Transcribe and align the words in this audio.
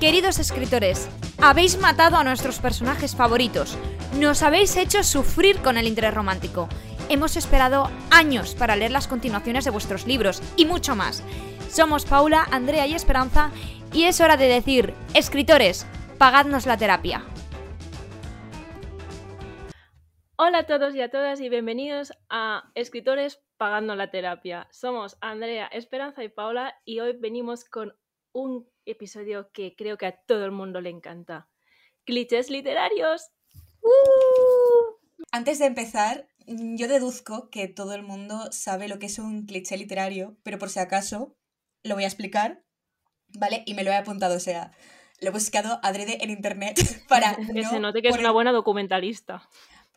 Queridos 0.00 0.38
escritores, 0.38 1.08
habéis 1.40 1.78
matado 1.78 2.16
a 2.16 2.24
nuestros 2.24 2.58
personajes 2.58 3.14
favoritos. 3.14 3.78
Nos 4.18 4.42
habéis 4.42 4.76
hecho 4.76 5.02
sufrir 5.02 5.58
con 5.58 5.78
el 5.78 5.86
interés 5.86 6.14
romántico. 6.14 6.68
Hemos 7.08 7.36
esperado 7.36 7.90
años 8.10 8.54
para 8.54 8.76
leer 8.76 8.90
las 8.90 9.08
continuaciones 9.08 9.64
de 9.64 9.70
vuestros 9.70 10.06
libros 10.06 10.42
y 10.56 10.66
mucho 10.66 10.96
más. 10.96 11.22
Somos 11.70 12.04
Paula, 12.04 12.46
Andrea 12.50 12.86
y 12.86 12.94
Esperanza 12.94 13.50
y 13.92 14.04
es 14.04 14.20
hora 14.20 14.36
de 14.36 14.48
decir, 14.48 14.94
escritores, 15.14 15.86
pagadnos 16.18 16.66
la 16.66 16.76
terapia. 16.76 17.24
Hola 20.44 20.58
a 20.58 20.66
todos 20.66 20.94
y 20.96 21.00
a 21.00 21.10
todas 21.10 21.40
y 21.40 21.48
bienvenidos 21.48 22.12
a 22.28 22.70
Escritores 22.74 23.40
Pagando 23.58 23.94
la 23.94 24.10
Terapia. 24.10 24.66
Somos 24.72 25.16
Andrea, 25.20 25.68
Esperanza 25.68 26.24
y 26.24 26.28
Paula 26.28 26.74
y 26.84 26.98
hoy 26.98 27.16
venimos 27.16 27.64
con 27.64 27.94
un 28.32 28.68
episodio 28.86 29.50
que 29.52 29.74
creo 29.76 29.96
que 29.98 30.06
a 30.06 30.16
todo 30.16 30.44
el 30.44 30.52
mundo 30.52 30.80
le 30.80 30.90
encanta. 30.90 31.48
Clichés 32.04 32.50
literarios. 32.50 33.30
¡Uh! 33.82 34.96
Antes 35.30 35.58
de 35.58 35.66
empezar, 35.66 36.28
yo 36.46 36.88
deduzco 36.88 37.48
que 37.50 37.68
todo 37.68 37.94
el 37.94 38.02
mundo 38.02 38.50
sabe 38.50 38.88
lo 38.88 38.98
que 38.98 39.06
es 39.06 39.18
un 39.18 39.46
cliché 39.46 39.76
literario, 39.76 40.36
pero 40.42 40.58
por 40.58 40.70
si 40.70 40.80
acaso 40.80 41.36
lo 41.82 41.94
voy 41.94 42.04
a 42.04 42.08
explicar, 42.08 42.62
¿vale? 43.28 43.62
Y 43.66 43.74
me 43.74 43.84
lo 43.84 43.90
he 43.90 43.96
apuntado, 43.96 44.36
o 44.36 44.40
sea, 44.40 44.72
lo 45.20 45.28
he 45.28 45.32
buscado 45.32 45.80
adrede 45.82 46.22
en 46.22 46.30
internet 46.30 46.76
para... 47.08 47.36
que 47.54 47.64
se 47.64 47.80
note 47.80 48.02
que 48.02 48.08
es 48.08 48.18
una 48.18 48.32
buena 48.32 48.52
documentalista. 48.52 49.48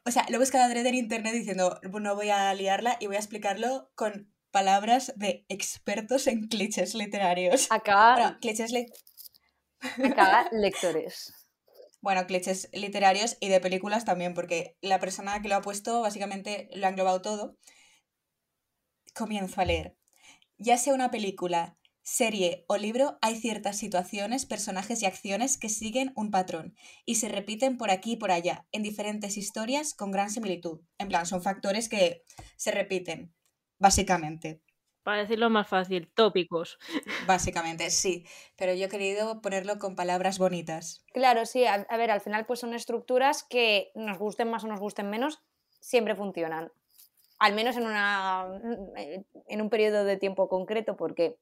O 0.06 0.12
sea, 0.12 0.26
lo 0.30 0.36
he 0.36 0.40
buscado 0.40 0.66
adrede 0.66 0.90
en 0.90 0.96
internet 0.96 1.34
diciendo, 1.34 1.80
no 1.84 2.16
voy 2.16 2.30
a 2.30 2.54
liarla 2.54 2.98
y 3.00 3.08
voy 3.08 3.16
a 3.16 3.20
explicarlo 3.20 3.90
con 3.96 4.32
palabras 4.56 5.12
de 5.18 5.46
expertos 5.50 6.28
en 6.28 6.48
clichés 6.48 6.96
literarios. 6.96 7.68
Acá... 7.70 8.38
clichés 8.40 8.72
Acá 9.82 10.48
lectores. 10.54 11.34
Bueno, 12.00 12.26
clichés 12.26 12.70
literarios 12.72 13.36
y 13.42 13.50
de 13.50 13.60
películas 13.60 14.06
también, 14.06 14.34
porque 14.34 14.78
la 14.80 15.02
persona 15.02 15.42
que 15.42 15.50
lo 15.50 15.56
ha 15.56 15.62
puesto 15.62 16.00
básicamente 16.00 16.70
lo 16.74 16.88
ha 16.88 16.90
englobado 16.90 17.22
todo. 17.22 17.58
Comienzo 19.14 19.60
a 19.60 19.66
leer. 19.66 19.98
Ya 20.58 20.78
sea 20.78 20.94
una 20.94 21.12
película, 21.12 21.78
serie 22.02 22.64
o 22.70 22.78
libro, 22.78 23.18
hay 23.22 23.36
ciertas 23.36 23.78
situaciones, 23.78 24.46
personajes 24.46 25.02
y 25.02 25.06
acciones 25.06 25.58
que 25.58 25.68
siguen 25.68 26.14
un 26.16 26.32
patrón 26.32 26.78
y 27.04 27.16
se 27.16 27.28
repiten 27.28 27.76
por 27.76 27.92
aquí 27.92 28.14
y 28.14 28.18
por 28.18 28.32
allá, 28.32 28.66
en 28.72 28.84
diferentes 28.84 29.36
historias 29.36 29.94
con 29.94 30.12
gran 30.12 30.30
similitud. 30.30 30.80
En 30.98 31.10
plan, 31.10 31.26
son 31.26 31.44
factores 31.44 31.90
que 31.90 32.24
se 32.56 32.72
repiten, 32.72 33.34
básicamente. 33.80 34.62
Para 35.06 35.22
decirlo 35.22 35.52
más 35.52 35.68
fácil, 35.68 36.12
tópicos. 36.16 36.80
Básicamente, 37.28 37.92
sí. 37.92 38.26
Pero 38.56 38.74
yo 38.74 38.88
he 38.88 38.90
querido 38.90 39.40
ponerlo 39.40 39.78
con 39.78 39.96
palabras 39.96 40.40
bonitas. 40.40 41.06
Claro, 41.14 41.46
sí. 41.46 41.64
A, 41.68 41.86
ver, 41.96 42.10
al 42.10 42.22
final 42.22 42.48
pues 42.48 42.60
son 42.60 42.74
estructuras 42.74 43.44
que 43.44 43.92
nos 43.94 44.18
gusten 44.18 44.50
más 44.50 44.64
o 44.64 44.68
nos 44.68 44.80
gusten 44.80 45.12
menos, 45.12 45.44
siempre 45.80 46.16
funcionan. 46.16 46.72
Al 47.38 47.54
menos 47.54 47.78
en, 47.78 47.86
una, 47.86 48.48
en 49.48 49.62
un 49.62 49.70
periodo 49.70 50.06
de 50.06 50.18
tiempo 50.18 50.50
concreto, 50.50 50.98
porque 50.98 51.38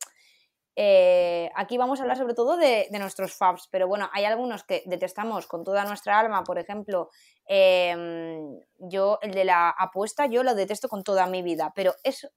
eh, 0.75 1.51
aquí 1.55 1.77
vamos 1.77 1.99
a 1.99 2.03
hablar 2.03 2.17
sobre 2.17 2.33
todo 2.33 2.57
de, 2.57 2.87
nuestros 2.91 3.35
faps, 3.35 3.67
pero 3.71 3.87
bueno, 3.87 4.09
hay 4.13 4.25
algunos 4.25 4.63
que 4.63 4.83
detestamos 4.85 5.47
con 5.47 5.63
toda 5.63 5.85
nuestra 5.85 6.19
alma, 6.19 6.43
por 6.43 6.57
ejemplo, 6.57 7.09
em, 7.45 8.59
yo 8.77 9.19
el 9.21 9.31
de 9.31 9.45
la 9.45 9.69
apuesta, 9.69 10.25
yo 10.25 10.43
lo 10.43 10.55
detesto 10.55 10.87
con 10.89 11.03
toda 11.03 11.27
mi 11.27 11.41
vida, 11.41 11.71
pero 11.75 11.93
es 12.03 12.27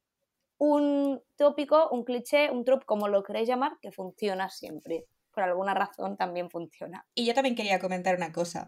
un 0.59 1.23
tópico, 1.37 1.89
un 1.91 2.05
cliché, 2.05 2.51
un 2.51 2.65
trope, 2.65 2.85
como 2.87 3.09
lo 3.09 3.23
queréis 3.23 3.49
llamar, 3.49 3.79
que 3.81 3.93
funciona 3.93 4.49
siempre. 4.49 5.07
Por 5.33 5.43
alguna 5.43 5.75
razón 5.75 6.17
también 6.17 6.51
funciona. 6.51 7.07
Y 7.15 7.27
yo 7.27 7.35
también 7.35 7.55
quería 7.55 7.79
comentar 7.79 8.17
una 8.17 8.33
cosa 8.33 8.67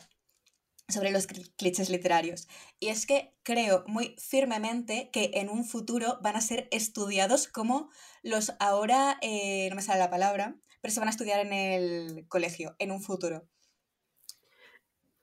sobre 0.88 1.10
los 1.10 1.26
clichés 1.26 1.90
literarios. 1.90 2.48
Y 2.80 2.88
es 2.88 3.06
que 3.06 3.34
creo 3.42 3.84
muy 3.86 4.16
firmemente 4.18 5.10
que 5.12 5.30
en 5.34 5.50
un 5.50 5.64
futuro 5.64 6.18
van 6.22 6.36
a 6.36 6.40
ser 6.40 6.68
estudiados 6.70 7.48
como 7.48 7.90
los 8.22 8.52
ahora, 8.58 9.18
eh, 9.22 9.68
no 9.70 9.76
me 9.76 9.82
sale 9.82 10.00
la 10.00 10.10
palabra, 10.10 10.56
pero 10.80 10.92
se 10.92 11.00
van 11.00 11.08
a 11.08 11.12
estudiar 11.12 11.40
en 11.44 11.52
el 11.52 12.26
colegio, 12.28 12.74
en 12.78 12.90
un 12.92 13.02
futuro. 13.02 13.46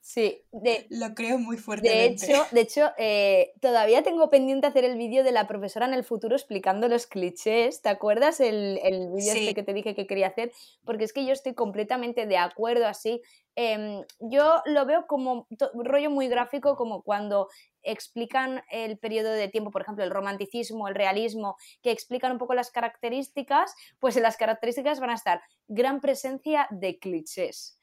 Sí, 0.06 0.44
de, 0.52 0.86
lo 0.92 1.16
creo 1.16 1.40
muy 1.40 1.58
fuertemente. 1.58 2.28
De 2.28 2.32
hecho, 2.32 2.46
de 2.52 2.62
hecho 2.62 2.92
eh, 3.00 3.54
todavía 3.60 4.04
tengo 4.04 4.30
pendiente 4.30 4.68
hacer 4.68 4.86
el 4.86 5.00
vídeo 5.00 5.24
de 5.24 5.32
la 5.32 5.48
profesora 5.48 5.88
en 5.88 5.96
el 5.96 6.04
futuro 6.04 6.36
explicando 6.36 6.88
los 6.88 7.08
clichés. 7.08 7.82
¿Te 7.82 7.90
acuerdas 7.90 8.40
el, 8.40 8.80
el 8.84 9.12
vídeo 9.12 9.34
este 9.34 9.56
que 9.56 9.64
te 9.64 9.74
dije 9.74 9.96
que 9.96 10.06
quería 10.06 10.28
hacer? 10.28 10.52
Porque 10.86 11.06
es 11.06 11.12
que 11.12 11.26
yo 11.26 11.34
estoy 11.34 11.56
completamente 11.56 12.28
de 12.28 12.38
acuerdo 12.38 12.86
así. 12.86 13.24
Em, 13.56 14.04
yo 14.20 14.62
lo 14.68 14.86
veo 14.86 15.08
como 15.08 15.48
rollo 15.74 16.12
muy 16.12 16.28
gráfico, 16.28 16.76
como 16.76 17.02
cuando 17.02 17.50
explican 17.82 18.62
el 18.70 19.00
periodo 19.00 19.32
de 19.32 19.48
tiempo, 19.48 19.72
por 19.72 19.82
ejemplo, 19.82 20.04
el 20.04 20.12
romanticismo, 20.12 20.88
el 20.88 20.94
realismo, 20.94 21.58
que 21.82 21.90
explican 21.90 22.32
un 22.32 22.38
poco 22.38 22.54
las 22.54 22.70
características, 22.70 23.74
pues 24.00 24.16
en 24.18 24.24
las 24.24 24.38
características 24.38 25.00
van 25.00 25.10
a 25.10 25.16
estar 25.16 25.42
gran 25.68 26.00
presencia 26.00 26.68
de 26.70 27.00
clichés. 27.00 27.80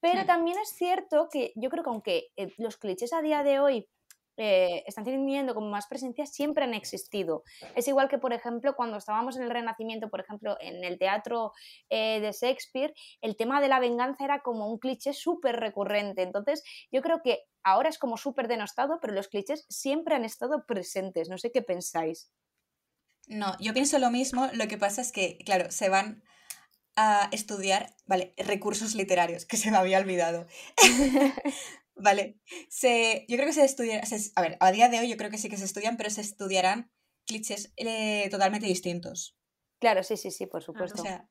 Pero 0.00 0.24
también 0.24 0.58
es 0.58 0.70
cierto 0.70 1.28
que 1.30 1.52
yo 1.56 1.68
creo 1.70 1.84
que 1.84 1.90
aunque 1.90 2.28
eh, 2.36 2.52
los 2.58 2.76
clichés 2.76 3.12
a 3.12 3.22
día 3.22 3.42
de 3.42 3.60
hoy 3.60 3.88
eh, 4.42 4.84
están 4.86 5.04
teniendo 5.04 5.54
como 5.54 5.68
más 5.68 5.86
presencia, 5.86 6.24
siempre 6.24 6.64
han 6.64 6.72
existido. 6.72 7.44
Es 7.74 7.86
igual 7.88 8.08
que, 8.08 8.16
por 8.16 8.32
ejemplo, 8.32 8.74
cuando 8.74 8.96
estábamos 8.96 9.36
en 9.36 9.42
el 9.42 9.50
Renacimiento, 9.50 10.08
por 10.08 10.20
ejemplo, 10.20 10.56
en 10.60 10.82
el 10.82 10.98
teatro 10.98 11.52
eh, 11.90 12.20
de 12.20 12.32
Shakespeare, 12.32 12.94
el 13.20 13.36
tema 13.36 13.60
de 13.60 13.68
la 13.68 13.80
venganza 13.80 14.24
era 14.24 14.40
como 14.40 14.66
un 14.68 14.78
cliché 14.78 15.12
súper 15.12 15.56
recurrente. 15.56 16.22
Entonces, 16.22 16.62
yo 16.90 17.02
creo 17.02 17.20
que 17.22 17.40
ahora 17.62 17.90
es 17.90 17.98
como 17.98 18.16
súper 18.16 18.48
denostado, 18.48 18.98
pero 19.02 19.12
los 19.12 19.28
clichés 19.28 19.66
siempre 19.68 20.14
han 20.14 20.24
estado 20.24 20.64
presentes. 20.66 21.28
No 21.28 21.36
sé 21.36 21.52
qué 21.52 21.60
pensáis. 21.60 22.30
No, 23.26 23.54
yo 23.60 23.74
pienso 23.74 23.98
lo 23.98 24.10
mismo. 24.10 24.48
Lo 24.54 24.68
que 24.68 24.78
pasa 24.78 25.02
es 25.02 25.12
que, 25.12 25.36
claro, 25.44 25.70
se 25.70 25.90
van 25.90 26.22
a 26.96 27.28
estudiar, 27.32 27.94
vale, 28.06 28.34
recursos 28.36 28.94
literarios, 28.94 29.46
que 29.46 29.56
se 29.56 29.70
me 29.70 29.76
había 29.76 29.98
olvidado. 29.98 30.46
vale, 31.94 32.38
se, 32.68 33.24
yo 33.28 33.36
creo 33.36 33.46
que 33.46 33.54
se 33.54 33.64
estudiará, 33.64 34.06
a 34.34 34.42
ver, 34.42 34.56
a 34.60 34.72
día 34.72 34.88
de 34.88 35.00
hoy 35.00 35.08
yo 35.08 35.16
creo 35.16 35.30
que 35.30 35.38
sí 35.38 35.48
que 35.48 35.56
se 35.56 35.64
estudian, 35.64 35.96
pero 35.96 36.10
se 36.10 36.20
estudiarán 36.20 36.90
clichés 37.26 37.72
eh, 37.76 38.28
totalmente 38.30 38.66
distintos. 38.66 39.36
Claro, 39.80 40.02
sí, 40.02 40.16
sí, 40.16 40.30
sí, 40.30 40.46
por 40.46 40.62
supuesto. 40.62 41.00
O 41.00 41.04
sea, 41.04 41.28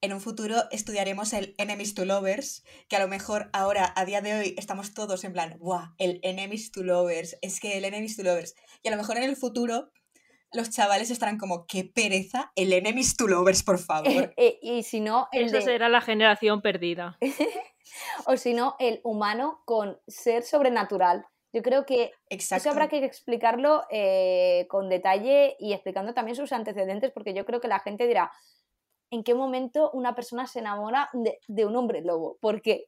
en 0.00 0.12
un 0.12 0.20
futuro 0.20 0.64
estudiaremos 0.70 1.32
el 1.32 1.54
enemies 1.58 1.94
to 1.94 2.04
lovers, 2.04 2.62
que 2.88 2.96
a 2.96 3.00
lo 3.00 3.08
mejor 3.08 3.50
ahora, 3.52 3.92
a 3.96 4.04
día 4.04 4.20
de 4.20 4.34
hoy, 4.34 4.54
estamos 4.58 4.94
todos 4.94 5.24
en 5.24 5.32
plan, 5.32 5.56
¡buah! 5.58 5.94
El 5.98 6.20
enemies 6.22 6.70
to 6.70 6.82
lovers, 6.82 7.36
es 7.42 7.60
que 7.60 7.78
el 7.78 7.84
enemies 7.84 8.16
to 8.16 8.22
lovers. 8.22 8.54
Y 8.82 8.88
a 8.88 8.90
lo 8.90 8.96
mejor 8.96 9.16
en 9.16 9.24
el 9.24 9.36
futuro 9.36 9.90
los 10.52 10.70
chavales 10.70 11.10
estarán 11.10 11.38
como, 11.38 11.66
qué 11.66 11.84
pereza, 11.84 12.52
el 12.56 12.72
enemies 12.72 13.16
to 13.16 13.26
lovers, 13.26 13.62
por 13.62 13.78
favor. 13.78 14.08
Eh, 14.36 14.58
y 14.62 14.82
si 14.82 15.00
no, 15.00 15.28
el 15.32 15.46
Esa 15.46 15.60
será 15.60 15.88
la 15.88 16.00
generación 16.00 16.62
perdida. 16.62 17.18
o 18.26 18.36
si 18.36 18.54
no, 18.54 18.76
el 18.78 19.00
humano 19.02 19.62
con 19.64 19.98
ser 20.06 20.42
sobrenatural. 20.42 21.26
Yo 21.52 21.62
creo 21.62 21.86
que 21.86 22.12
eso 22.28 22.70
habrá 22.70 22.88
que 22.88 23.04
explicarlo 23.04 23.84
eh, 23.90 24.66
con 24.68 24.88
detalle 24.88 25.56
y 25.58 25.72
explicando 25.72 26.12
también 26.12 26.36
sus 26.36 26.52
antecedentes, 26.52 27.10
porque 27.10 27.34
yo 27.34 27.44
creo 27.46 27.60
que 27.60 27.68
la 27.68 27.80
gente 27.80 28.06
dirá, 28.06 28.30
¿en 29.10 29.24
qué 29.24 29.34
momento 29.34 29.90
una 29.92 30.14
persona 30.14 30.46
se 30.46 30.58
enamora 30.58 31.08
de, 31.12 31.66
un 31.66 31.74
hombre 31.76 32.02
lobo? 32.02 32.38
¿Por 32.40 32.60
qué? 32.60 32.86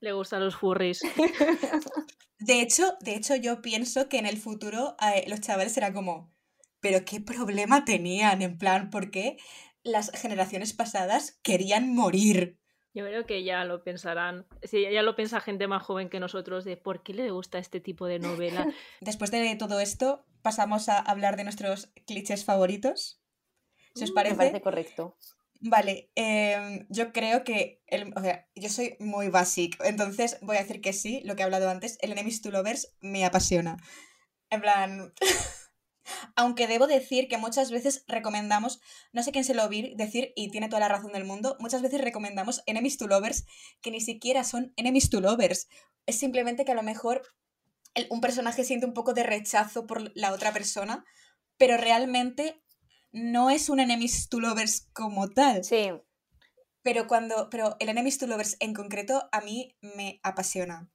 Le 0.00 0.12
gustan 0.12 0.44
los 0.44 0.56
furries. 0.56 1.00
de, 2.38 2.60
hecho, 2.60 2.96
de 3.00 3.16
hecho, 3.16 3.34
yo 3.34 3.62
pienso 3.62 4.08
que 4.08 4.18
en 4.18 4.26
el 4.26 4.38
futuro 4.38 4.96
eh, 5.00 5.24
los 5.28 5.40
chavales 5.40 5.72
serán 5.72 5.92
como, 5.92 6.32
pero 6.82 7.04
qué 7.06 7.20
problema 7.20 7.86
tenían, 7.86 8.42
en 8.42 8.58
plan, 8.58 8.90
porque 8.90 9.38
las 9.84 10.10
generaciones 10.10 10.74
pasadas 10.74 11.38
querían 11.42 11.94
morir. 11.94 12.58
Yo 12.92 13.06
creo 13.06 13.24
que 13.24 13.42
ya 13.42 13.64
lo 13.64 13.82
pensarán. 13.82 14.46
Sí, 14.64 14.82
ya 14.92 15.02
lo 15.02 15.16
piensa 15.16 15.40
gente 15.40 15.66
más 15.66 15.82
joven 15.82 16.10
que 16.10 16.20
nosotros 16.20 16.64
de 16.64 16.76
por 16.76 17.02
qué 17.02 17.14
le 17.14 17.30
gusta 17.30 17.58
este 17.58 17.80
tipo 17.80 18.06
de 18.06 18.18
novela. 18.18 18.66
Después 19.00 19.30
de 19.30 19.56
todo 19.56 19.80
esto, 19.80 20.26
pasamos 20.42 20.90
a 20.90 20.98
hablar 20.98 21.36
de 21.36 21.44
nuestros 21.44 21.90
clichés 22.06 22.44
favoritos. 22.44 23.22
¿Se 23.94 24.04
os 24.04 24.10
mm, 24.10 24.14
parece? 24.14 24.34
Me 24.34 24.38
parece 24.38 24.60
correcto. 24.60 25.16
Vale, 25.60 26.10
em, 26.16 26.86
yo 26.90 27.12
creo 27.12 27.44
que, 27.44 27.80
el, 27.86 28.12
o 28.16 28.20
sea, 28.20 28.48
yo 28.56 28.68
soy 28.68 28.96
muy 28.98 29.28
básico, 29.28 29.84
entonces 29.84 30.38
voy 30.42 30.56
a 30.56 30.62
decir 30.62 30.80
que 30.80 30.92
sí, 30.92 31.22
lo 31.24 31.36
que 31.36 31.42
he 31.42 31.44
hablado 31.44 31.70
antes, 31.70 31.98
el 32.02 32.10
Enemies 32.10 32.42
to 32.42 32.50
Lovers 32.50 32.96
me 33.00 33.24
apasiona. 33.24 33.76
En 34.50 34.60
plan, 34.60 35.14
aunque 36.36 36.66
debo 36.66 36.86
decir 36.86 37.28
que 37.28 37.38
muchas 37.38 37.70
veces 37.70 38.04
recomendamos, 38.06 38.80
no 39.12 39.22
sé 39.22 39.32
quién 39.32 39.44
se 39.44 39.54
lo 39.54 39.68
vi 39.68 39.94
decir 39.96 40.32
y 40.36 40.50
tiene 40.50 40.68
toda 40.68 40.80
la 40.80 40.88
razón 40.88 41.12
del 41.12 41.24
mundo, 41.24 41.56
muchas 41.60 41.82
veces 41.82 42.00
recomendamos 42.00 42.62
enemies 42.66 42.98
to 42.98 43.06
lovers 43.06 43.44
que 43.80 43.90
ni 43.90 44.00
siquiera 44.00 44.44
son 44.44 44.72
enemies 44.76 45.10
to 45.10 45.20
lovers. 45.20 45.68
Es 46.06 46.18
simplemente 46.18 46.64
que 46.64 46.72
a 46.72 46.76
lo 46.76 46.82
mejor 46.82 47.22
un 48.10 48.20
personaje 48.20 48.64
siente 48.64 48.86
un 48.86 48.94
poco 48.94 49.12
de 49.12 49.22
rechazo 49.22 49.86
por 49.86 50.10
la 50.14 50.32
otra 50.32 50.52
persona, 50.52 51.04
pero 51.58 51.76
realmente 51.76 52.62
no 53.12 53.50
es 53.50 53.68
un 53.68 53.80
enemies 53.80 54.28
to 54.28 54.40
lovers 54.40 54.88
como 54.92 55.28
tal. 55.28 55.62
Sí. 55.64 55.90
Pero 56.82 57.06
cuando. 57.06 57.48
Pero 57.50 57.76
el 57.78 57.88
Enemies 57.88 58.18
to 58.18 58.26
Lovers 58.26 58.56
en 58.60 58.74
concreto 58.74 59.28
a 59.32 59.40
mí 59.40 59.76
me 59.80 60.20
apasiona. 60.22 60.90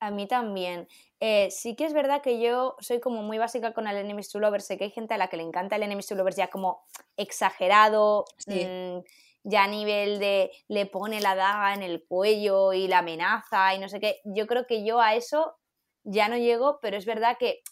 A 0.00 0.10
mí 0.10 0.26
también. 0.26 0.88
Eh, 1.20 1.50
sí 1.50 1.76
que 1.76 1.86
es 1.86 1.94
verdad 1.94 2.20
que 2.20 2.40
yo 2.40 2.76
soy 2.80 3.00
como 3.00 3.22
muy 3.22 3.38
básica 3.38 3.72
con 3.72 3.86
el 3.86 3.96
Enemies 3.96 4.30
to 4.30 4.38
Lovers. 4.38 4.66
Sé 4.66 4.76
que 4.76 4.84
hay 4.84 4.90
gente 4.90 5.14
a 5.14 5.18
la 5.18 5.28
que 5.28 5.36
le 5.36 5.42
encanta 5.42 5.76
el 5.76 5.82
Enemies 5.82 6.06
to 6.06 6.14
Lovers 6.14 6.36
ya 6.36 6.48
como 6.48 6.84
exagerado, 7.16 8.26
mm, 8.46 8.98
ya 9.44 9.64
a 9.64 9.68
nivel 9.68 10.18
de 10.18 10.50
le 10.68 10.86
pone 10.86 11.20
la 11.20 11.34
daga 11.34 11.72
en 11.74 11.82
el 11.82 12.04
cuello 12.06 12.72
y 12.72 12.88
la 12.88 12.98
amenaza 12.98 13.74
y 13.74 13.78
no 13.78 13.88
sé 13.88 14.00
qué. 14.00 14.20
Yo 14.24 14.46
creo 14.46 14.66
que 14.66 14.84
yo 14.84 15.00
a 15.00 15.14
eso 15.14 15.56
ya 16.04 16.28
no 16.28 16.36
llego, 16.36 16.78
pero 16.82 16.96
es 16.96 17.06
verdad 17.06 17.36
que 17.38 17.62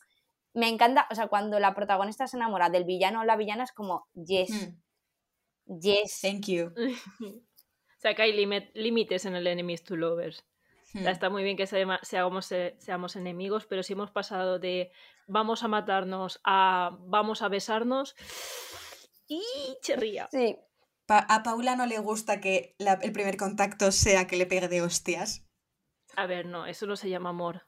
me 0.55 0.69
encanta, 0.69 1.07
o 1.11 1.15
sea, 1.15 1.27
cuando 1.27 1.59
la 1.59 1.75
protagonista 1.75 2.27
se 2.27 2.37
enamora 2.37 2.71
del 2.71 2.85
villano 2.85 3.21
o 3.21 3.25
la 3.25 3.37
villana 3.37 3.65
es 3.65 3.73
como, 3.73 4.07
yes, 4.15 4.51
Mm, 5.67 5.81
yes. 5.81 6.21
Thank 6.21 6.47
you. 6.47 6.73
o 7.21 7.99
sea, 7.99 8.15
que 8.15 8.23
hay 8.23 8.33
límites 8.75 9.25
en 9.25 9.35
el 9.35 9.47
Enemies 9.47 9.83
to 9.83 9.97
Lovers. 9.97 10.45
O 10.95 10.99
sea, 10.99 11.11
está 11.11 11.29
muy 11.29 11.43
bien 11.43 11.57
que 11.57 11.67
se- 11.67 11.85
seamos, 12.03 12.53
eh, 12.53 12.77
seamos 12.79 13.17
enemigos, 13.17 13.67
pero 13.67 13.83
si 13.83 13.95
hemos 13.95 14.11
pasado 14.11 14.59
de 14.59 14.93
vamos 15.27 15.63
a 15.65 15.69
matarnos 15.69 16.41
a 16.45 16.97
vamos 17.01 17.43
a 17.43 17.49
besarnos 17.49 18.15
y 19.27 19.43
cherría. 19.83 20.29
Sí, 20.31 20.57
Pa- 21.07 21.27
a 21.29 21.43
Paula 21.43 21.77
no 21.77 21.85
le 21.87 21.99
gusta 21.99 22.41
que 22.41 22.75
la- 22.79 22.99
el 23.03 23.13
primer 23.13 23.37
contacto 23.37 23.93
sea 23.93 24.27
que 24.27 24.37
le 24.37 24.47
pegue 24.47 24.69
de 24.69 24.83
hostias. 24.83 25.45
A 26.17 26.27
ver, 26.27 26.47
no, 26.47 26.67
eso 26.67 26.87
no 26.87 26.97
se 26.97 27.11
llama 27.11 27.31
amor. 27.31 27.63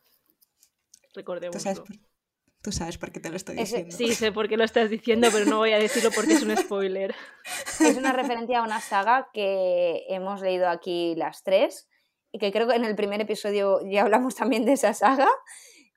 Tú 1.12 1.20
Recordemos. 1.20 1.60
sabes, 1.62 1.80
por, 1.80 1.88
tú 2.62 2.72
sabes 2.72 2.96
por 2.96 3.10
qué 3.12 3.20
te 3.20 3.28
lo 3.30 3.36
estoy 3.36 3.58
Ese- 3.58 3.84
diciendo. 3.84 3.96
Sí, 3.96 4.14
sé 4.14 4.32
por 4.32 4.48
qué 4.48 4.56
lo 4.56 4.64
estás 4.64 4.88
diciendo, 4.88 5.28
pero 5.32 5.44
no 5.46 5.58
voy 5.58 5.72
a 5.72 5.78
decirlo 5.78 6.10
porque 6.14 6.34
es 6.34 6.42
un 6.42 6.56
spoiler. 6.56 7.14
es 7.80 7.96
una 7.98 8.12
referencia 8.12 8.60
a 8.60 8.62
una 8.62 8.80
saga 8.80 9.28
que 9.34 10.04
hemos 10.08 10.40
leído 10.40 10.68
aquí 10.68 11.14
las 11.16 11.42
tres 11.42 11.88
y 12.36 12.38
que 12.38 12.52
creo 12.52 12.68
que 12.68 12.76
en 12.76 12.84
el 12.84 12.94
primer 12.94 13.20
episodio 13.22 13.80
ya 13.88 14.02
hablamos 14.02 14.34
también 14.34 14.66
de 14.66 14.72
esa 14.74 14.92
saga. 14.92 15.28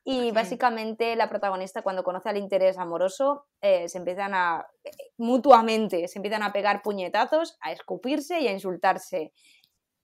Y 0.05 0.31
básicamente 0.31 1.15
la 1.17 1.27
protagonista 1.29 1.81
cuando 1.81 2.03
conoce 2.03 2.29
al 2.29 2.37
interés 2.37 2.77
amoroso 2.77 3.45
eh, 3.61 3.89
se 3.89 3.97
empiezan 3.97 4.33
a 4.33 4.65
eh, 4.85 4.91
mutuamente 5.17 6.07
se 6.07 6.17
empiezan 6.19 6.41
a 6.43 6.53
pegar 6.53 6.81
puñetazos, 6.81 7.57
a 7.61 7.73
escupirse 7.73 8.39
y 8.39 8.47
a 8.47 8.53
insultarse. 8.53 9.33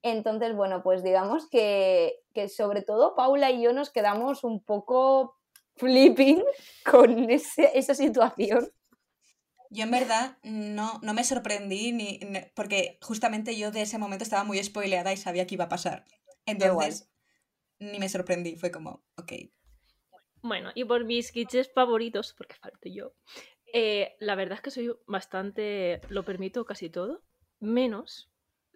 Entonces, 0.04 0.54
bueno, 0.56 0.84
pues 0.84 1.02
digamos 1.04 1.50
que, 1.50 2.20
que 2.34 2.50
sobre 2.50 2.82
todo 2.82 3.16
Paula 3.16 3.50
y 3.52 3.62
yo 3.64 3.72
nos 3.74 3.90
quedamos 3.90 4.44
un 4.44 4.62
poco 4.64 5.38
flipping 5.78 6.44
con 6.92 7.30
ese- 7.32 7.72
esa 7.74 7.96
situación. 7.96 8.70
Yo 9.72 9.84
en 9.86 9.92
verdad 9.92 10.38
no, 10.44 11.00
no 11.02 11.14
me 11.14 11.24
sorprendí 11.24 11.92
ni, 11.92 12.20
ni- 12.20 12.42
porque 12.56 13.00
justamente 13.02 13.58
yo 13.58 13.72
de 13.72 13.82
ese 13.82 13.98
momento 13.98 14.24
estaba 14.24 14.44
muy 14.44 14.62
spoileada 14.64 15.12
y 15.14 15.18
sabía 15.18 15.48
que 15.48 15.56
iba 15.56 15.66
a 15.66 15.70
pasar. 15.70 16.06
Entonces, 16.46 17.10
ni 17.80 18.00
me 18.00 18.10
sorprendí, 18.10 18.56
fue 18.56 18.72
como, 18.72 19.04
ok. 19.18 19.34
Bueno, 20.42 20.72
y 20.76 20.86
por 20.86 21.06
mis 21.06 21.32
clichés 21.32 21.72
favoritos, 21.74 22.34
porque 22.38 22.56
falto 22.56 22.88
yo, 22.90 23.14
eh, 23.74 24.16
la 24.20 24.36
verdad 24.36 24.58
es 24.58 24.62
que 24.62 24.72
soy 24.72 24.94
bastante, 25.08 26.02
lo 26.10 26.24
permito 26.24 26.66
casi 26.66 26.90
todo, 26.90 27.24
menos, 27.60 28.30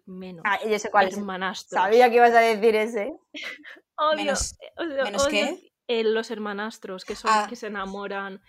menos, 0.04 0.42
Ah, 0.46 0.58
yo 0.68 0.78
sé 0.78 0.90
cuál 0.90 1.08
es. 1.08 1.16
hermanastros. 1.16 1.80
Sabía 1.80 2.10
que 2.10 2.16
ibas 2.16 2.32
a 2.34 2.40
decir 2.40 2.74
ese. 2.74 3.14
Odio, 3.96 4.16
Menos- 4.16 4.56
eh, 4.60 4.72
odio- 4.78 5.04
¿menos 5.04 5.26
odio 5.26 5.30
qué? 5.46 5.72
eh, 5.86 6.04
los 6.04 6.30
hermanastros, 6.30 7.04
que 7.04 7.14
son 7.14 7.30
Ah. 7.32 7.46
que 7.48 7.54
se 7.56 7.68
enamoran 7.68 8.42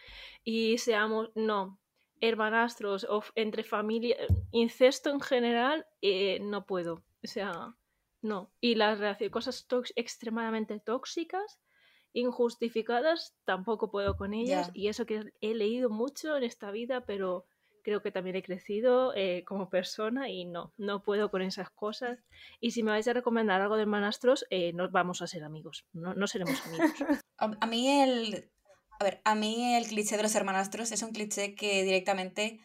y 0.43 0.77
seamos, 0.79 1.29
no, 1.35 1.79
hermanastros 2.21 3.03
o 3.09 3.23
entre 3.35 3.63
familia, 3.63 4.15
incesto 4.51 5.09
en 5.11 5.19
general, 5.21 5.85
eh, 6.01 6.39
no 6.41 6.65
puedo, 6.65 7.03
o 7.23 7.27
sea, 7.27 7.75
no. 8.21 8.51
Y 8.59 8.75
las 8.75 8.99
cosas 9.31 9.67
extremadamente 9.95 10.79
tóxicas, 10.79 11.59
injustificadas, 12.13 13.35
tampoco 13.45 13.91
puedo 13.91 14.17
con 14.17 14.33
ellas. 14.33 14.69
Y 14.73 14.87
eso 14.87 15.05
que 15.05 15.31
he 15.41 15.53
leído 15.53 15.89
mucho 15.89 16.35
en 16.37 16.43
esta 16.43 16.71
vida, 16.71 17.05
pero 17.05 17.45
creo 17.83 18.01
que 18.01 18.11
también 18.11 18.35
he 18.35 18.43
crecido 18.43 19.13
eh, 19.15 19.43
como 19.45 19.69
persona 19.69 20.29
y 20.29 20.45
no, 20.45 20.73
no 20.77 21.03
puedo 21.03 21.31
con 21.31 21.41
esas 21.41 21.69
cosas. 21.69 22.19
Y 22.59 22.71
si 22.71 22.83
me 22.83 22.91
vais 22.91 23.07
a 23.07 23.13
recomendar 23.13 23.61
algo 23.61 23.75
de 23.75 23.83
hermanastros, 23.83 24.45
eh, 24.49 24.71
no 24.73 24.89
vamos 24.89 25.21
a 25.21 25.27
ser 25.27 25.43
amigos, 25.43 25.85
no, 25.93 26.13
no 26.13 26.27
seremos 26.27 26.61
amigos. 26.65 26.91
A, 27.37 27.49
a 27.59 27.65
mí 27.65 27.89
el. 27.89 28.51
A 28.99 29.03
ver, 29.03 29.19
a 29.23 29.33
mí 29.33 29.73
el 29.73 29.87
cliché 29.87 30.15
de 30.15 30.21
los 30.21 30.35
hermanastros 30.35 30.91
es 30.91 31.01
un 31.01 31.11
cliché 31.11 31.55
que 31.55 31.83
directamente 31.83 32.59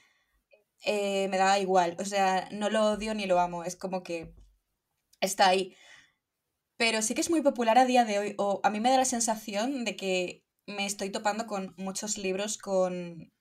eh, 0.84 1.28
me 1.28 1.38
da 1.38 1.58
igual. 1.58 1.96
O 1.98 2.04
sea, 2.04 2.48
no 2.52 2.68
lo 2.68 2.92
odio 2.92 3.14
ni 3.14 3.24
lo 3.24 3.40
amo. 3.40 3.64
Es 3.64 3.74
como 3.74 4.02
que 4.02 4.34
está 5.26 5.48
ahí. 5.48 5.76
Pero 6.78 7.02
sí 7.02 7.14
que 7.14 7.20
es 7.20 7.30
muy 7.30 7.42
popular 7.42 7.78
a 7.78 7.84
día 7.86 8.04
de 8.04 8.18
hoy. 8.18 8.34
O 8.38 8.60
a 8.62 8.70
mí 8.70 8.80
me 8.80 8.90
da 8.90 8.96
la 8.98 9.04
sensación 9.04 9.84
de 9.84 9.96
que 9.96 10.44
me 10.66 10.84
estoy 10.86 11.10
topando 11.10 11.46
con 11.46 11.74
muchos 11.78 12.18
libros 12.18 12.58
con. 12.58 13.32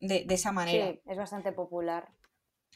de, 0.00 0.24
de 0.24 0.34
esa 0.34 0.52
manera. 0.52 0.92
Sí, 0.92 1.00
es 1.06 1.18
bastante 1.18 1.52
popular. 1.52 2.08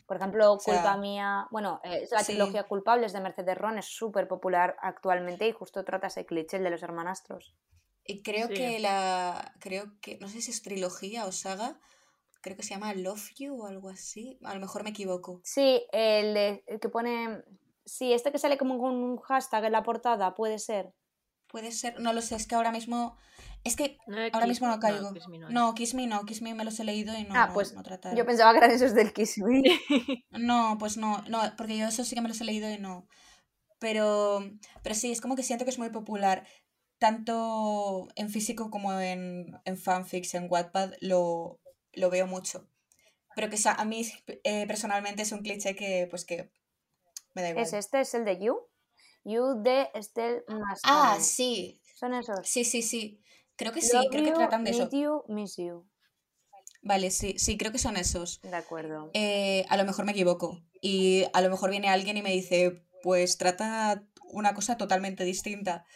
Por 0.07 0.19
ejemplo, 0.19 0.59
sea, 0.61 0.75
Culpa 0.75 0.97
Mía, 0.99 1.47
bueno, 1.51 1.81
eh, 1.83 2.07
la 2.11 2.19
sí. 2.19 2.33
trilogía 2.33 2.65
Culpables 2.65 3.15
de 3.15 3.21
Mercedes 3.23 3.57
Ron 3.57 3.79
es 3.79 3.87
súper 3.87 4.29
popular 4.29 4.77
actualmente 4.83 5.49
y 5.49 5.53
justo 5.53 5.83
trata 5.83 6.09
ese 6.09 6.27
cliché, 6.27 6.59
el 6.59 6.65
de 6.65 6.71
los 6.71 6.83
hermanastros. 6.83 7.55
Y 8.05 8.23
creo 8.23 8.49
Sí. 8.49 8.55
que 8.55 8.79
la. 8.81 9.55
Creo 9.61 9.99
que. 10.03 10.19
No 10.19 10.29
sé 10.29 10.43
si 10.43 10.51
es 10.51 10.61
trilogía 10.61 11.25
o 11.25 11.33
saga. 11.33 11.81
Creo 12.43 12.55
que 12.59 12.63
se 12.63 12.75
llama 12.75 12.93
Love 12.93 13.31
You 13.39 13.63
o 13.63 13.67
algo 13.67 13.89
así. 13.89 14.39
A 14.45 14.53
lo 14.53 14.61
mejor 14.61 14.85
me 14.85 14.91
equivoco. 14.91 15.41
Sí, 15.43 15.87
el, 15.93 16.35
de- 16.35 16.65
el 16.67 16.79
que 16.81 16.91
pone... 16.91 17.43
Sí, 17.87 18.13
este 18.13 18.33
que 18.33 18.39
sale 18.39 18.57
como 18.59 18.79
con 18.79 18.93
un 18.95 19.19
hashtag 19.19 19.65
en 19.65 19.73
la 19.73 19.83
portada, 19.83 20.35
puede 20.35 20.59
ser. 20.59 20.93
Puede 21.49 21.71
ser. 21.71 22.01
No 22.01 22.13
lo 22.13 22.21
sé, 22.23 22.35
es 22.37 22.47
que 22.47 22.55
ahora 22.55 22.73
mismo. 22.73 23.17
Es 23.63 23.77
que 23.77 23.99
No 24.07 24.17
era 24.19 24.27
ahora 24.35 24.47
Kiss- 24.47 24.49
mismo 24.49 24.69
no 24.69 24.81
caigo. 24.81 25.13
Kiss 25.13 25.29
Me 25.29 25.39
no. 25.39 25.51
No, 25.51 25.75
Kiss 25.75 25.95
Me 25.95 26.07
no. 26.07 26.25
Kiss 26.25 26.43
Me 26.43 26.55
me 26.55 26.65
los 26.65 26.81
he 26.81 26.85
leído 26.85 27.17
y 27.17 27.25
no, 27.25 27.35
ah, 27.35 27.47
no, 27.49 27.55
pues 27.55 27.73
no 27.75 27.83
yo 28.17 28.27
pensaba 28.27 28.53
que 28.53 28.59
eran 28.59 28.71
esos 28.73 28.95
del 28.95 29.13
Kiss 29.13 29.39
Me. 29.39 29.63
No, 30.33 30.77
pues 30.79 30.97
no, 30.97 31.23
no, 31.29 31.41
porque 31.57 31.77
yo 31.79 31.87
eso 31.87 32.05
sí 32.05 32.15
que 32.15 32.21
me 32.21 32.29
los 32.29 32.41
he 32.41 32.45
leído 32.45 32.71
y 32.71 32.79
no. 32.79 33.07
Pero, 33.79 34.41
pero 34.83 34.95
sí, 34.95 35.13
es 35.13 35.21
como 35.21 35.37
que 35.37 35.43
siento 35.43 35.65
que 35.65 35.71
es 35.71 35.79
muy 35.79 35.91
popular. 35.91 36.47
Tanto 36.99 38.09
en 38.17 38.31
físico 38.31 38.71
como 38.71 38.99
en, 39.01 39.53
en 39.65 39.77
fanfics, 39.77 40.35
en 40.35 40.47
Wattpad, 40.51 40.95
lo, 41.01 41.61
lo 41.93 42.11
veo 42.11 42.27
mucho. 42.27 42.67
Pero 43.37 43.51
que 43.51 43.59
a 43.67 43.85
mí 43.85 44.03
eh, 44.45 44.67
personalmente 44.67 45.23
es 45.23 45.33
un 45.33 45.43
cliché 45.43 45.75
que, 45.77 46.07
pues 46.09 46.25
que 46.25 46.51
me 47.35 47.43
da 47.43 47.51
igual. 47.51 47.65
Es 47.65 47.73
este, 47.73 48.01
es 48.01 48.15
el 48.15 48.25
de 48.25 48.39
You. 48.39 48.59
You 49.25 49.63
de 49.63 49.89
Estelle 49.95 50.45
Mascaro. 50.49 50.79
Ah, 50.85 51.19
sí, 51.21 51.81
Son 51.95 52.15
esos. 52.15 52.41
sí, 52.45 52.65
sí, 52.65 52.83
sí. 52.83 53.21
Creo 53.57 53.73
que 53.73 53.81
sí, 53.81 53.97
Love 53.97 54.07
creo 54.11 54.25
que 54.25 54.33
tratan 54.33 54.65
de 54.65 54.71
eso. 54.71 54.89
You, 54.91 55.23
miss 55.29 55.57
you. 55.57 55.87
Vale, 56.83 57.11
sí, 57.11 57.39
sí, 57.39 57.57
creo 57.57 57.73
que 57.73 57.79
son 57.79 57.97
esos. 57.97 58.41
De 58.43 58.55
acuerdo. 58.55 59.11
Eh, 59.15 59.65
a 59.69 59.77
lo 59.77 59.85
mejor 59.85 60.05
me 60.05 60.13
equivoco. 60.13 60.63
Y 60.81 61.25
a 61.33 61.41
lo 61.41 61.49
mejor 61.49 61.71
viene 61.71 61.89
alguien 61.89 62.17
y 62.17 62.23
me 62.23 62.31
dice, 62.33 62.85
pues 63.03 63.39
trata 63.39 64.05
una 64.29 64.55
cosa 64.55 64.77
totalmente 64.77 65.25
distinta. 65.25 65.87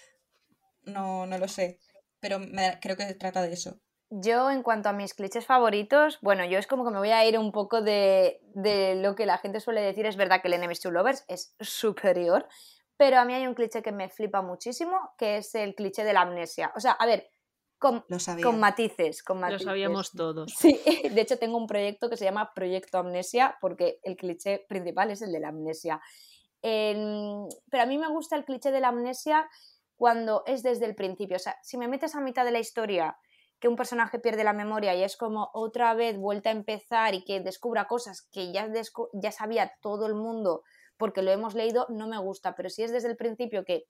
No, 0.84 1.26
no 1.26 1.36
lo 1.36 1.48
sé. 1.48 1.78
Pero 2.20 2.38
me 2.38 2.78
creo 2.80 2.96
que 2.96 3.12
trata 3.14 3.42
de 3.42 3.52
eso. 3.52 3.80
Yo, 4.10 4.50
en 4.50 4.62
cuanto 4.62 4.88
a 4.88 4.92
mis 4.92 5.12
clichés 5.12 5.44
favoritos, 5.44 6.18
bueno, 6.22 6.44
yo 6.46 6.58
es 6.58 6.66
como 6.66 6.84
que 6.84 6.90
me 6.90 6.98
voy 6.98 7.10
a 7.10 7.26
ir 7.26 7.38
un 7.38 7.52
poco 7.52 7.82
de, 7.82 8.40
de 8.54 8.94
lo 8.94 9.14
que 9.14 9.26
la 9.26 9.36
gente 9.36 9.60
suele 9.60 9.82
decir. 9.82 10.06
Es 10.06 10.16
verdad 10.16 10.40
que 10.40 10.48
el 10.48 10.54
Enemies 10.54 10.80
to 10.80 10.90
Lovers 10.90 11.24
es 11.28 11.54
superior, 11.60 12.48
pero 12.96 13.18
a 13.18 13.24
mí 13.24 13.34
hay 13.34 13.46
un 13.46 13.54
cliché 13.54 13.82
que 13.82 13.92
me 13.92 14.08
flipa 14.08 14.40
muchísimo, 14.40 15.12
que 15.18 15.36
es 15.38 15.54
el 15.54 15.74
cliché 15.74 16.04
de 16.04 16.14
la 16.14 16.22
amnesia. 16.22 16.72
O 16.74 16.80
sea, 16.80 16.92
a 16.92 17.04
ver, 17.04 17.30
con, 17.78 18.04
Lo 18.08 18.16
con 18.42 18.58
matices, 18.58 19.22
con 19.22 19.36
Lo 19.36 19.42
matices. 19.42 19.64
sabíamos 19.64 20.10
todos. 20.12 20.52
Sí, 20.56 20.80
de 21.12 21.20
hecho 21.20 21.38
tengo 21.38 21.58
un 21.58 21.66
proyecto 21.66 22.08
que 22.08 22.16
se 22.16 22.24
llama 22.24 22.52
Proyecto 22.54 22.98
Amnesia, 22.98 23.56
porque 23.60 24.00
el 24.02 24.16
cliché 24.16 24.64
principal 24.68 25.10
es 25.10 25.22
el 25.22 25.32
de 25.32 25.40
la 25.40 25.48
amnesia. 25.48 26.00
Pero 26.60 27.82
a 27.82 27.86
mí 27.86 27.98
me 27.98 28.08
gusta 28.08 28.36
el 28.36 28.44
cliché 28.44 28.70
de 28.72 28.80
la 28.80 28.88
amnesia 28.88 29.48
cuando 29.96 30.42
es 30.46 30.62
desde 30.62 30.86
el 30.86 30.94
principio. 30.94 31.36
O 31.36 31.40
sea, 31.40 31.56
si 31.62 31.76
me 31.76 31.88
metes 31.88 32.14
a 32.14 32.20
mitad 32.20 32.44
de 32.44 32.52
la 32.52 32.58
historia 32.58 33.16
que 33.60 33.68
un 33.68 33.76
personaje 33.76 34.18
pierde 34.18 34.44
la 34.44 34.52
memoria 34.52 34.94
y 34.94 35.02
es 35.02 35.16
como 35.16 35.50
otra 35.52 35.94
vez 35.94 36.16
vuelta 36.18 36.50
a 36.50 36.52
empezar 36.52 37.14
y 37.14 37.24
que 37.24 37.40
descubra 37.40 37.86
cosas 37.86 38.22
que 38.30 38.52
ya, 38.52 38.68
descu- 38.68 39.08
ya 39.12 39.32
sabía 39.32 39.72
todo 39.80 40.06
el 40.06 40.14
mundo 40.14 40.62
porque 40.96 41.22
lo 41.22 41.30
hemos 41.30 41.54
leído, 41.54 41.86
no 41.90 42.08
me 42.08 42.18
gusta. 42.18 42.54
Pero 42.54 42.70
si 42.70 42.82
es 42.82 42.92
desde 42.92 43.08
el 43.08 43.16
principio 43.16 43.64
que 43.64 43.84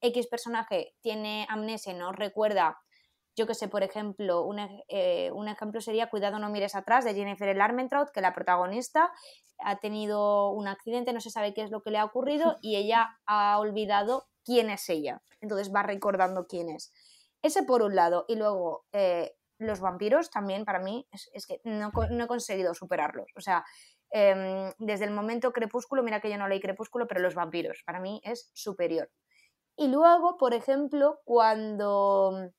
X 0.00 0.26
personaje 0.26 0.94
tiene 1.00 1.46
amnesia 1.48 1.92
y 1.92 1.96
no 1.96 2.12
recuerda 2.12 2.78
yo 3.36 3.46
que 3.48 3.54
sé, 3.54 3.66
por 3.66 3.82
ejemplo, 3.82 4.42
un, 4.44 4.60
eh, 4.88 5.30
un 5.32 5.48
ejemplo 5.48 5.80
sería 5.80 6.08
Cuidado 6.08 6.38
no 6.38 6.50
mires 6.50 6.76
atrás 6.76 7.04
de 7.04 7.14
Jennifer 7.14 7.48
L. 7.48 7.60
Armentrout, 7.60 8.10
que 8.10 8.20
la 8.20 8.32
protagonista 8.32 9.10
ha 9.58 9.80
tenido 9.80 10.50
un 10.50 10.68
accidente, 10.68 11.12
no 11.12 11.20
se 11.20 11.30
sabe 11.30 11.52
qué 11.52 11.62
es 11.62 11.70
lo 11.72 11.82
que 11.82 11.90
le 11.90 11.98
ha 11.98 12.04
ocurrido 12.04 12.58
y 12.62 12.76
ella 12.76 13.18
ha 13.26 13.58
olvidado 13.58 14.26
quién 14.44 14.70
es 14.70 14.88
ella. 14.88 15.20
Entonces 15.40 15.72
va 15.74 15.82
recordando 15.82 16.46
quién 16.46 16.68
es. 16.70 16.92
Ese 17.44 17.62
por 17.62 17.82
un 17.82 17.94
lado. 17.94 18.24
Y 18.26 18.36
luego, 18.36 18.86
eh, 18.92 19.36
los 19.58 19.80
vampiros 19.80 20.30
también 20.30 20.64
para 20.64 20.80
mí 20.80 21.06
es, 21.12 21.46
que 21.46 21.60
no, 21.62 21.92
he 21.94 22.26
conseguido 22.26 22.74
superarlos. 22.74 23.30
O 23.36 23.40
sea, 23.40 23.64
Em, 24.16 24.72
desde 24.78 25.06
el 25.06 25.10
momento 25.10 25.52
Crepúsculo, 25.52 26.04
mira 26.04 26.20
que 26.20 26.30
yo 26.30 26.38
no 26.38 26.46
leí 26.46 26.60
Crepúsculo, 26.60 27.08
pero 27.08 27.20
los 27.20 27.34
vampiros, 27.34 27.82
para 27.84 27.98
mí 27.98 28.20
es 28.22 28.48
superior. 28.54 29.10
Y 29.76 29.88
luego, 29.88 30.36
por 30.36 30.54
ejemplo, 30.54 31.20
cuando 31.24 32.52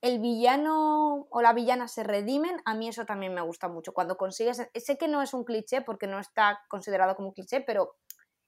el 0.00 0.20
villano 0.20 1.26
o 1.28 1.42
la 1.42 1.52
villana 1.52 1.88
se 1.88 2.04
redimen, 2.04 2.62
a 2.64 2.74
mí 2.74 2.88
eso 2.88 3.04
también 3.04 3.34
me 3.34 3.42
gusta 3.42 3.68
mucho. 3.68 3.92
Cuando 3.92 4.16
consigues, 4.16 4.66
sé 4.74 4.96
que 4.96 5.08
no 5.08 5.20
es 5.20 5.34
un 5.34 5.44
cliché 5.44 5.82
porque 5.82 6.06
no 6.06 6.18
está 6.18 6.58
considerado 6.70 7.16
como 7.16 7.28
un 7.28 7.34
cliché, 7.34 7.60
pero 7.60 7.96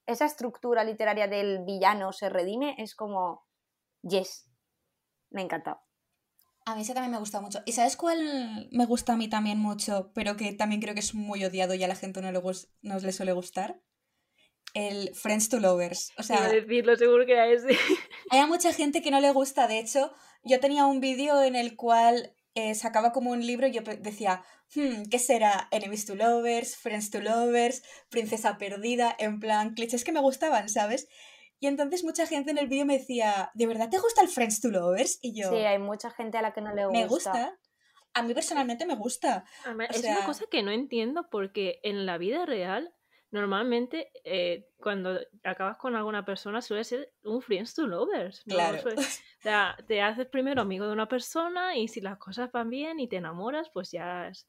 esa 0.06 0.24
estructura 0.24 0.82
literaria 0.82 1.28
del 1.28 1.62
villano 1.66 2.12
se 2.14 2.30
redime 2.30 2.74
es 2.78 2.94
como, 2.94 3.44
yes, 4.00 4.48
me 5.30 5.42
encanta. 5.42 5.80
A 6.64 6.74
mí 6.74 6.82
ese 6.82 6.94
también 6.94 7.12
me 7.12 7.18
gusta 7.18 7.40
mucho. 7.40 7.60
¿Y 7.64 7.72
sabes 7.72 7.96
cuál 7.96 8.68
me 8.72 8.86
gusta 8.86 9.12
a 9.12 9.16
mí 9.16 9.28
también 9.28 9.58
mucho, 9.58 10.10
pero 10.14 10.36
que 10.36 10.52
también 10.52 10.80
creo 10.80 10.94
que 10.94 11.00
es 11.00 11.14
muy 11.14 11.44
odiado 11.44 11.74
y 11.74 11.84
a 11.84 11.88
la 11.88 11.94
gente 11.94 12.20
no 12.20 12.32
le, 12.32 12.40
no 12.82 12.98
le 12.98 13.12
suele 13.12 13.32
gustar? 13.32 13.80
El 14.74 15.14
Friends 15.14 15.48
to 15.48 15.60
Lovers. 15.60 16.12
O 16.18 16.22
sea, 16.22 16.48
decirlo, 16.48 16.96
seguro 16.96 17.24
que 17.24 17.32
era 17.32 17.46
ese. 17.46 17.68
Hay 18.30 18.46
mucha 18.46 18.72
gente 18.72 19.00
que 19.00 19.12
no 19.12 19.20
le 19.20 19.30
gusta. 19.30 19.68
De 19.68 19.78
hecho, 19.78 20.12
yo 20.42 20.58
tenía 20.58 20.86
un 20.86 21.00
vídeo 21.00 21.42
en 21.42 21.54
el 21.54 21.76
cual 21.76 22.34
eh, 22.56 22.74
sacaba 22.74 23.12
como 23.12 23.30
un 23.30 23.46
libro 23.46 23.66
y 23.68 23.72
yo 23.72 23.82
decía, 23.82 24.42
hmm, 24.74 25.04
¿qué 25.10 25.18
será? 25.18 25.68
Enemies 25.70 26.04
to 26.04 26.14
Lovers, 26.14 26.76
Friends 26.76 27.10
to 27.10 27.20
Lovers, 27.20 27.82
Princesa 28.10 28.58
Perdida, 28.58 29.14
en 29.18 29.40
plan, 29.40 29.74
clichés 29.74 30.04
que 30.04 30.12
me 30.12 30.20
gustaban, 30.20 30.68
¿sabes? 30.68 31.06
Y 31.58 31.66
entonces 31.68 32.04
mucha 32.04 32.26
gente 32.26 32.50
en 32.50 32.58
el 32.58 32.68
vídeo 32.68 32.84
me 32.84 32.98
decía, 32.98 33.50
¿de 33.54 33.66
verdad 33.66 33.88
te 33.88 33.98
gusta 33.98 34.20
el 34.22 34.28
Friends 34.28 34.60
to 34.60 34.68
Lovers? 34.68 35.18
Y 35.22 35.40
yo... 35.40 35.50
Sí, 35.50 35.56
hay 35.56 35.78
mucha 35.78 36.10
gente 36.10 36.38
a 36.38 36.42
la 36.42 36.52
que 36.52 36.60
no 36.60 36.74
le 36.74 36.86
gusta. 36.86 36.98
Me 36.98 37.06
gusta. 37.06 37.58
A 38.14 38.22
mí 38.22 38.34
personalmente 38.34 38.86
me 38.86 38.94
gusta. 38.94 39.44
es 39.90 40.04
una 40.04 40.24
cosa 40.24 40.44
que 40.50 40.62
no 40.62 40.70
entiendo 40.70 41.28
porque 41.30 41.80
en 41.82 42.06
la 42.06 42.18
vida 42.18 42.46
real, 42.46 42.94
normalmente 43.30 44.10
eh, 44.24 44.68
cuando 44.78 45.18
acabas 45.44 45.76
con 45.76 45.94
alguna 45.96 46.24
persona 46.24 46.62
suele 46.62 46.84
ser 46.84 47.12
un 47.24 47.42
Friends 47.42 47.74
to 47.74 47.86
Lovers. 47.86 48.42
Claro. 48.44 48.78
o 48.96 49.02
sea, 49.40 49.76
te 49.86 50.00
haces 50.02 50.26
primero 50.26 50.62
amigo 50.62 50.86
de 50.86 50.92
una 50.92 51.08
persona 51.08 51.76
y 51.76 51.88
si 51.88 52.00
las 52.00 52.18
cosas 52.18 52.50
van 52.52 52.70
bien 52.70 53.00
y 53.00 53.08
te 53.08 53.16
enamoras, 53.16 53.70
pues 53.70 53.90
ya 53.90 54.28
es, 54.28 54.48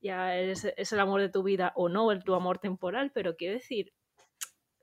ya 0.00 0.36
es, 0.36 0.64
es 0.64 0.92
el 0.92 1.00
amor 1.00 1.20
de 1.20 1.28
tu 1.28 1.42
vida 1.42 1.72
o 1.76 1.88
no, 1.88 2.10
el 2.12 2.24
tu 2.24 2.34
amor 2.34 2.58
temporal, 2.58 3.10
pero 3.12 3.36
quiero 3.36 3.54
decir, 3.54 3.92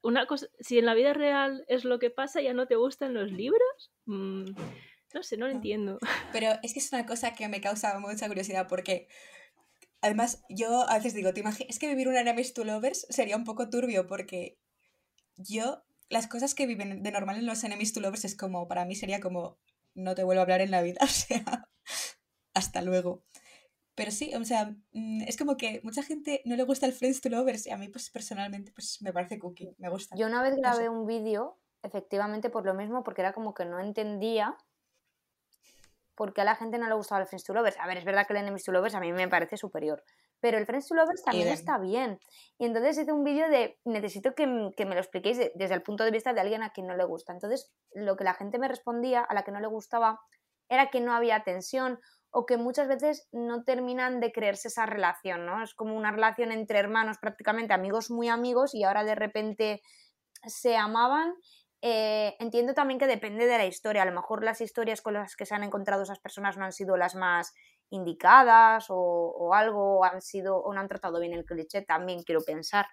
una 0.04 0.26
cosa, 0.26 0.48
si 0.60 0.80
en 0.80 0.86
la 0.86 0.94
vida 0.94 1.14
real 1.14 1.64
es 1.68 1.86
lo 1.86 2.00
que 2.00 2.10
pasa, 2.10 2.42
¿ya 2.42 2.54
no 2.54 2.68
te 2.68 2.76
gustan 2.76 3.14
los 3.14 3.32
libros? 3.32 3.92
Mm, 4.06 4.46
no 5.14 5.24
sé, 5.24 5.38
no 5.38 5.48
lo 5.48 5.52
entiendo. 5.52 6.00
Pero 6.32 6.54
es 6.64 6.74
que 6.74 6.80
es 6.80 6.92
una 6.92 7.06
cosa 7.06 7.34
que 7.34 7.48
me 7.48 7.62
causa 7.62 7.98
mucha 8.00 8.28
curiosidad 8.28 8.68
porque 8.68 9.08
además 10.02 10.44
yo 10.50 10.90
a 10.90 10.96
veces 10.96 11.14
digo, 11.14 11.34
¿te 11.34 11.42
imaginas? 11.42 11.70
Es 11.70 11.80
que 11.80 11.88
vivir 11.88 12.08
un 12.08 12.16
enemies 12.16 12.54
to 12.54 12.64
lovers 12.64 13.06
sería 13.10 13.38
un 13.38 13.44
poco 13.44 13.70
turbio 13.70 14.08
porque 14.08 14.58
yo, 15.36 15.84
las 16.10 16.28
cosas 16.28 16.56
que 16.56 16.66
viven 16.66 17.04
de 17.04 17.12
normal 17.12 17.38
en 17.38 17.46
los 17.46 17.64
enemies 17.64 17.94
to 17.94 18.00
lovers 18.00 18.26
es 18.26 18.36
como, 18.36 18.68
para 18.68 18.86
mí 18.86 18.96
sería 18.96 19.20
como, 19.20 19.60
no 19.94 20.16
te 20.16 20.24
vuelvo 20.24 20.42
a 20.42 20.44
hablar 20.44 20.62
en 20.62 20.72
la 20.72 20.82
vida, 20.82 21.00
o 21.04 21.08
sea, 21.08 21.70
hasta 22.54 22.82
luego. 22.82 23.24
Pero 23.96 24.12
sí, 24.12 24.34
o 24.36 24.44
sea, 24.46 24.74
mm, 24.94 25.24
es 25.28 25.38
como 25.38 25.58
que 25.58 25.82
mucha 25.84 26.04
gente 26.04 26.42
no 26.46 26.56
le 26.56 26.64
gusta 26.64 26.86
el 26.86 26.94
Friends 26.94 27.22
to 27.22 27.30
Lovers 27.30 27.68
y 27.68 27.72
a 27.72 27.78
mí 27.78 27.90
pues 27.90 28.10
personalmente 28.10 28.72
pues 28.72 29.02
me 29.02 29.12
parece 29.12 29.38
cookie, 29.38 29.76
me 29.80 29.90
gusta. 29.90 30.16
Yo 30.16 30.28
una 30.28 30.42
vez 30.42 30.56
grabé 30.56 30.88
un 30.88 31.06
vídeo, 31.06 31.58
efectivamente 31.84 32.50
por 32.50 32.66
lo 32.66 32.74
mismo, 32.74 33.04
porque 33.04 33.22
era 33.22 33.34
como 33.34 33.54
que 33.54 33.66
no 33.66 33.80
entendía 33.80 34.56
por 36.16 36.34
qué 36.34 36.42
a 36.42 36.46
la 36.46 36.56
gente 36.56 36.78
no 36.78 36.88
le 36.88 36.94
gustaba 36.94 37.22
el 37.22 37.28
Friends 37.28 37.44
to 37.44 37.54
Lovers. 37.54 37.78
A 37.80 37.88
ver, 37.88 37.98
es 37.98 38.06
verdad 38.06 38.28
que 38.28 38.34
el 38.34 38.40
Enemies 38.40 38.64
to 38.64 38.72
Lovers 38.72 38.96
a 38.96 39.00
mí 39.00 39.12
me 39.12 39.28
parece 39.28 39.58
superior, 39.58 40.04
pero 40.40 40.58
el 40.58 40.66
Friends 40.66 40.88
to 40.88 40.96
Lovers 40.96 41.24
también 41.24 41.48
está 41.50 41.78
bien. 41.78 42.20
Y 42.58 42.66
entonces 42.66 42.98
hice 42.98 43.12
un 43.12 43.24
vídeo 43.24 43.50
de, 43.50 43.80
necesito 43.86 44.36
que, 44.36 44.72
que, 44.78 44.86
me 44.86 44.96
lo 44.96 45.02
expliquéis 45.02 45.38
desde 45.56 45.74
el 45.74 45.82
punto 45.82 46.04
de 46.04 46.12
vista 46.12 46.34
de 46.34 46.40
alguien 46.40 46.64
a 46.64 46.72
quien 46.72 46.88
no 46.88 46.96
le 46.96 47.04
gusta. 47.04 47.34
Entonces, 47.34 47.72
lo 47.94 48.16
que 48.16 48.24
la 48.24 48.36
gente 48.36 48.60
me 48.60 48.68
respondía, 48.68 49.22
a 49.22 49.34
la 49.34 49.44
que 49.44 49.52
no 49.52 49.60
le 49.60 49.68
gustaba, 49.68 50.22
era 50.70 50.90
que 50.90 51.02
no 51.02 51.14
había 51.14 51.44
tensión 51.44 52.00
o 52.32 52.46
que 52.46 52.58
muchas 52.58 52.88
veces 52.88 53.28
no 53.32 53.64
terminan 53.64 54.22
de 54.22 54.32
creerse 54.32 54.70
esa 54.70 54.86
relación, 54.86 55.46
¿no? 55.46 55.62
Es 55.62 55.74
como 55.74 55.96
una 55.96 56.12
relación 56.12 56.52
entre 56.52 56.80
hermanos, 56.80 57.18
prácticamente 57.20 57.74
amigos 57.74 58.10
muy 58.10 58.30
amigos, 58.30 58.74
y 58.74 58.84
ahora 58.84 59.04
de 59.04 59.16
repente 59.16 59.82
se 60.46 60.78
amaban. 60.78 61.36
Eh, 61.82 62.36
entiendo 62.40 62.74
también 62.74 63.00
que 63.00 63.08
depende 63.08 63.48
de 63.48 63.58
la 63.58 63.66
historia. 63.66 64.04
A 64.04 64.06
lo 64.06 64.14
mejor 64.14 64.44
las 64.44 64.62
historias 64.62 65.02
con 65.02 65.16
las 65.16 65.36
que 65.36 65.46
se 65.46 65.56
han 65.56 65.64
encontrado 65.64 66.04
esas 66.04 66.20
personas 66.20 66.58
no 66.58 66.64
han 66.64 66.72
sido 66.72 66.96
las 66.96 67.16
más 67.16 67.54
indicadas 67.90 68.86
o, 68.88 69.54
algo, 69.54 70.00
o 70.00 70.04
han 70.06 70.22
sido, 70.22 70.58
o 70.58 70.74
no 70.74 70.80
han 70.80 70.88
tratado 70.88 71.20
bien 71.20 71.34
el 71.34 71.44
cliché, 71.44 71.82
también 71.82 72.24
quiero 72.24 72.42
pensar. 72.42 72.86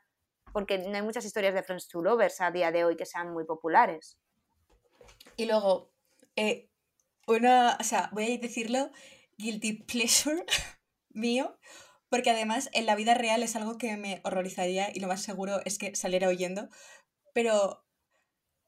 Porque 0.52 0.78
no 0.78 0.96
hay 0.96 1.02
muchas 1.02 1.24
historias 1.24 1.54
de 1.54 1.62
Friends 1.62 1.88
to 1.88 2.02
Lovers 2.02 2.40
a 2.40 2.50
día 2.50 2.72
de 2.72 2.84
hoy 2.84 2.96
que 2.96 3.06
sean 3.06 3.32
muy 3.32 3.44
populares. 3.44 4.18
Y 5.36 5.46
luego, 5.46 5.90
eh, 6.34 6.68
una, 7.28 7.76
o 7.78 7.84
sea, 7.84 8.08
voy 8.12 8.34
a 8.34 8.38
decirlo, 8.38 8.90
guilty 9.38 9.72
pleasure 9.86 10.44
mío, 11.10 11.58
porque 12.08 12.30
además 12.30 12.68
en 12.72 12.86
la 12.86 12.96
vida 12.96 13.14
real 13.14 13.42
es 13.42 13.56
algo 13.56 13.78
que 13.78 13.96
me 13.96 14.20
horrorizaría 14.24 14.90
y 14.94 15.00
lo 15.00 15.08
más 15.08 15.22
seguro 15.22 15.60
es 15.64 15.78
que 15.78 15.94
saliera 15.94 16.28
oyendo, 16.28 16.68
pero 17.32 17.84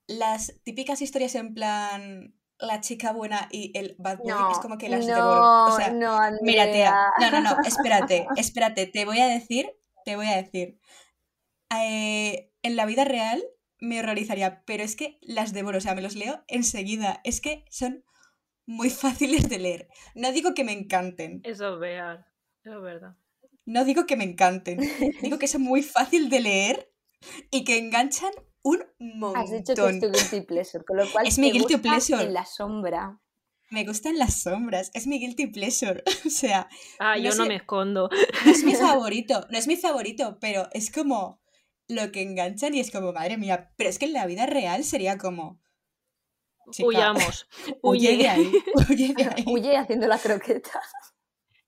las 0.07 0.55
típicas 0.65 1.03
historias 1.03 1.35
en 1.35 1.55
plan 1.55 2.35
la 2.59 2.81
chica 2.81 3.12
buena 3.12 3.49
y 3.50 3.77
el 3.79 3.97
bad 3.99 4.19
boy 4.19 4.53
es 4.53 4.59
como 4.59 4.77
que 4.77 4.89
las 4.89 5.07
no, 5.07 5.15
devoro. 5.15 5.65
O 5.67 5.77
sea, 5.77 5.91
no, 5.91 6.31
no, 6.31 7.31
no, 7.31 7.41
no, 7.41 7.57
espérate, 7.65 8.27
espérate, 8.37 8.87
te 8.87 9.05
voy 9.05 9.21
a 9.21 9.29
decir, 9.29 9.71
te 10.05 10.17
voy 10.17 10.27
a 10.27 10.37
decir. 10.37 10.79
Eh, 11.75 12.53
en 12.62 12.77
la 12.77 12.85
vida 12.85 13.05
real 13.05 13.43
me 13.79 14.00
horrorizaría, 14.00 14.62
pero 14.67 14.83
es 14.83 14.97
que 14.97 15.19
las 15.23 15.53
devoro, 15.53 15.79
o 15.79 15.81
sea, 15.81 15.95
me 15.95 16.03
los 16.03 16.17
leo 16.17 16.45
enseguida. 16.49 17.21
Es 17.25 17.41
que 17.41 17.65
son 17.71 18.05
muy 18.71 18.89
fáciles 18.89 19.49
de 19.49 19.59
leer. 19.59 19.89
No 20.15 20.33
digo 20.33 20.55
que 20.55 20.65
me 20.65 20.73
encanten. 20.73 21.41
Eso 21.45 21.75
es 21.75 21.81
verdad. 21.81 22.27
Eso 22.65 22.77
es 22.77 22.83
verdad. 22.83 23.17
No 23.67 23.85
digo 23.85 24.07
que 24.07 24.17
me 24.17 24.25
encanten. 24.25 24.81
digo 25.23 25.39
que 25.39 25.49
son 25.49 25.62
muy 25.62 25.83
fácil 25.83 26.31
de 26.31 26.41
leer 26.41 26.93
y 27.50 27.65
que 27.65 27.79
enganchan 27.79 28.31
un 28.62 28.85
montón. 28.99 29.43
Has 29.43 29.50
dicho 29.50 29.75
que 29.75 29.91
es 29.91 30.00
tu 30.00 30.11
guilty 30.11 30.41
pleasure, 30.43 30.85
con 30.85 30.97
lo 30.97 31.11
cual 31.11 31.27
es 31.27 31.39
mi 31.39 31.50
guilty 31.50 31.79
pleasure. 31.79 32.23
en 32.23 32.33
la 32.33 32.47
sombra. 32.47 33.21
Me 33.71 33.85
gustan 33.85 34.19
las 34.19 34.43
sombras, 34.43 34.91
es 34.95 35.07
mi 35.07 35.19
guilty 35.19 35.49
pleasure. 35.49 36.03
o 36.27 36.31
sea. 36.31 36.69
Ah, 36.99 37.19
yo 37.19 37.35
no 37.35 37.47
me 37.47 37.57
escondo. 37.57 38.09
No 38.45 38.50
es 38.50 38.65
mi 38.65 38.75
favorito, 38.77 39.47
no 39.50 39.59
es 39.59 39.67
mi 39.67 39.77
favorito, 39.77 40.39
pero 40.41 40.69
es 40.73 40.91
como 40.91 41.41
lo 41.89 42.12
que 42.12 42.23
enganchan 42.23 42.75
y 42.75 42.81
es 42.81 42.91
como, 42.91 43.12
madre 43.12 43.37
mía, 43.37 43.73
pero 43.77 43.91
es 43.91 43.99
que 43.99 44.07
en 44.07 44.12
la 44.12 44.27
vida 44.27 44.47
real 44.47 44.85
sería 44.85 45.19
como, 45.19 45.61
Huyamos. 46.83 47.49
Huye 47.83 48.17
de 48.17 48.29
ahí. 48.29 48.52
Huye 49.47 49.76
haciendo 49.76 50.07
la 50.07 50.19
croqueta. 50.19 50.81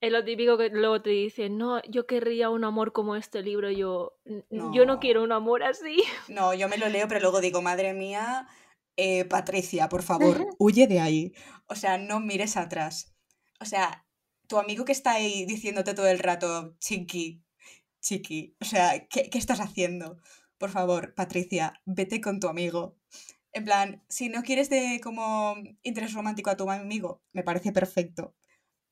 Es 0.00 0.11
lo 0.11 0.25
típico 0.25 0.58
que 0.58 0.68
luego 0.68 1.00
te 1.00 1.11
dicen, 1.11 1.56
no, 1.58 1.80
yo 1.84 2.06
querría 2.06 2.50
un 2.50 2.64
amor 2.64 2.92
como 2.92 3.14
este 3.14 3.40
libro, 3.40 3.70
yo 3.70 4.18
no. 4.50 4.75
yo 4.75 4.84
no 4.84 4.99
quiero 4.99 5.22
un 5.22 5.30
amor 5.30 5.62
así. 5.62 6.02
No, 6.26 6.54
yo 6.54 6.68
me 6.68 6.76
lo 6.76 6.88
leo, 6.88 7.06
pero 7.06 7.20
luego 7.20 7.40
digo, 7.40 7.62
madre 7.62 7.94
mía, 7.94 8.49
eh, 8.96 9.25
Patricia, 9.25 9.88
por 9.88 10.02
favor, 10.02 10.44
huye 10.58 10.88
de 10.88 10.99
ahí. 10.99 11.32
O 11.68 11.76
sea, 11.76 11.99
no 11.99 12.18
mires 12.18 12.56
atrás. 12.56 13.14
O 13.61 13.64
sea, 13.64 14.04
tu 14.49 14.58
amigo 14.58 14.84
que 14.84 14.90
está 14.90 15.12
ahí 15.12 15.46
diciéndote 15.46 15.94
todo 15.94 16.08
el 16.08 16.18
rato, 16.18 16.75
chiqui, 16.80 17.40
chiqui, 18.00 18.56
o 18.61 18.64
sea, 18.64 19.06
¿qué, 19.06 19.30
qué 19.30 19.38
estás 19.38 19.61
haciendo? 19.61 20.18
Por 20.58 20.70
favor, 20.70 21.14
Patricia, 21.14 21.80
vete 21.87 22.20
con 22.20 22.40
tu 22.40 22.49
amigo. 22.49 22.96
En 23.52 23.64
plan, 23.64 24.02
si 24.09 24.28
no 24.28 24.42
quieres 24.42 24.71
de 24.71 25.00
como 25.02 25.54
interés 25.82 26.14
romántico 26.14 26.50
a 26.50 26.56
tu 26.56 26.71
amigo, 26.71 27.21
me 27.32 27.42
parece 27.42 27.73
perfecto. 27.73 28.35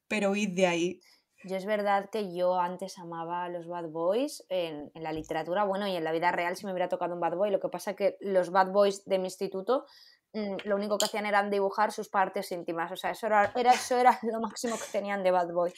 Pero 0.06 0.36
id 0.36 0.54
de 0.54 0.66
ahí. 0.66 1.00
Yo 1.44 1.56
es 1.56 1.64
verdad 1.64 2.10
que 2.10 2.34
yo 2.34 2.60
antes 2.60 2.98
amaba 2.98 3.44
a 3.44 3.48
los 3.48 3.66
bad 3.66 3.88
boys 3.88 4.44
en, 4.50 4.90
la 4.94 5.12
literatura, 5.12 5.64
bueno, 5.64 5.88
y 5.88 5.96
en 5.96 6.04
la 6.04 6.12
vida 6.12 6.30
real 6.32 6.56
si 6.56 6.66
me 6.66 6.72
hubiera 6.72 6.90
tocado 6.90 7.14
un 7.14 7.20
bad 7.20 7.36
boy. 7.36 7.50
Lo 7.50 7.60
que 7.60 7.70
pasa 7.70 7.94
que 7.94 8.18
los 8.20 8.50
bad 8.50 8.70
boys 8.70 9.04
de 9.06 9.18
mi 9.18 9.28
instituto 9.28 9.86
mm, 10.34 10.56
lo 10.64 10.76
único 10.76 10.98
que 10.98 11.06
hacían 11.06 11.24
era 11.24 11.48
dibujar 11.48 11.92
sus 11.92 12.10
partes 12.10 12.52
íntimas. 12.52 12.92
O 12.92 12.96
sea, 12.96 13.12
eso 13.12 13.26
era, 13.26 13.52
eso 13.54 13.96
era 13.96 14.18
lo 14.22 14.40
máximo 14.40 14.76
que 14.76 14.92
tenían 14.92 15.22
de 15.22 15.30
bad 15.30 15.50
boy. 15.52 15.72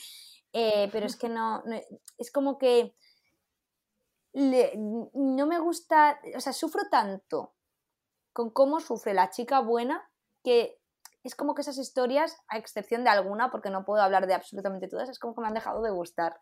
Eh, 0.53 0.89
pero 0.91 1.07
es 1.07 1.17
que 1.17 1.29
no, 1.29 1.63
es 2.19 2.33
como 2.33 2.59
que 2.59 2.95
no 4.35 5.47
me 5.47 5.59
gusta, 5.61 6.19
o 6.35 6.41
sea, 6.41 6.53
sufro 6.53 6.83
tanto 6.91 7.55
con 8.33 8.51
cómo 8.51 8.81
sufre 8.81 9.15
la 9.15 9.31
chica 9.31 9.61
buena, 9.61 10.09
que 10.43 10.79
es 11.23 11.35
como 11.35 11.55
que 11.55 11.63
esas 11.63 11.79
historias, 11.79 12.37
a 12.49 12.59
excepción 12.59 13.05
de 13.05 13.11
alguna, 13.11 13.51
porque 13.51 13.71
no 13.71 13.85
puedo 13.85 14.03
hablar 14.03 14.27
de 14.27 14.35
absolutamente 14.35 14.89
todas, 14.89 15.09
es 15.09 15.19
como 15.19 15.35
que 15.35 15.41
me 15.41 15.47
han 15.47 15.55
dejado 15.55 15.83
de 15.83 15.91
gustar. 15.91 16.37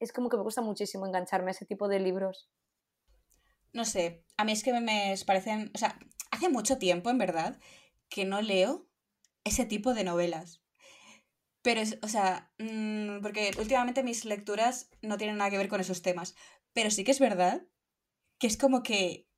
Es 0.00 0.12
como 0.12 0.28
que 0.28 0.36
me 0.36 0.42
gusta 0.42 0.62
muchísimo 0.62 1.06
engancharme 1.06 1.50
a 1.50 1.52
ese 1.52 1.66
tipo 1.66 1.88
de 1.88 2.00
libros. 2.00 2.50
No 3.72 3.84
sé, 3.84 4.24
a 4.36 4.44
mí 4.44 4.52
es 4.52 4.62
que 4.62 4.72
me 4.72 5.14
parecen, 5.26 5.70
o 5.74 5.78
sea, 5.78 5.98
hace 6.30 6.48
mucho 6.48 6.78
tiempo, 6.78 7.10
en 7.10 7.18
verdad, 7.18 7.58
que 8.08 8.24
no 8.24 8.40
leo 8.42 8.86
ese 9.44 9.64
tipo 9.64 9.94
de 9.94 10.04
novelas. 10.04 10.60
Pero, 11.62 11.80
es, 11.80 11.98
o 12.02 12.08
sea, 12.08 12.52
mm, 12.58 13.20
porque 13.22 13.50
últimamente 13.58 14.02
mis 14.02 14.24
lecturas 14.24 14.90
no 15.02 15.18
tienen 15.18 15.36
nada 15.36 15.50
que 15.50 15.58
ver 15.58 15.68
con 15.68 15.80
esos 15.80 16.02
temas. 16.02 16.34
Pero 16.72 16.90
sí 16.90 17.04
que 17.04 17.10
es 17.10 17.20
verdad 17.20 17.62
que 18.38 18.46
es 18.46 18.56
como 18.56 18.82
que 18.82 19.28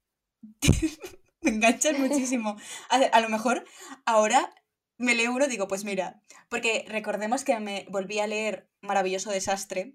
me 1.43 1.51
enganchan 1.51 2.01
muchísimo. 2.01 2.57
A, 2.91 2.97
a, 2.97 3.21
lo 3.21 3.29
mejor 3.29 3.65
ahora 4.05 4.55
me 4.97 5.15
leo 5.15 5.33
uno 5.33 5.45
y 5.45 5.49
digo, 5.49 5.69
pues 5.69 5.85
mira, 5.85 6.23
porque 6.49 6.85
recordemos 6.89 7.45
que 7.45 7.59
me 7.61 7.87
volví 7.89 8.19
a 8.19 8.27
leer 8.27 8.69
Maravilloso 8.81 9.31
Desastre 9.31 9.95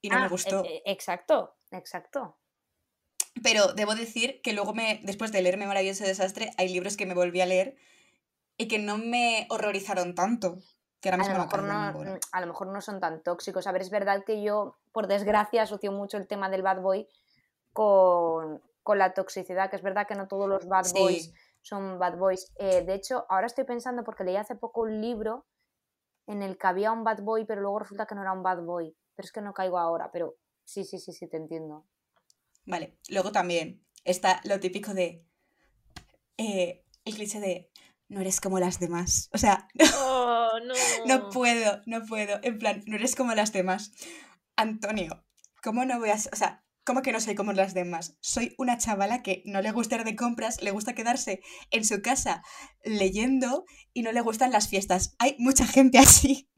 y 0.00 0.08
no 0.10 0.18
me 0.18 0.26
Ah, 0.26 0.28
gustó. 0.28 0.64
e- 0.64 0.82
e- 0.84 0.92
exacto, 0.92 1.56
exacto. 1.70 2.38
Pero 3.42 3.72
debo 3.72 3.94
decir 3.94 4.40
que 4.42 4.52
luego 4.52 4.74
me, 4.74 5.00
después 5.02 5.32
de 5.32 5.42
leerme 5.42 5.66
Maravilloso 5.66 6.04
Desastre, 6.04 6.52
hay 6.56 6.68
libros 6.68 6.96
que 6.96 7.06
me 7.06 7.14
volví 7.14 7.40
a 7.40 7.46
leer 7.46 7.76
y 8.56 8.68
que 8.68 8.78
no 8.78 8.98
me 8.98 9.46
horrorizaron 9.50 10.14
tanto. 10.14 10.58
Que 11.00 11.10
ahora 11.10 11.24
A 11.24 11.36
lo, 11.36 11.44
mejor 11.44 11.62
no, 11.64 12.18
a 12.32 12.40
lo 12.40 12.46
mejor 12.46 12.66
no 12.68 12.80
son 12.80 13.00
tan 13.00 13.22
tóxicos. 13.22 13.66
A 13.66 13.72
ver, 13.72 13.82
es 13.82 13.90
verdad 13.90 14.24
que 14.24 14.42
yo, 14.42 14.76
por 14.92 15.06
desgracia, 15.06 15.62
asocio 15.62 15.92
mucho 15.92 16.16
el 16.16 16.26
tema 16.26 16.48
del 16.48 16.62
bad 16.62 16.80
boy 16.80 17.06
con, 17.72 18.62
con 18.84 18.98
la 18.98 19.12
toxicidad, 19.14 19.68
que 19.70 19.76
es 19.76 19.82
verdad 19.82 20.06
que 20.06 20.14
no 20.14 20.28
todos 20.28 20.48
los 20.48 20.68
bad 20.68 20.84
Sí. 20.84 20.94
boys 20.96 21.32
son 21.62 21.98
bad 21.98 22.16
boys. 22.18 22.52
Eh, 22.56 22.84
de 22.84 22.94
hecho, 22.94 23.26
ahora 23.28 23.46
estoy 23.48 23.64
pensando, 23.64 24.04
porque 24.04 24.22
leí 24.22 24.36
hace 24.36 24.54
poco 24.54 24.82
un 24.82 25.00
libro 25.00 25.46
en 26.26 26.42
el 26.42 26.56
que 26.58 26.66
había 26.68 26.92
un 26.92 27.02
bad 27.02 27.22
boy, 27.22 27.44
pero 27.46 27.60
luego 27.62 27.80
resulta 27.80 28.06
que 28.06 28.14
no 28.14 28.20
era 28.22 28.32
un 28.32 28.42
bad 28.42 28.62
boy. 28.62 28.94
Pero 29.16 29.24
es 29.26 29.32
que 29.32 29.40
no 29.40 29.52
caigo 29.54 29.78
ahora, 29.78 30.10
pero 30.12 30.36
sí, 30.64 30.84
sí, 30.84 30.98
sí, 30.98 31.12
sí, 31.12 31.26
te 31.28 31.36
entiendo. 31.38 31.86
Vale, 32.66 32.98
luego 33.08 33.32
también 33.32 33.84
está 34.04 34.40
lo 34.44 34.60
típico 34.60 34.94
de. 34.94 35.24
eh, 36.36 36.84
el 37.04 37.14
cliché 37.14 37.40
de. 37.40 37.70
No 38.08 38.20
eres 38.20 38.40
como 38.40 38.58
las 38.60 38.78
demás. 38.80 39.30
O 39.32 39.38
sea, 39.38 39.66
Oh, 39.98 40.50
no. 40.62 40.74
no 41.06 41.30
puedo, 41.30 41.80
no 41.86 42.04
puedo. 42.04 42.38
En 42.42 42.58
plan, 42.58 42.82
no 42.86 42.96
eres 42.96 43.16
como 43.16 43.34
las 43.34 43.52
demás. 43.52 43.92
Antonio, 44.56 45.24
¿cómo 45.62 45.84
no 45.86 45.98
voy 45.98 46.10
a 46.10 46.18
ser? 46.18 46.32
O 46.34 46.36
sea, 46.36 46.62
¿cómo 46.84 47.02
que 47.02 47.12
no 47.12 47.20
soy 47.20 47.34
como 47.34 47.52
las 47.52 47.74
demás? 47.74 48.16
Soy 48.20 48.54
una 48.58 48.78
chavala 48.78 49.22
que 49.22 49.42
no 49.46 49.62
le 49.62 49.72
gusta 49.72 49.96
ir 49.96 50.04
de 50.04 50.16
compras, 50.16 50.62
le 50.62 50.70
gusta 50.70 50.94
quedarse 50.94 51.40
en 51.70 51.84
su 51.84 52.02
casa 52.02 52.42
leyendo 52.82 53.64
y 53.92 54.02
no 54.02 54.12
le 54.12 54.20
gustan 54.20 54.52
las 54.52 54.68
fiestas. 54.68 55.14
Hay 55.18 55.36
mucha 55.38 55.66
gente 55.66 55.98
así. 55.98 56.48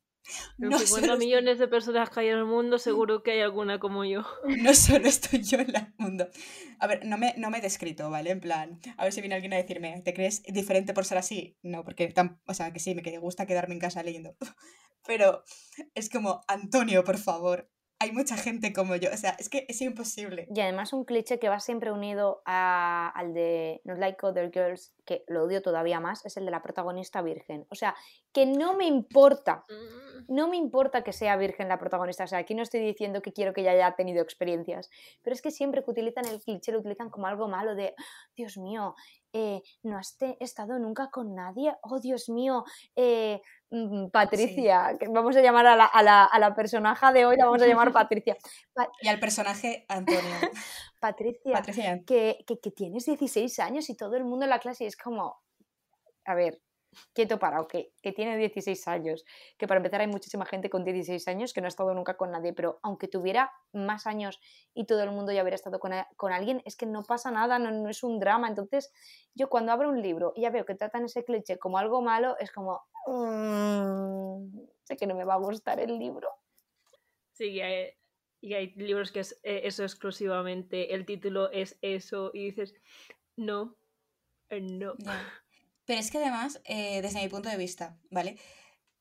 No 0.59 0.77
50 0.79 1.07
solo, 1.07 1.19
millones 1.19 1.59
de 1.59 1.69
personas 1.69 2.11
que 2.11 2.21
hay 2.21 2.29
en 2.29 2.39
el 2.39 2.45
mundo, 2.47 2.79
seguro 2.79 3.23
que 3.23 3.33
hay 3.33 3.41
alguna 3.41 3.79
como 3.79 4.05
yo. 4.05 4.25
no 4.59 4.75
solo 4.75 5.07
estoy 5.07 5.43
yo 5.43 5.59
en 5.59 5.75
el 5.77 5.95
mundo. 5.99 6.29
A 6.81 6.87
ver, 6.87 7.07
no 7.07 7.17
me, 7.17 7.35
no 7.37 7.51
me 7.51 7.59
he 7.59 7.61
descrito, 7.61 8.11
¿vale? 8.11 8.31
En 8.31 8.41
plan, 8.41 8.81
a 8.97 9.05
ver 9.05 9.13
si 9.13 9.21
viene 9.21 9.37
alguien 9.37 9.53
a 9.53 9.57
decirme, 9.57 10.01
¿te 10.03 10.15
crees 10.15 10.43
diferente 10.43 10.95
por 10.95 11.05
ser 11.05 11.19
así? 11.19 11.57
No, 11.63 11.85
porque, 11.85 12.13
tam- 12.13 12.41
o 12.47 12.55
sea, 12.55 12.73
que 12.73 12.81
sí, 12.81 12.95
me 12.95 13.19
gusta 13.19 13.47
quedarme 13.47 13.75
en 13.75 13.81
casa 13.81 14.03
leyendo. 14.03 14.37
Pero 15.07 15.45
es 15.95 16.11
como, 16.11 16.43
Antonio, 16.49 17.05
por 17.05 17.19
favor, 17.19 17.71
hay 17.99 18.13
mucha 18.13 18.37
gente 18.37 18.73
como 18.73 18.95
yo. 18.97 19.11
O 19.13 19.17
sea, 19.17 19.37
es 19.39 19.49
que 19.49 19.65
es 19.69 19.81
imposible. 19.81 20.47
Y 20.55 20.61
además 20.61 20.93
un 20.93 21.05
cliché 21.05 21.39
que 21.39 21.49
va 21.49 21.61
siempre 21.61 21.91
unido 21.93 22.43
a- 22.45 23.09
al 23.15 23.33
de 23.33 23.81
Not 23.85 23.99
Like 23.99 24.27
Other 24.27 24.51
Girls, 24.53 24.93
que 25.07 25.25
lo 25.29 25.45
odio 25.45 25.63
todavía 25.63 25.99
más, 26.01 26.25
es 26.27 26.37
el 26.37 26.45
de 26.45 26.51
la 26.51 26.63
protagonista 26.63 27.23
virgen. 27.23 27.67
O 27.71 27.75
sea, 27.75 27.95
que 28.33 28.45
no 28.45 28.77
me 28.77 28.85
importa, 28.87 29.65
Mm. 29.69 30.35
no 30.35 30.49
me 30.49 30.57
importa 30.59 31.03
que 31.03 31.13
sea 31.13 31.37
virgen 31.37 31.69
la 31.69 31.79
protagonista. 31.79 32.25
O 32.25 32.27
sea, 32.27 32.39
aquí 32.41 32.55
no 32.55 32.63
estoy 32.63 32.81
diciendo 32.81 33.23
que 33.23 33.33
quiero 33.33 33.55
que 33.55 33.63
ella 33.63 33.71
haya 33.73 33.95
tenido 33.97 34.23
experiencias, 34.23 34.91
pero 35.23 35.33
es 35.35 35.41
que 35.41 35.51
siempre 35.51 35.83
que 35.83 35.91
utilizan 35.91 36.27
el 36.27 36.41
cliché 36.43 36.73
lo 36.73 36.81
utilizan 36.81 37.09
como 37.09 37.27
algo 37.29 37.49
malo 37.49 37.75
de, 37.75 37.95
Dios 38.37 38.59
mío, 38.59 38.95
eh, 39.39 39.61
no 39.83 39.99
has 39.99 40.17
estado 40.41 40.79
nunca 40.79 41.11
con 41.11 41.35
nadie. 41.35 41.75
Oh, 41.83 42.01
Dios 42.01 42.31
mío, 42.31 42.65
eh, 42.95 43.43
mm, 43.71 44.07
Patricia, 44.09 44.97
que 44.99 45.09
vamos 45.09 45.37
a 45.37 45.43
llamar 45.43 45.67
a 45.67 45.77
la, 45.77 45.85
a 45.85 46.03
la- 46.03 46.25
a 46.25 46.39
la 46.39 46.55
personaje 46.55 47.13
de 47.13 47.27
hoy, 47.27 47.37
la 47.37 47.45
vamos 47.45 47.61
a 47.63 47.67
llamar 47.67 47.93
Patricia. 48.09 48.37
Pa- 48.73 48.91
Y 49.03 49.09
al 49.09 49.21
personaje, 49.21 49.85
Antonio. 49.89 50.21
Patricia, 51.01 51.53
Patricia, 51.53 52.03
que, 52.07 52.39
que, 52.47 52.59
que 52.61 52.71
tienes 52.71 53.05
16 53.05 53.59
años 53.59 53.91
y 53.91 53.95
todo 53.97 54.17
el 54.17 54.25
mundo 54.25 54.45
en 54.47 54.51
la 54.51 54.59
clase 54.59 54.87
es 54.87 54.97
como, 54.97 55.37
a 56.25 56.35
ver, 56.35 56.63
quieto 57.15 57.39
parado, 57.39 57.67
que, 57.69 57.93
que 58.03 58.13
tiene 58.13 58.37
16 58.37 58.87
años, 58.89 59.25
que 59.59 59.67
para 59.67 59.79
empezar 59.79 60.01
hay 60.01 60.07
muchísima 60.07 60.47
gente 60.47 60.71
con 60.71 60.85
16 60.85 61.27
años 61.29 61.53
que 61.53 61.61
no 61.61 61.67
ha 61.67 61.69
estado 61.69 61.95
nunca 61.95 62.17
con 62.17 62.31
nadie, 62.31 62.53
pero 62.53 62.79
aunque 62.83 63.09
tuviera 63.09 63.53
más 63.73 64.07
años 64.07 64.41
y 64.75 64.87
todo 64.87 65.03
el 65.03 65.11
mundo 65.11 65.33
ya 65.33 65.43
hubiera 65.43 65.55
estado 65.57 65.79
con, 65.79 65.93
a- 65.93 66.09
con 66.17 66.33
alguien, 66.33 66.63
es 66.65 66.77
que 66.77 66.87
no 66.87 67.03
pasa 67.03 67.31
nada, 67.31 67.59
no, 67.59 67.71
no 67.71 67.89
es 67.89 68.03
un 68.03 68.19
drama. 68.19 68.49
Entonces, 68.49 68.93
yo 69.35 69.49
cuando 69.49 69.73
abro 69.73 69.89
un 69.91 70.03
libro 70.03 70.33
y 70.37 70.43
ya 70.43 70.51
veo 70.51 70.65
que 70.65 70.75
tratan 70.75 71.05
ese 71.05 71.25
cliché 71.25 71.59
como 71.59 71.79
algo 71.79 72.03
malo, 72.03 72.37
es 72.39 72.51
como, 72.53 72.83
"Mm, 73.07 74.59
sé 74.85 74.97
que 74.97 75.07
no 75.07 75.15
me 75.15 75.25
va 75.25 75.35
a 75.35 75.39
gustar 75.39 75.81
el 75.81 75.99
libro. 75.99 76.29
Sí, 77.33 77.49
y 77.51 77.61
hay, 77.61 77.91
y 78.41 78.55
hay 78.55 78.73
libros 78.77 79.13
que 79.13 79.21
es 79.21 79.39
eh, 79.43 79.63
eso 79.65 79.83
exclusivamente, 79.83 80.95
el 80.95 81.05
título 81.05 81.51
es 81.51 81.79
eso, 81.83 82.31
y 82.33 82.47
dices, 82.47 82.75
no, 83.37 83.77
eh, 84.51 84.61
no. 84.61 84.95
Pero 85.87 86.01
es 86.01 86.11
que 86.11 86.19
además, 86.19 86.61
eh, 86.65 87.01
desde 87.01 87.23
mi 87.23 87.29
punto 87.29 87.49
de 87.49 87.57
vista, 87.57 87.99
¿vale? 88.11 88.39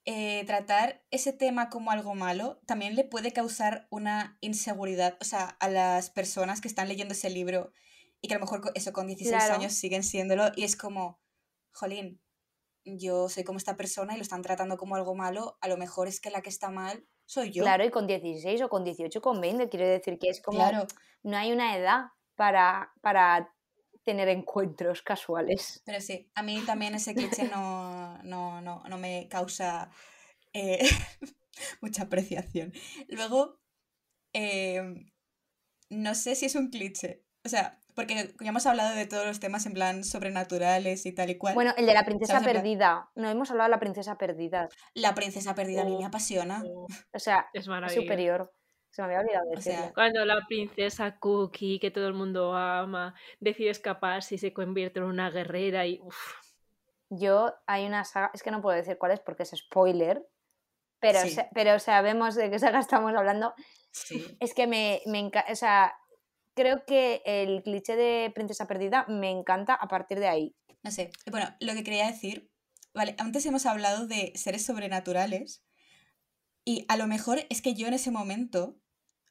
Eh, 0.05 0.43
tratar 0.45 1.03
ese 1.09 1.33
tema 1.33 1.69
como 1.71 1.89
algo 1.89 2.13
malo 2.13 2.61
también 2.67 2.95
le 2.95 3.03
puede 3.03 3.33
causar 3.33 3.87
una 3.89 4.37
inseguridad, 4.39 5.17
o 5.19 5.23
sea, 5.23 5.57
a 5.59 5.67
las 5.67 6.11
personas 6.11 6.61
que 6.61 6.67
están 6.67 6.87
leyendo 6.87 7.13
ese 7.15 7.31
libro 7.31 7.71
y 8.21 8.27
que 8.27 8.35
a 8.35 8.37
lo 8.37 8.45
mejor 8.45 8.71
eso 8.75 8.93
con 8.93 9.07
16 9.07 9.35
Claro. 9.35 9.55
años 9.55 9.73
siguen 9.73 10.03
siéndolo 10.03 10.51
y 10.55 10.63
es 10.63 10.75
como, 10.75 11.19
jolín, 11.71 12.21
yo 12.83 13.29
soy 13.29 13.43
como 13.43 13.57
esta 13.57 13.75
persona 13.75 14.13
y 14.13 14.17
lo 14.17 14.21
están 14.21 14.43
tratando 14.43 14.77
como 14.77 14.95
algo 14.95 15.15
malo, 15.15 15.57
a 15.59 15.67
lo 15.67 15.77
mejor 15.77 16.07
es 16.07 16.21
que 16.21 16.29
la 16.29 16.41
que 16.41 16.49
está 16.49 16.69
mal 16.69 17.07
soy 17.25 17.51
yo. 17.51 17.63
Claro, 17.63 17.83
y 17.83 17.89
con 17.89 18.05
16 18.05 18.61
o 18.61 18.69
con 18.69 18.83
18 18.83 19.21
con 19.21 19.41
20, 19.41 19.69
quiero 19.69 19.87
decir 19.87 20.19
que 20.19 20.29
es 20.29 20.39
como... 20.39 20.59
Claro, 20.59 20.85
no 21.23 21.35
hay 21.35 21.51
una 21.51 21.75
edad 21.75 22.09
para, 22.35 22.93
para 23.01 23.54
tener 24.05 24.29
encuentros 24.29 25.01
casuales. 25.01 25.81
pero 25.85 25.99
sí, 25.99 26.29
a 26.35 26.43
mí 26.43 26.61
también 26.65 26.95
ese 26.95 27.13
cliché 27.15 27.45
no, 27.49 28.17
no, 28.23 28.61
no, 28.61 28.83
no 28.87 28.97
me 28.97 29.27
causa 29.27 29.89
eh, 30.53 30.79
mucha 31.81 32.03
apreciación. 32.03 32.71
Luego, 33.09 33.59
em, 34.33 35.11
no 35.89 36.15
sé 36.15 36.35
si 36.35 36.45
es 36.45 36.55
un 36.55 36.69
cliché, 36.69 37.23
o 37.43 37.49
sea, 37.49 37.79
porque 37.95 38.35
ya 38.41 38.49
hemos 38.49 38.65
hablado 38.65 38.93
de 38.95 39.05
todos 39.05 39.25
los 39.25 39.39
temas 39.39 39.65
en 39.65 39.73
plan 39.73 40.03
sobrenaturales 40.03 41.05
y 41.05 41.13
tal 41.13 41.29
y 41.29 41.37
cual. 41.37 41.53
Bueno, 41.55 41.73
el 41.77 41.85
de 41.85 41.93
la 41.93 42.03
princesa 42.03 42.41
perdida. 42.41 43.09
No 43.15 43.29
hemos 43.29 43.49
hablado 43.51 43.69
de 43.69 43.71
la 43.71 43.79
princesa 43.79 44.17
perdida. 44.17 44.67
La 44.93 45.15
princesa 45.15 45.55
perdida 45.55 45.83
a 45.83 45.85
mí 45.85 45.97
me 45.97 46.05
apasiona. 46.05 46.61
oh, 46.65 46.87
O 47.13 47.19
sea, 47.19 47.47
es 47.53 47.61
es 47.61 47.67
maravilloso. 47.69 48.01
superior. 48.01 48.53
Se 48.95 49.01
me 49.01 49.07
había 49.07 49.19
olvidado 49.19 49.51
O 49.57 49.59
sea. 49.61 49.91
Cuando 49.93 50.23
la 50.23 50.45
princesa 50.47 51.17
Cookie, 51.19 51.79
que 51.79 51.91
todo 51.91 52.07
el 52.07 52.13
mundo 52.13 52.53
ama, 52.55 53.13
decide 53.41 53.69
escaparse 53.71 54.35
y 54.35 54.37
se 54.37 54.53
convierte 54.53 54.99
en 54.99 55.05
una 55.05 55.29
guerrera 55.29 55.85
y... 55.85 55.99
uf, 56.01 56.15
Yo 57.09 57.53
hay 57.67 57.85
una 57.85 58.05
saga, 58.05 58.31
es 58.33 58.41
que 58.41 58.51
no 58.51 58.61
puedo 58.61 58.77
decir 58.77 58.97
cuál 58.97 59.11
es 59.11 59.19
porque 59.19 59.43
es 59.43 59.51
spoiler, 59.53 60.25
pero, 60.99 61.19
Sí. 61.19 61.35
pero 61.53 61.77
sabemos 61.79 62.35
de 62.35 62.49
qué 62.49 62.57
saga 62.57 62.79
estamos 62.79 63.13
hablando. 63.13 63.53
sí. 63.91 64.37
Es 64.39 64.53
que 64.53 64.65
me, 64.65 65.01
me 65.07 65.19
encanta, 65.19 65.51
o 65.51 65.55
sea, 65.55 65.93
creo 66.53 66.85
que 66.85 67.21
el 67.25 67.63
cliché 67.63 67.97
de 67.97 68.31
princesa 68.33 68.65
perdida 68.65 69.05
me 69.09 69.29
encanta 69.29 69.73
a 69.73 69.89
partir 69.89 70.19
de 70.19 70.29
ahí. 70.29 70.55
No 70.83 70.91
sé. 70.91 71.11
Bueno, 71.29 71.53
lo 71.59 71.73
que 71.73 71.83
quería 71.83 72.07
decir, 72.07 72.49
vale, 72.93 73.15
antes 73.17 73.45
hemos 73.45 73.65
hablado 73.65 74.07
de 74.07 74.31
seres 74.35 74.65
sobrenaturales 74.65 75.65
y 76.63 76.85
a 76.87 76.95
lo 76.95 77.07
mejor 77.07 77.39
es 77.49 77.61
que 77.61 77.73
yo 77.73 77.87
en 77.87 77.93
ese 77.93 78.09
momento 78.09 78.77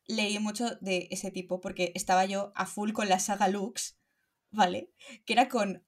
leí 0.07 0.39
mucho 0.39 0.77
de 0.81 1.09
ese 1.11 1.31
tipo 1.31 1.61
porque 1.61 1.93
estaba 1.95 2.25
yo 2.27 2.53
a 2.55 2.67
full 2.67 2.93
con 2.93 3.09
la 3.09 3.19
saga 3.19 3.49
Lux, 3.49 3.97
¿vale? 4.51 4.91
Que 5.25 5.33
era 5.35 5.49
con 5.49 5.85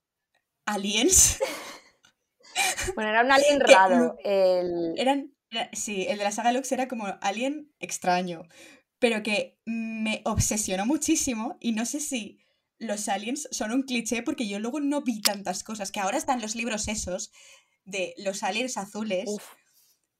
aliens. 0.64 1.38
Bueno, 2.94 3.11
era 3.11 3.22
un 3.22 3.31
alien 3.33 3.61
raro. 3.61 4.16
El... 4.24 4.94
Eran, 4.96 5.35
era- 5.50 5.68
sí, 5.74 6.07
el 6.09 6.18
de 6.18 6.24
la 6.24 6.33
saga 6.33 6.52
Lux 6.52 6.72
era 6.72 6.88
como 6.88 7.07
alien 7.20 7.70
extraño, 7.81 8.48
pero 8.98 9.22
que 9.22 9.59
me 9.66 10.22
obsesionó 10.24 10.87
muchísimo 10.87 11.59
y 11.61 11.72
no 11.72 11.85
sé 11.85 12.00
si 12.00 12.38
los 12.79 13.09
aliens 13.09 13.48
son 13.50 13.72
un 13.72 13.83
cliché 13.83 14.22
porque 14.22 14.48
yo 14.48 14.59
luego 14.59 14.81
no 14.81 15.02
vi 15.02 15.20
tantas 15.20 15.64
cosas, 15.64 15.92
que 15.92 16.00
ahora 16.00 16.16
están 16.16 16.40
los 16.40 16.55
libros 16.55 16.88
esos 16.88 17.31
de 17.85 18.14
los 18.18 18.42
aliens 18.42 18.76
azules, 18.79 19.24
Uf, 19.26 19.44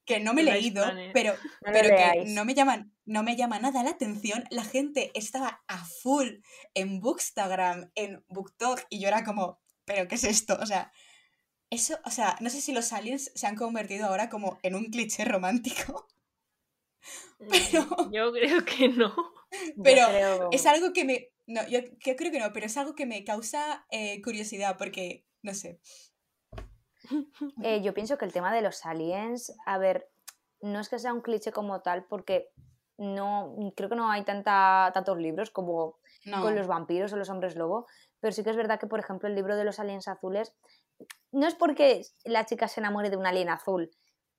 que 0.07 0.21
no 0.21 0.33
me 0.33 0.41
he 0.41 0.45
leído, 0.45 0.85
pero, 1.13 1.35
no 1.35 1.73
pero 1.73 1.89
que 1.97 2.25
no 2.33 2.45
me 2.47 2.55
llaman, 2.55 2.93
no 3.05 3.23
me 3.23 3.37
llama 3.37 3.59
nada 3.59 3.83
la 3.83 3.91
atención. 3.91 4.45
La 4.51 4.65
gente 4.65 5.11
estaba 5.15 5.63
a 5.67 5.85
full 5.85 6.29
en 6.75 7.01
Bookstagram, 7.01 7.91
en 7.95 8.25
BookTok, 8.29 8.81
y 8.89 9.01
yo 9.01 9.09
era 9.09 9.25
como, 9.25 9.61
¿pero 9.85 10.09
qué 10.09 10.15
es 10.15 10.25
esto? 10.25 10.57
O 10.61 10.67
sea, 10.67 10.91
eso, 11.71 11.99
o 12.05 12.11
sea, 12.11 12.37
no 12.41 12.49
sé 12.49 12.61
si 12.61 12.73
los 12.73 12.93
aliens 12.93 13.33
se 13.35 13.47
han 13.47 13.57
convertido 13.57 14.07
ahora 14.07 14.31
como 14.31 14.59
en 14.63 14.75
un 14.77 14.87
cliché 14.87 15.25
romántico, 15.25 16.07
Pero- 17.39 17.85
mm, 17.85 18.13
Yo 18.13 18.33
creo 18.33 18.65
que 18.65 18.89
no. 18.89 19.15
Pero 19.83 20.07
creo- 20.09 20.49
es 20.53 20.67
algo 20.67 20.93
que 20.93 21.05
me, 21.05 21.31
no, 21.47 21.67
yo, 21.69 21.81
yo 22.05 22.17
creo 22.17 22.31
que 22.33 22.41
no, 22.41 22.53
pero 22.53 22.67
es 22.67 22.77
algo 22.77 22.95
que 22.95 23.07
me 23.07 23.23
causa 23.25 23.87
eh, 23.91 24.21
curiosidad 24.23 24.77
porque, 24.77 25.25
no 25.43 25.55
sé, 25.55 25.79
Eh, 27.63 27.83
yo 27.83 27.95
pienso 27.95 28.19
que 28.19 28.25
el 28.25 28.33
tema 28.33 28.55
de 28.55 28.63
los 28.63 28.85
aliens, 28.85 29.55
a 29.67 29.79
ver, 29.79 30.09
no 30.61 30.81
es 30.81 30.89
que 30.89 30.99
sea 30.99 31.13
un 31.13 31.21
cliché 31.21 31.53
como 31.53 31.81
tal, 31.81 32.05
porque 32.05 32.51
no 32.99 33.55
creo 33.77 33.89
que 33.89 33.97
no 33.97 34.11
hay 34.11 34.25
tanta, 34.25 34.91
tantos 34.95 35.19
libros 35.19 35.51
como 35.51 35.99
con 36.41 36.57
los 36.57 36.67
vampiros 36.67 37.13
o 37.13 37.17
los 37.17 37.29
hombres 37.29 37.55
lobo, 37.57 37.87
pero 38.21 38.33
sí 38.33 38.43
que 38.43 38.51
es 38.51 38.57
verdad 38.57 38.81
que, 38.81 38.87
por 38.87 38.99
ejemplo, 38.99 39.29
el 39.29 39.35
libro 39.35 39.57
de 39.57 39.65
los 39.65 39.79
aliens 39.79 40.09
azules, 40.09 40.55
no 41.31 41.47
es 41.47 41.55
porque 41.55 42.03
la 42.25 42.47
chica 42.47 42.69
se 42.69 42.81
enamore 42.81 43.11
de 43.11 43.17
un 43.17 43.27
alien 43.27 43.49
azul, 43.49 43.91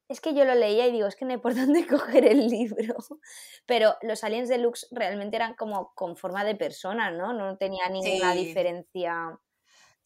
es 0.09 0.21
que 0.21 0.33
yo 0.33 0.45
lo 0.45 0.55
leía 0.55 0.87
y 0.87 0.91
digo, 0.91 1.07
es 1.07 1.15
que 1.15 1.25
no 1.25 1.31
hay 1.31 1.37
por 1.37 1.55
dónde 1.55 1.85
coger 1.85 2.25
el 2.25 2.47
libro. 2.47 2.95
Pero 3.65 3.95
los 4.01 4.23
aliens 4.23 4.49
deluxe 4.49 4.87
realmente 4.91 5.35
eran 5.35 5.55
como 5.55 5.93
con 5.93 6.15
forma 6.15 6.43
de 6.43 6.55
personas, 6.55 7.13
¿no? 7.13 7.33
No 7.33 7.57
tenía 7.57 7.89
ninguna 7.89 8.33
diferencia. 8.33 9.37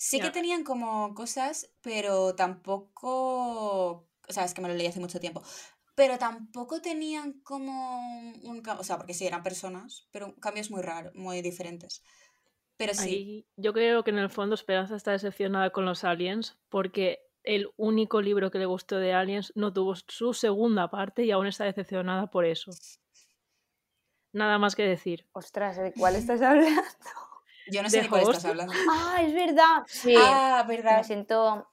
Sí 0.03 0.19
que 0.19 0.31
tenían 0.31 0.63
como 0.63 1.13
cosas, 1.13 1.69
pero 1.81 2.33
tampoco. 2.33 4.07
O 4.27 4.33
sea, 4.33 4.45
es 4.45 4.55
que 4.55 4.59
me 4.59 4.67
lo 4.67 4.73
leí 4.73 4.87
hace 4.87 4.99
mucho 4.99 5.19
tiempo. 5.19 5.43
Pero 5.93 6.17
tampoco 6.17 6.81
tenían 6.81 7.33
como 7.43 7.99
un. 8.41 8.63
O 8.79 8.83
sea, 8.83 8.97
porque 8.97 9.13
sí, 9.13 9.27
eran 9.27 9.43
personas, 9.43 10.07
pero 10.11 10.33
cambios 10.37 10.71
muy 10.71 10.81
raros, 10.81 11.13
muy 11.13 11.43
diferentes. 11.43 12.03
Pero 12.77 12.95
sí. 12.95 13.45
yo 13.57 13.73
creo 13.73 14.03
que 14.03 14.09
en 14.09 14.17
el 14.17 14.31
fondo 14.31 14.55
Esperanza 14.55 14.95
está 14.95 15.11
decepcionada 15.11 15.69
con 15.69 15.85
los 15.85 16.03
aliens, 16.03 16.57
porque 16.69 17.19
el 17.43 17.69
único 17.77 18.23
libro 18.23 18.49
que 18.49 18.57
le 18.57 18.65
gustó 18.65 18.97
de 18.97 19.13
Aliens 19.13 19.53
no 19.53 19.71
tuvo 19.71 19.93
su 19.95 20.33
segunda 20.33 20.89
parte 20.89 21.25
y 21.25 21.29
aún 21.29 21.45
está 21.45 21.65
decepcionada 21.65 22.25
por 22.25 22.45
eso. 22.45 22.71
Nada 24.33 24.57
más 24.57 24.75
que 24.75 24.81
decir. 24.81 25.27
Ostras, 25.33 25.77
¿de 25.77 25.93
cuál 25.93 26.15
estás 26.15 26.41
hablando? 26.41 26.81
Yo 27.71 27.81
no 27.81 27.89
sé 27.89 28.01
de 28.01 28.09
cuál 28.09 28.23
estás 28.23 28.45
hablando. 28.45 28.73
Ah, 28.89 29.21
es 29.23 29.33
verdad. 29.33 29.83
Sí. 29.87 30.13
Ah, 30.17 30.65
verdad. 30.67 30.97
Me 30.97 31.03
siento. 31.05 31.67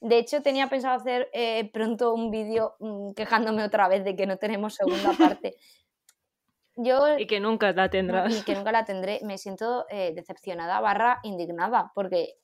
De 0.00 0.18
hecho, 0.18 0.42
tenía 0.42 0.68
pensado 0.68 0.94
hacer 0.94 1.28
eh, 1.32 1.70
pronto 1.72 2.12
un 2.12 2.30
vídeo 2.30 2.76
mm, 2.78 3.12
quejándome 3.14 3.64
otra 3.64 3.88
vez 3.88 4.04
de 4.04 4.14
que 4.14 4.26
no 4.26 4.36
tenemos 4.36 4.74
segunda 4.74 5.12
parte. 5.12 5.56
Yo, 6.76 7.18
y 7.18 7.26
que 7.26 7.40
nunca 7.40 7.72
la 7.72 7.88
tendrás. 7.88 8.32
Y 8.36 8.42
que 8.44 8.54
nunca 8.54 8.70
la 8.70 8.84
tendré. 8.84 9.18
Me 9.24 9.38
siento 9.38 9.86
eh, 9.88 10.12
decepcionada 10.14 10.78
barra 10.80 11.18
indignada 11.24 11.90
porque 11.94 12.34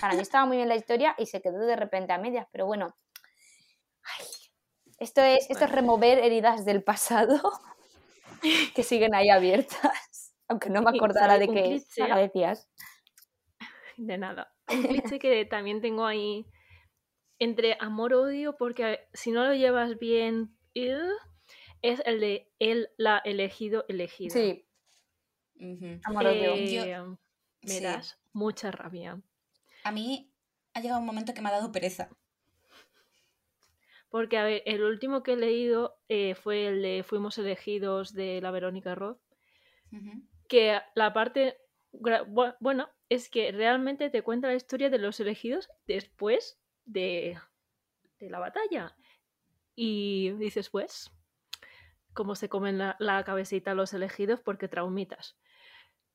para 0.00 0.14
mí 0.14 0.20
estaba 0.20 0.44
muy 0.44 0.56
bien 0.56 0.68
la 0.68 0.76
historia 0.76 1.14
y 1.16 1.26
se 1.26 1.40
quedó 1.40 1.60
de 1.60 1.76
repente 1.76 2.12
a 2.12 2.18
medias, 2.18 2.46
pero 2.50 2.66
bueno. 2.66 2.94
esto, 4.98 5.22
es, 5.22 5.48
esto 5.48 5.64
es 5.64 5.72
remover 5.72 6.18
heridas 6.18 6.64
del 6.66 6.82
pasado 6.82 7.40
que 8.74 8.82
siguen 8.82 9.14
ahí 9.14 9.30
abiertas. 9.30 10.07
Aunque 10.48 10.70
no 10.70 10.82
me 10.82 10.90
acordara 10.90 11.38
de 11.38 11.48
qué 11.48 11.82
decías. 12.16 12.68
De 13.96 14.16
nada. 14.16 14.54
Un 14.68 14.82
cliché 14.84 15.18
que 15.18 15.44
también 15.44 15.80
tengo 15.80 16.06
ahí 16.06 16.46
entre 17.40 17.76
amor-odio, 17.80 18.56
porque 18.56 19.08
si 19.12 19.32
no 19.32 19.44
lo 19.44 19.54
llevas 19.54 19.98
bien, 19.98 20.56
es 20.74 22.00
el 22.04 22.20
de 22.20 22.52
él, 22.60 22.90
la 22.96 23.18
elegido, 23.18 23.84
elegida. 23.88 24.30
Sí. 24.30 24.66
Amor-odio. 26.04 26.84
Eh, 26.84 27.16
me 27.62 27.80
das 27.80 28.20
mucha 28.32 28.70
rabia 28.70 29.20
a 29.88 29.92
mí 29.92 30.30
ha 30.74 30.80
llegado 30.80 31.00
un 31.00 31.06
momento 31.06 31.34
que 31.34 31.40
me 31.40 31.48
ha 31.48 31.52
dado 31.52 31.72
pereza. 31.72 32.10
Porque, 34.10 34.38
a 34.38 34.44
ver, 34.44 34.62
el 34.66 34.82
último 34.82 35.22
que 35.22 35.32
he 35.32 35.36
leído 35.36 35.98
eh, 36.08 36.34
fue 36.34 36.66
el 36.66 36.82
de 36.82 37.02
Fuimos 37.02 37.38
elegidos 37.38 38.14
de 38.14 38.40
la 38.40 38.50
Verónica 38.50 38.94
Roth. 38.94 39.20
Que 40.48 40.80
la 40.94 41.12
parte. 41.12 41.58
Bueno, 42.60 42.88
es 43.08 43.28
que 43.30 43.52
realmente 43.52 44.10
te 44.10 44.22
cuenta 44.22 44.48
la 44.48 44.54
historia 44.54 44.90
de 44.90 44.98
los 44.98 45.20
elegidos 45.20 45.68
después 45.86 46.60
de, 46.84 47.38
la 48.20 48.38
batalla. 48.38 48.96
Y 49.74 50.32
dices, 50.32 50.70
pues, 50.70 51.10
cómo 52.12 52.34
se 52.34 52.48
comen 52.48 52.78
la, 52.78 53.22
cabecita 53.24 53.74
los 53.74 53.94
elegidos 53.94 54.40
porque 54.40 54.68
traumitas. 54.68 55.36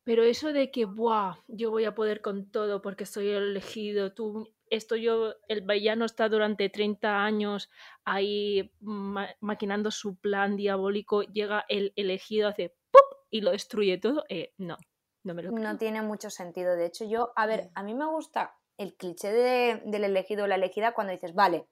Pero 0.03 0.23
eso 0.23 0.51
de 0.51 0.69
que, 0.69 0.85
¡buah! 0.85 1.37
Yo 1.47 1.71
voy 1.71 1.85
a 1.85 1.95
poder 1.95 2.21
con 2.21 2.51
todo 2.51 2.81
porque 2.81 3.05
soy 3.05 3.29
el 3.29 3.43
elegido, 3.43 4.13
tú, 4.13 4.53
esto 4.69 4.97
yo, 4.97 5.35
el 5.47 5.61
villano 5.61 6.03
está 6.03 6.27
durante 6.27 6.67
30 6.67 7.23
años 7.23 7.69
ahí 8.03 8.73
maquinando 8.81 9.91
su 9.91 10.17
plan 10.17 10.57
diabólico, 10.57 11.21
llega 11.21 11.63
el 11.69 11.93
elegido, 11.95 12.49
hace 12.49 12.75
¡pum! 12.91 13.12
Y 13.33 13.41
lo 13.41 13.51
destruye 13.51 13.97
todo. 13.97 14.23
Eh, 14.29 14.53
no, 14.59 14.77
no 15.23 15.33
me 15.33 15.41
lo 15.41 15.51
No 15.51 15.75
tiene 15.77 16.03
mucho 16.03 16.29
sentido. 16.29 16.75
De 16.75 16.85
hecho, 16.85 17.03
yo, 17.03 17.33
a 17.35 17.47
ver, 17.47 17.71
a 17.73 17.81
mí 17.81 17.95
me 17.95 18.05
gusta 18.05 18.55
el 18.77 18.95
cliché 18.95 19.31
del 19.31 20.03
elegido 20.03 20.43
o 20.43 20.47
la 20.47 20.55
elegida 20.55 20.93
cuando 20.93 21.13
dices, 21.13 21.33
vale, 21.33 21.67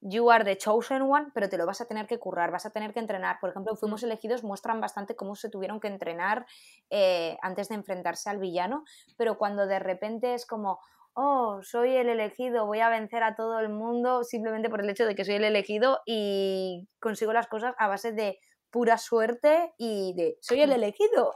you 0.00 0.30
are 0.30 0.44
the 0.44 0.56
chosen 0.56 1.02
one, 1.02 1.32
pero 1.34 1.48
te 1.48 1.58
lo 1.58 1.66
vas 1.66 1.80
a 1.80 1.86
tener 1.86 2.06
que 2.06 2.20
currar, 2.20 2.52
vas 2.52 2.64
a 2.64 2.70
tener 2.70 2.92
que 2.92 3.00
entrenar. 3.00 3.40
Por 3.40 3.50
ejemplo, 3.50 3.74
Fuimos 3.74 4.04
elegidos 4.04 4.44
muestran 4.44 4.80
bastante 4.80 5.16
cómo 5.16 5.34
se 5.34 5.50
tuvieron 5.50 5.80
que 5.80 5.88
entrenar 5.88 6.46
eh, 6.90 7.36
antes 7.42 7.68
de 7.68 7.74
enfrentarse 7.74 8.30
al 8.30 8.38
villano, 8.38 8.84
pero 9.16 9.36
cuando 9.36 9.66
de 9.66 9.80
repente 9.80 10.34
es 10.34 10.46
como, 10.46 10.78
oh, 11.14 11.60
soy 11.62 11.96
el 11.96 12.08
elegido, 12.08 12.66
voy 12.66 12.78
a 12.78 12.88
vencer 12.88 13.24
a 13.24 13.34
todo 13.34 13.58
el 13.58 13.68
mundo 13.68 14.22
simplemente 14.22 14.70
por 14.70 14.80
el 14.80 14.90
hecho 14.90 15.06
de 15.06 15.16
que 15.16 15.24
soy 15.24 15.34
el 15.34 15.44
elegido 15.44 16.02
y 16.06 16.88
consigo 17.00 17.32
las 17.32 17.48
cosas 17.48 17.74
a 17.78 17.88
base 17.88 18.12
de 18.12 18.38
pura 18.70 18.98
suerte 18.98 19.72
y 19.78 20.14
de 20.14 20.38
soy 20.40 20.60
el 20.60 20.72
elegido. 20.72 21.34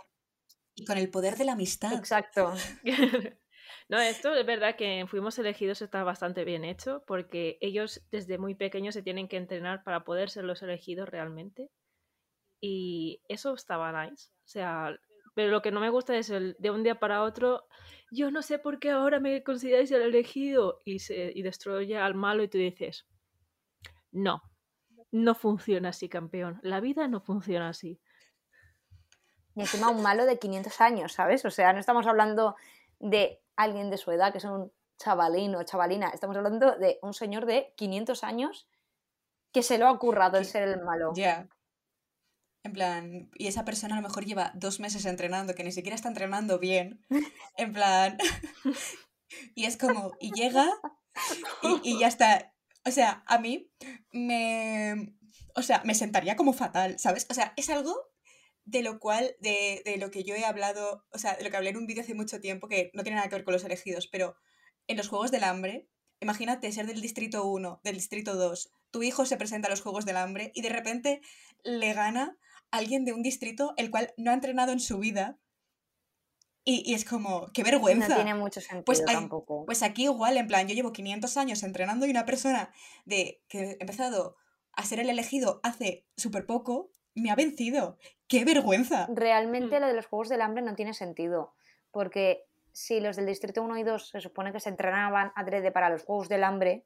Y 0.75 0.85
con 0.85 0.99
el 0.99 1.11
poder 1.11 1.37
de 1.37 1.45
la 1.45 1.53
amistad. 1.53 1.93
Exacto. 1.95 2.53
No, 3.89 4.01
esto 4.01 4.35
es 4.35 4.47
verdad 4.47 4.77
que 4.77 5.05
Fuimos 5.07 5.39
elegidos 5.39 5.83
está 5.83 6.03
bastante 6.03 6.45
bien 6.45 6.65
hecho 6.65 7.05
porque 7.07 7.59
ellos 7.61 8.03
desde 8.11 8.39
muy 8.39 8.55
pequeños 8.55 8.95
se 8.95 9.03
tienen 9.03 9.29
que 9.29 9.37
entrenar 9.37 9.83
para 9.85 10.05
poder 10.05 10.31
ser 10.31 10.45
los 10.45 10.63
elegidos 10.63 11.09
realmente. 11.09 11.69
Y 12.61 13.21
eso 13.29 13.53
estaba 13.53 14.07
nice. 14.07 14.31
O 14.31 14.49
sea, 14.49 14.97
pero 15.35 15.51
lo 15.51 15.63
que 15.63 15.73
no 15.73 15.81
me 15.81 15.91
gusta 15.91 16.17
es 16.17 16.31
el 16.31 16.57
de 16.59 16.71
un 16.71 16.83
día 16.83 17.01
para 17.01 17.23
otro, 17.23 17.67
yo 18.11 18.31
no 18.31 18.43
sé 18.43 18.59
por 18.59 18.79
qué 18.79 18.91
ahora 18.91 19.21
me 19.21 19.43
consideráis 19.43 19.91
el 19.91 20.03
elegido 20.03 20.81
y, 20.85 21.01
se, 21.01 21.33
y 21.35 21.43
destruye 21.43 21.97
al 21.97 22.15
malo 22.15 22.43
y 22.43 22.49
tú 22.49 22.59
dices, 22.59 23.07
no, 24.11 24.43
no 25.13 25.35
funciona 25.35 25.91
así, 25.91 26.09
campeón. 26.09 26.59
La 26.63 26.81
vida 26.81 27.07
no 27.07 27.21
funciona 27.21 27.69
así. 27.69 28.01
Y 29.55 29.61
encima 29.61 29.91
un 29.91 30.03
malo 30.03 30.25
de 30.25 30.39
500 30.39 30.81
años, 30.81 31.13
¿sabes? 31.13 31.45
O 31.45 31.51
sea, 31.51 31.73
no 31.73 31.79
estamos 31.79 32.07
hablando 32.07 32.57
de 32.99 33.43
alguien 33.55 33.91
de 33.91 33.99
su 33.99 34.11
edad, 34.11 34.33
que 34.33 34.39
es 34.39 34.45
un 34.45 34.73
chavalín 34.99 35.55
o 35.55 35.63
chavalina. 35.63 36.09
Estamos 36.09 36.37
hablando 36.37 36.77
de 36.77 36.99
un 37.03 37.13
señor 37.13 37.45
de 37.45 37.75
500 37.77 38.25
años 38.25 38.67
que 39.53 39.63
se 39.63 39.77
lo 39.77 39.89
ha 39.89 39.99
currado 39.99 40.39
el 40.39 40.47
ser 40.47 40.67
el 40.67 40.81
malo. 40.83 41.13
Ya. 41.15 41.49
En 42.65 42.73
plan, 42.73 43.31
y 43.35 43.49
esa 43.49 43.65
persona 43.65 43.97
a 43.97 44.01
lo 44.01 44.09
mejor 44.09 44.25
lleva 44.25 44.53
dos 44.55 44.81
meses 44.81 45.05
entrenando, 45.05 45.55
que 45.55 45.65
ni 45.65 45.73
siquiera 45.73 45.97
está 45.97 46.09
entrenando 46.09 46.59
bien. 46.59 47.05
En 47.57 47.73
plan. 47.75 48.17
y 49.55 49.67
es 49.67 49.77
como, 49.77 50.13
y 50.21 50.33
llega 50.33 50.67
y, 51.63 51.81
y 51.83 51.99
ya 51.99 52.07
está. 52.07 52.55
O 52.85 52.91
sea, 52.91 53.23
a 53.27 53.39
mí 53.39 53.71
me. 54.13 55.15
O 55.55 55.63
sea, 55.63 55.83
me 55.85 55.95
sentaría 55.95 56.37
como 56.37 56.53
fatal, 56.53 56.99
¿sabes? 56.99 57.27
O 57.31 57.35
sea, 57.35 57.53
es 57.57 57.71
algo 57.71 57.95
de 58.65 58.83
lo 58.83 58.99
cual, 59.01 59.35
de, 59.41 59.83
de, 59.85 59.97
lo 59.97 60.11
que 60.11 60.25
yo 60.25 60.35
he 60.35 60.45
hablado, 60.45 61.05
o 61.13 61.19
sea, 61.19 61.35
de 61.35 61.45
lo 61.45 61.51
que 61.51 61.57
hablé 61.57 61.71
en 61.71 61.77
un 61.77 61.87
vídeo 61.87 62.03
hace 62.03 62.15
mucho 62.15 62.41
tiempo, 62.41 62.69
que 62.69 62.91
no 62.95 63.03
tiene 63.03 63.17
nada 63.17 63.29
que 63.29 63.35
ver 63.35 63.45
con 63.45 63.53
los 63.53 63.65
elegidos, 63.65 64.07
pero 64.07 64.37
en 64.87 64.97
los 64.97 65.09
Juegos 65.09 65.31
del 65.31 65.45
Hambre, 65.45 65.89
imagínate 66.21 66.71
ser 66.73 66.87
del 66.87 67.01
Distrito 67.01 67.45
1, 67.45 67.81
del 67.83 67.97
Distrito 67.97 68.35
2, 68.37 68.73
tu 68.93 69.03
hijo 69.03 69.27
se 69.27 69.37
presenta 69.37 69.67
a 69.67 69.71
los 69.71 69.81
Juegos 69.81 70.05
del 70.05 70.17
Hambre 70.17 70.53
y 70.55 70.63
de 70.63 70.69
repente 70.69 71.21
le 71.65 71.93
gana 71.95 72.39
alguien 72.71 73.05
de 73.05 73.13
un 73.13 73.23
distrito 73.23 73.75
el 73.77 73.91
cual 73.91 74.13
no 74.17 74.31
ha 74.31 74.35
entrenado 74.35 74.73
en 74.73 74.81
su 74.81 74.99
vida. 74.99 75.39
Y, 76.65 76.91
y 76.91 76.95
es 76.95 77.05
como, 77.05 77.51
qué 77.53 77.65
vergüenza. 77.65 78.09
No 78.09 78.15
tiene 78.17 78.35
mucho 78.35 78.61
sentido 78.61 78.85
pues, 78.85 79.05
tampoco. 79.05 79.65
Pues 79.67 79.83
aquí 79.83 80.05
igual, 80.05 80.37
en 80.37 80.47
plan, 80.47 80.69
yo 80.69 80.75
llevo 80.75 80.93
500 80.93 81.37
años 81.37 81.63
entrenando 81.63 82.07
y 82.07 82.11
una 82.11 82.25
persona 82.25 82.73
de 83.05 83.43
que 83.49 83.63
he 83.63 83.77
empezado 83.81 84.37
a 84.73 84.85
ser 84.85 85.01
el 85.01 85.11
elegido 85.11 85.61
hace 85.63 86.07
súper 86.17 86.47
poco, 86.47 86.91
me 87.15 87.31
ha 87.31 87.35
vencido. 87.35 87.99
¡Qué 88.29 88.45
vergüenza! 88.45 89.09
Realmente 89.13 89.79
mm. 89.79 89.81
lo 89.81 89.87
de 89.89 89.95
los 89.95 90.07
Juegos 90.07 90.29
del 90.29 90.41
Hambre 90.41 90.63
no 90.63 90.75
tiene 90.75 90.95
sentido, 90.95 91.55
porque 91.91 92.45
si 92.73 93.01
los 93.01 93.17
del 93.17 93.27
Distrito 93.27 93.63
1 93.63 93.79
y 93.79 93.83
2 93.83 94.09
se 94.09 94.21
supone 94.21 94.53
que 94.53 94.61
se 94.61 94.71
entrenaban 94.71 95.33
adrede 95.35 95.73
para 95.73 95.91
los 95.91 96.05
Juegos 96.05 96.29
del 96.29 96.45
Hambre, 96.45 96.85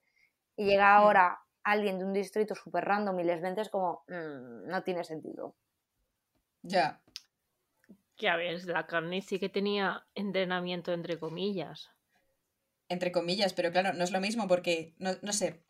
y 0.56 0.64
llega 0.64 0.98
mm. 0.98 1.02
ahora 1.02 1.40
alguien 1.62 1.98
de 1.98 2.04
un 2.04 2.12
distrito 2.12 2.54
súper 2.54 2.84
random 2.84 3.18
y 3.20 3.24
les 3.24 3.42
vences 3.42 3.68
como, 3.68 4.04
mm, 4.08 4.68
no 4.68 4.82
tiene 4.82 5.04
sentido. 5.04 5.54
Ya. 6.62 7.00
Que 8.16 8.28
a 8.28 8.36
ver, 8.36 8.64
la 8.64 8.86
carne 8.86 9.20
sí 9.22 9.38
que 9.38 9.48
tenía 9.48 10.06
entrenamiento 10.14 10.92
entre 10.92 11.18
comillas. 11.18 11.90
Entre 12.88 13.12
comillas, 13.12 13.52
pero 13.52 13.72
claro, 13.72 13.92
no 13.92 14.04
es 14.04 14.10
lo 14.10 14.20
mismo 14.20 14.48
porque, 14.48 14.94
no, 14.98 15.10
no 15.22 15.32
sé, 15.32 15.66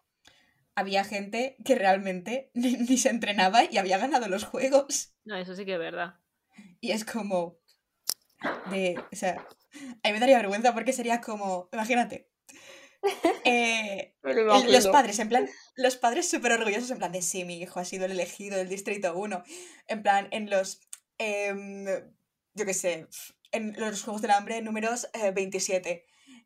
había 0.77 1.05
gente 1.05 1.57
que 1.65 1.75
realmente 1.75 2.51
ni, 2.55 2.99
se 2.99 3.09
entrenaba 3.09 3.65
y 3.65 3.79
había 3.79 3.99
ganado 3.99 4.29
los 4.29 4.45
juegos. 4.45 5.15
No, 5.25 5.37
eso 5.37 5.57
sí 5.57 5.65
que 5.65 5.73
es 5.73 5.79
verdad. 5.79 6.21
Y 6.81 6.93
es 6.93 7.05
como. 7.05 7.59
De. 8.71 8.97
O 9.13 9.17
sea. 9.17 9.45
A 10.03 10.09
mí 10.09 10.13
me 10.13 10.21
daría 10.21 10.39
vergüenza 10.39 10.73
porque 10.73 10.93
sería 10.93 11.21
como. 11.21 11.69
Imagínate. 11.73 12.31
eh, 13.45 14.15
los 14.23 14.89
padres, 14.89 15.19
en 15.19 15.29
plan, 15.29 15.49
los 15.77 15.97
padres 15.97 16.29
súper 16.29 16.53
orgullosos, 16.53 16.91
en 16.91 16.99
plan 16.99 17.13
de 17.13 17.23
sí, 17.23 17.45
mi 17.45 17.61
hijo 17.61 17.79
ha 17.79 17.85
sido 17.85 18.07
el 18.07 18.13
elegido 18.13 18.57
del 18.57 18.69
distrito 18.69 19.17
1. 19.17 19.43
En 19.89 20.03
plan, 20.03 20.29
en 20.31 20.51
los, 20.51 20.81
em, 21.19 21.87
yo 22.57 22.65
qué 22.65 22.75
sé, 22.75 23.07
en 23.53 23.75
los 23.79 24.03
Juegos 24.03 24.23
del 24.23 24.33
Hambre 24.33 24.63
números 24.63 25.09
eh, 25.13 25.31
27. 25.31 26.05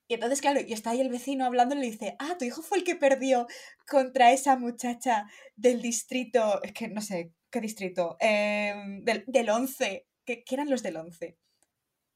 Y 0.09 0.15
entonces, 0.15 0.41
claro, 0.41 0.61
y 0.61 0.73
está 0.73 0.91
ahí 0.91 1.01
el 1.01 1.09
vecino 1.09 1.45
hablando 1.45 1.77
y 1.77 1.79
le 1.79 1.87
dice, 1.87 2.17
ah, 2.19 2.37
tu 2.37 2.45
hijo 2.45 2.63
fue 2.63 2.79
el 2.79 2.85
que 2.85 2.97
perdió 2.97 3.47
contra 3.89 4.33
esa 4.33 4.57
muchacha 4.57 5.27
del 5.55 5.81
distrito, 5.81 6.61
es 6.65 6.73
que 6.73 6.89
no 6.89 7.01
sé, 7.01 7.33
¿qué 7.49 7.61
distrito? 7.61 8.17
Em, 8.19 9.05
del, 9.05 9.25
del 9.29 9.49
11. 9.49 10.09
¿Qué, 10.25 10.43
qué 10.45 10.55
eran 10.57 10.69
los 10.69 10.83
del 10.83 10.97
11? 10.97 11.39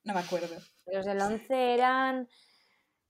No 0.03 0.13
me 0.13 0.21
acuerdo. 0.21 0.57
Los 0.87 1.07
del 1.07 1.21
11 1.21 1.75
eran. 1.75 2.29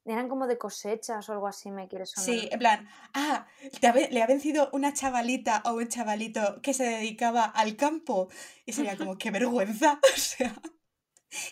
Eran 0.07 0.29
como 0.29 0.47
de 0.47 0.59
cosechas 0.59 1.27
o 1.29 1.33
algo 1.33 1.47
así, 1.49 1.71
me 1.71 1.89
quiere 1.89 2.05
sonar. 2.05 2.27
Sí, 2.27 2.49
en 2.53 2.59
plan, 2.59 2.89
ah, 3.15 3.47
te 3.81 3.87
ha 3.87 3.93
ve- 3.93 4.09
le 4.13 4.23
ha 4.23 4.27
vencido 4.27 4.69
una 4.73 4.93
chavalita 4.93 5.63
o 5.65 5.73
un 5.75 5.89
chavalito 5.89 6.61
que 6.63 6.75
se 6.75 6.85
dedicaba 6.85 7.45
al 7.45 7.77
campo. 7.77 8.29
Y 8.67 8.73
sería 8.73 8.97
como, 8.99 9.17
qué 9.17 9.31
vergüenza. 9.31 9.99
O 10.15 10.19
sea, 10.19 10.55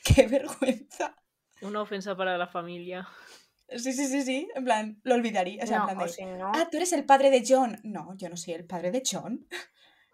qué 0.04 0.26
vergüenza. 0.26 1.16
Una 1.62 1.82
ofensa 1.82 2.16
para 2.16 2.36
la 2.36 2.46
familia. 2.46 3.08
Sí, 3.68 3.92
sí, 3.94 4.06
sí, 4.06 4.22
sí. 4.22 4.48
En 4.54 4.64
plan, 4.64 5.00
lo 5.02 5.14
olvidaría. 5.14 5.64
O 5.64 5.66
sea, 5.66 5.76
en 5.76 5.82
no, 5.82 5.86
plan 5.86 5.98
o 5.98 6.02
de, 6.02 6.08
si 6.08 6.24
no, 6.26 6.52
ah, 6.54 6.68
tú 6.70 6.76
eres 6.76 6.92
el 6.92 7.04
padre 7.06 7.30
de 7.30 7.42
John. 7.46 7.80
No, 7.84 8.14
yo 8.16 8.28
no 8.28 8.36
soy 8.36 8.52
el 8.54 8.66
padre 8.66 8.90
de 8.90 9.02
John. 9.10 9.46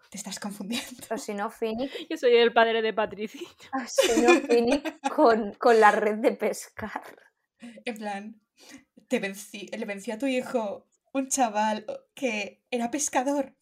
Te 0.09 0.17
estás 0.17 0.39
confundiendo. 0.39 1.03
o 1.11 1.17
si 1.17 1.33
no, 1.33 1.49
Phoenix, 1.51 1.93
Yo 2.09 2.17
soy 2.17 2.35
el 2.37 2.53
padre 2.53 2.81
de 2.81 2.93
Patricia. 2.93 3.41
o 3.73 3.79
si 3.85 4.21
no, 4.21 4.33
Phoenix 4.47 4.81
con, 5.13 5.53
con 5.55 5.79
la 5.79 5.91
red 5.91 6.15
de 6.19 6.31
pescar. 6.31 7.03
En 7.85 7.95
plan, 7.97 8.41
te 9.09 9.21
vencí- 9.21 9.69
le 9.77 9.85
venció 9.85 10.13
a 10.15 10.17
tu 10.17 10.27
hijo 10.27 10.87
un 11.13 11.29
chaval 11.29 11.85
que 12.15 12.61
era 12.71 12.91
pescador. 12.91 13.55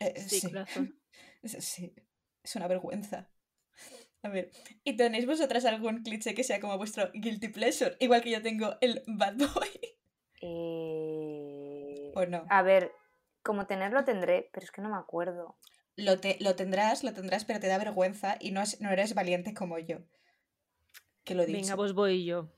Eh, 0.00 0.24
Sí, 0.28 0.40
sí. 0.40 0.50
corazón. 0.50 0.98
Es- 1.42 1.64
Sí, 1.64 1.94
es 2.42 2.56
una 2.56 2.66
vergüenza. 2.68 3.28
A 4.22 4.28
ver, 4.28 4.50
¿y 4.84 4.96
tenéis 4.96 5.26
vosotras 5.26 5.64
algún 5.66 6.02
cliché 6.02 6.34
que 6.34 6.44
sea 6.44 6.60
como 6.60 6.78
vuestro 6.78 7.10
guilty 7.14 7.48
pleasure? 7.48 7.96
Igual 8.00 8.22
que 8.22 8.30
yo 8.32 8.42
tengo 8.42 8.76
el 8.80 9.02
bad 9.06 9.36
boy. 9.36 9.70
Eh, 10.40 12.12
¿O 12.14 12.24
no? 12.26 12.42
A 12.48 12.62
ver, 12.62 12.92
como 13.42 13.66
tenerlo 13.66 14.04
tendré, 14.04 14.48
pero 14.52 14.64
es 14.64 14.70
que 14.72 14.82
no 14.82 14.88
me 14.88 14.96
acuerdo. 14.96 15.56
Lo, 15.96 16.20
te- 16.20 16.38
lo 16.40 16.54
tendrás, 16.56 17.04
lo 17.04 17.12
tendrás, 17.12 17.44
pero 17.44 17.60
te 17.60 17.66
da 17.66 17.76
vergüenza 17.78 18.36
y 18.40 18.50
no, 18.52 18.62
es- 18.62 18.80
no 18.80 18.90
eres 18.90 19.14
valiente 19.14 19.52
como 19.52 19.78
yo. 19.78 19.98
Que 21.26 21.34
lo 21.34 21.42
he 21.42 21.46
dicho. 21.46 21.58
Venga, 21.60 21.76
pues 21.76 21.92
voy 21.92 22.24
yo. 22.24 22.48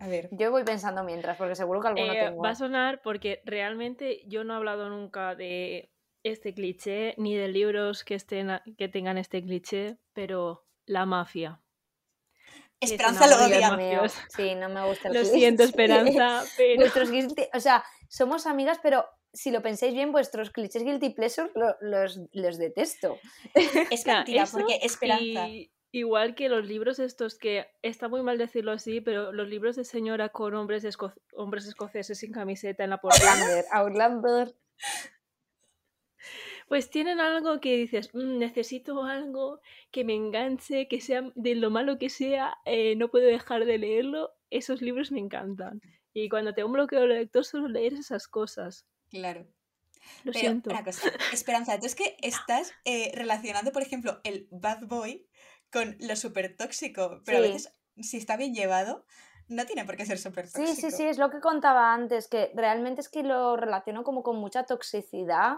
A 0.00 0.06
ver, 0.08 0.28
Yo 0.32 0.50
voy 0.50 0.62
pensando 0.64 1.02
mientras, 1.04 1.36
porque 1.36 1.54
seguro 1.56 1.80
que 1.80 1.88
alguno 1.88 2.12
Eh, 2.12 2.24
tengo. 2.26 2.42
va 2.42 2.50
a 2.50 2.54
sonar 2.54 3.00
porque 3.02 3.40
realmente 3.44 4.22
yo 4.26 4.44
no 4.44 4.54
he 4.54 4.56
hablado 4.56 4.88
nunca 4.90 5.34
de 5.34 5.90
este 6.24 6.52
cliché 6.54 7.14
ni 7.16 7.34
de 7.36 7.48
libros 7.48 8.02
que, 8.04 8.14
estén 8.14 8.50
que 8.78 8.88
tengan 8.88 9.18
este 9.18 9.42
cliché, 9.42 9.98
pero 10.12 10.66
la 10.86 11.06
mafia. 11.06 11.60
Esperanza 12.80 13.26
lo 13.26 13.36
odia. 13.46 14.08
Sí, 14.28 14.54
no 14.56 14.68
me 14.68 14.84
gusta 14.86 15.08
el 15.08 15.14
Lo 15.14 15.20
cliché. 15.20 15.34
siento, 15.38 15.62
Esperanza, 15.64 16.44
pero 16.56 16.76
Vuestros 16.80 17.10
guilty- 17.10 17.48
o 17.54 17.60
sea, 17.60 17.84
somos 18.08 18.46
amigas, 18.46 18.78
pero 18.82 19.06
si 19.32 19.50
lo 19.50 19.62
pensáis 19.62 19.94
bien, 19.94 20.12
vuestros 20.12 20.50
clichés 20.50 20.84
guilty 20.84 21.10
pleasure 21.10 21.50
lo- 21.54 21.76
los, 21.80 22.20
los 22.32 22.58
detesto. 22.58 23.18
Es 23.54 24.04
mentira, 24.06 24.44
porque 24.50 24.80
Esperanza. 24.82 25.48
y 25.48 25.70
igual 25.98 26.34
que 26.34 26.48
los 26.48 26.66
libros 26.66 26.98
estos 26.98 27.38
que 27.38 27.68
está 27.82 28.08
muy 28.08 28.22
mal 28.22 28.36
decirlo 28.36 28.72
así, 28.72 29.00
pero 29.00 29.32
los 29.32 29.48
libros 29.48 29.76
de 29.76 29.84
señora 29.84 30.28
con 30.30 30.54
hombres, 30.54 30.84
esco- 30.84 31.14
hombres 31.34 31.66
escoceses 31.66 32.18
sin 32.18 32.32
camiseta 32.32 32.82
en 32.84 32.90
la 32.90 32.98
portada, 33.00 33.30
Outlander, 33.32 33.64
Outlander. 33.72 34.54
pues 36.68 36.90
tienen 36.90 37.20
algo 37.20 37.60
que 37.60 37.76
dices, 37.76 38.10
"Mm, 38.14 38.38
necesito 38.38 39.04
algo 39.04 39.60
que 39.90 40.04
me 40.04 40.14
enganche, 40.14 40.88
que 40.88 41.00
sea 41.00 41.30
de 41.34 41.54
lo 41.54 41.70
malo 41.70 41.98
que 41.98 42.08
sea, 42.10 42.56
eh, 42.64 42.96
no 42.96 43.08
puedo 43.10 43.26
dejar 43.26 43.64
de 43.64 43.78
leerlo. 43.78 44.32
Esos 44.50 44.80
libros 44.82 45.12
me 45.12 45.20
encantan. 45.20 45.80
Y 46.12 46.28
cuando 46.28 46.54
tengo 46.54 46.68
un 46.68 46.74
bloqueo 46.74 47.02
de 47.02 47.08
lector 47.08 47.44
suelo 47.44 47.68
leer 47.68 47.92
esas 47.94 48.26
cosas. 48.28 48.86
Claro. 49.10 49.46
Lo 50.24 50.32
Pero 50.32 50.38
siento. 50.40 50.70
una 50.70 50.84
cosa, 50.84 51.10
Esperanza, 51.32 51.78
tú 51.80 51.86
es 51.86 51.94
que 51.94 52.16
estás 52.48 52.72
eh, 52.84 53.10
relacionando, 53.14 53.72
por 53.72 53.82
ejemplo, 53.82 54.20
el 54.24 54.46
bad 54.50 54.86
boy 54.86 55.26
con 55.74 55.96
lo 55.98 56.14
súper 56.14 56.56
tóxico, 56.56 57.20
pero 57.26 57.38
a 57.38 57.40
veces, 57.40 57.68
si 57.96 58.16
está 58.16 58.36
bien 58.36 58.54
llevado, 58.54 59.04
no 59.48 59.66
tiene 59.66 59.84
por 59.84 59.96
qué 59.96 60.06
ser 60.06 60.18
súper 60.18 60.44
tóxico. 60.44 60.72
Sí, 60.72 60.80
sí, 60.80 60.90
sí, 60.92 61.02
es 61.04 61.18
lo 61.18 61.30
que 61.30 61.40
contaba 61.40 61.92
antes, 61.92 62.28
que 62.28 62.52
realmente 62.54 63.00
es 63.00 63.08
que 63.08 63.24
lo 63.24 63.56
relaciono 63.56 64.04
como 64.04 64.22
con 64.22 64.36
mucha 64.36 64.66
toxicidad, 64.66 65.56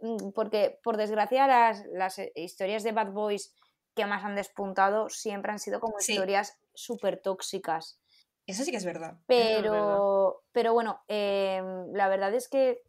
mm, 0.00 0.30
porque 0.34 0.80
por 0.82 0.96
desgracia 0.96 1.46
las, 1.46 1.84
las 1.92 2.18
eh, 2.18 2.32
historias 2.34 2.82
de 2.82 2.92
Bad 2.92 3.12
Boys 3.12 3.54
que 3.94 4.06
más 4.06 4.24
han 4.24 4.36
despuntado 4.36 5.10
siempre 5.10 5.52
han 5.52 5.58
sido 5.58 5.80
como 5.80 6.00
Sí. 6.00 6.12
historias 6.12 6.58
súper 6.74 7.20
tóxicas. 7.20 8.00
Eso 8.46 8.64
sí 8.64 8.70
que 8.70 8.78
es 8.78 8.86
verdad. 8.86 9.18
Es 9.18 9.24
Pero, 9.26 10.44
pero 10.52 10.72
bueno, 10.72 11.02
em, 11.08 11.92
la 11.92 12.08
verdad 12.08 12.32
es 12.32 12.48
que 12.48 12.80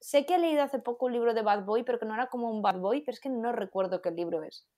sé 0.00 0.26
que 0.26 0.36
he 0.36 0.38
leído 0.38 0.62
hace 0.62 0.78
poco 0.78 1.06
un 1.06 1.12
libro 1.12 1.34
de 1.34 1.42
Bad 1.42 1.64
Boy, 1.64 1.82
pero 1.82 1.98
que 1.98 2.06
no 2.06 2.14
era 2.14 2.28
como 2.28 2.50
un 2.50 2.62
Bad 2.62 2.78
Boy, 2.78 3.00
pero 3.00 3.14
es 3.14 3.20
que 3.20 3.30
no 3.30 3.50
recuerdo 3.50 4.00
qué 4.00 4.12
libro 4.12 4.44
es. 4.44 4.68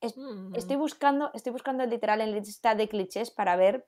Estoy 0.00 0.76
buscando, 0.76 1.30
estoy 1.34 1.52
buscando 1.52 1.84
literal 1.84 2.20
en 2.20 2.32
lista 2.32 2.74
de 2.74 2.88
clichés 2.88 3.30
para 3.30 3.56
ver. 3.56 3.86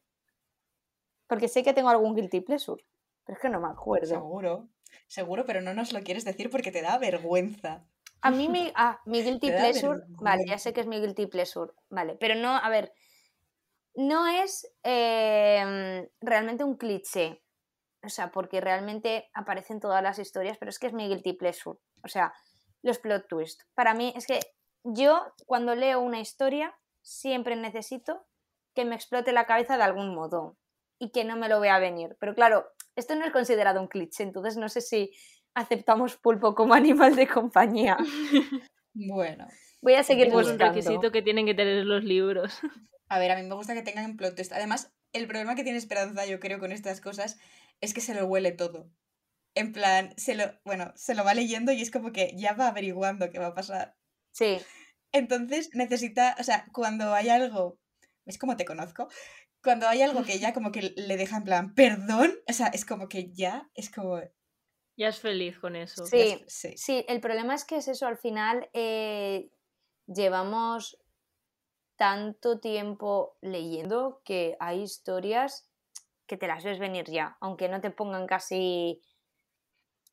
Porque 1.26 1.48
sé 1.48 1.62
que 1.62 1.72
tengo 1.72 1.88
algún 1.88 2.14
guilty 2.14 2.40
pleasure. 2.40 2.84
Pero 3.24 3.36
es 3.36 3.42
que 3.42 3.48
no 3.48 3.60
me 3.60 3.68
acuerdo. 3.68 4.06
Seguro, 4.06 4.68
seguro, 5.06 5.44
pero 5.46 5.62
no 5.62 5.72
nos 5.72 5.92
lo 5.92 6.02
quieres 6.02 6.24
decir 6.24 6.50
porque 6.50 6.70
te 6.70 6.82
da 6.82 6.98
vergüenza. 6.98 7.86
A 8.20 8.30
mí 8.30 8.48
mi, 8.48 8.70
ah, 8.74 9.00
mi 9.06 9.22
guilty 9.24 9.50
pleasure. 9.50 10.02
Vale, 10.08 10.44
ya 10.46 10.58
sé 10.58 10.72
que 10.72 10.80
es 10.80 10.86
mi 10.86 11.00
guilty 11.00 11.26
pleasure. 11.26 11.72
Vale, 11.88 12.16
pero 12.16 12.34
no, 12.34 12.56
a 12.56 12.68
ver. 12.68 12.92
No 13.94 14.26
es 14.26 14.70
em, 14.82 16.08
realmente 16.20 16.64
un 16.64 16.76
cliché. 16.76 17.42
O 18.04 18.08
sea, 18.08 18.32
porque 18.32 18.60
realmente 18.60 19.30
aparecen 19.32 19.80
todas 19.80 20.02
las 20.02 20.18
historias, 20.18 20.58
pero 20.58 20.70
es 20.70 20.78
que 20.78 20.88
es 20.88 20.92
mi 20.92 21.08
guilty 21.08 21.34
pleasure. 21.34 21.78
O 22.02 22.08
sea, 22.08 22.34
los 22.82 22.98
plot 22.98 23.28
twists. 23.28 23.66
Para 23.74 23.94
mí 23.94 24.12
es 24.16 24.26
que 24.26 24.40
yo, 24.84 25.32
cuando 25.46 25.74
leo 25.74 26.00
una 26.00 26.20
historia, 26.20 26.76
siempre 27.02 27.56
necesito 27.56 28.26
que 28.74 28.84
me 28.84 28.94
explote 28.94 29.32
la 29.32 29.46
cabeza 29.46 29.76
de 29.76 29.82
algún 29.82 30.14
modo 30.14 30.56
y 30.98 31.10
que 31.10 31.24
no 31.24 31.36
me 31.36 31.48
lo 31.48 31.60
vea 31.60 31.78
venir. 31.78 32.16
Pero 32.20 32.34
claro, 32.34 32.66
esto 32.96 33.14
no 33.14 33.24
es 33.24 33.32
considerado 33.32 33.80
un 33.80 33.88
cliché, 33.88 34.22
entonces 34.22 34.56
no 34.56 34.68
sé 34.68 34.80
si 34.80 35.12
aceptamos 35.54 36.16
pulpo 36.16 36.54
como 36.54 36.74
animal 36.74 37.16
de 37.16 37.26
compañía. 37.28 37.96
Bueno, 38.94 39.46
Voy 39.82 39.94
a 39.94 40.04
seguir 40.04 40.28
Eso 40.28 40.40
es 40.40 40.46
un 40.46 40.52
buscando. 40.52 40.74
requisito 40.74 41.10
que 41.10 41.22
tienen 41.22 41.44
que 41.44 41.54
tener 41.54 41.84
los 41.84 42.04
libros. 42.04 42.60
a 43.08 43.18
ver, 43.18 43.32
a 43.32 43.36
mí 43.36 43.42
me 43.42 43.54
gusta 43.54 43.74
que 43.74 43.82
tengan 43.82 44.16
plot 44.16 44.36
twist. 44.36 44.52
Además, 44.52 44.92
el 45.12 45.26
problema 45.26 45.56
que 45.56 45.64
tiene 45.64 45.78
Esperanza, 45.78 46.24
yo 46.24 46.38
creo, 46.38 46.60
con 46.60 46.70
estas 46.72 47.00
cosas 47.00 47.38
es 47.80 47.92
que 47.92 48.00
se 48.00 48.14
lo 48.14 48.26
huele 48.26 48.52
todo. 48.52 48.88
En 49.54 49.72
plan, 49.72 50.14
se 50.16 50.36
lo, 50.36 50.44
bueno, 50.64 50.92
se 50.94 51.14
lo 51.14 51.24
va 51.24 51.34
leyendo 51.34 51.72
y 51.72 51.82
es 51.82 51.90
como 51.90 52.12
que 52.12 52.32
ya 52.36 52.54
va 52.54 52.68
averiguando 52.68 53.28
qué 53.30 53.40
va 53.40 53.48
a 53.48 53.54
pasar. 53.54 53.96
Sí, 54.32 54.66
Entonces 55.12 55.70
necesita, 55.74 56.36
o 56.38 56.42
sea, 56.44 56.66
cuando 56.72 57.14
hay 57.14 57.28
algo, 57.28 57.78
¿ves 58.24 58.38
cómo 58.38 58.56
te 58.56 58.64
conozco? 58.64 59.08
Cuando 59.62 59.88
hay 59.88 60.02
algo 60.02 60.22
que 60.22 60.38
ya 60.40 60.52
como 60.52 60.72
que 60.72 60.92
le 60.96 61.16
deja 61.16 61.36
en 61.36 61.44
plan, 61.44 61.74
perdón, 61.74 62.32
o 62.48 62.52
sea, 62.52 62.68
es 62.68 62.84
como 62.84 63.08
que 63.08 63.30
ya, 63.32 63.70
es 63.74 63.90
como... 63.90 64.20
Ya 64.96 65.08
es 65.08 65.20
feliz 65.20 65.58
con 65.58 65.76
eso. 65.76 66.06
Sí. 66.06 66.20
es- 66.20 66.44
sí. 66.54 66.74
sí, 66.76 67.04
el 67.08 67.20
problema 67.20 67.54
es 67.54 67.64
que 67.64 67.76
es 67.76 67.88
eso, 67.88 68.06
al 68.06 68.18
final 68.18 68.68
eh, 68.72 69.50
llevamos 70.06 70.98
tanto 71.96 72.58
tiempo 72.60 73.36
leyendo 73.40 74.22
que 74.24 74.56
hay 74.60 74.82
historias 74.82 75.70
que 76.26 76.36
te 76.36 76.46
las 76.46 76.64
ves 76.64 76.78
venir 76.78 77.06
ya, 77.10 77.36
aunque 77.40 77.68
no 77.68 77.80
te 77.80 77.90
pongan 77.90 78.26
casi 78.26 79.00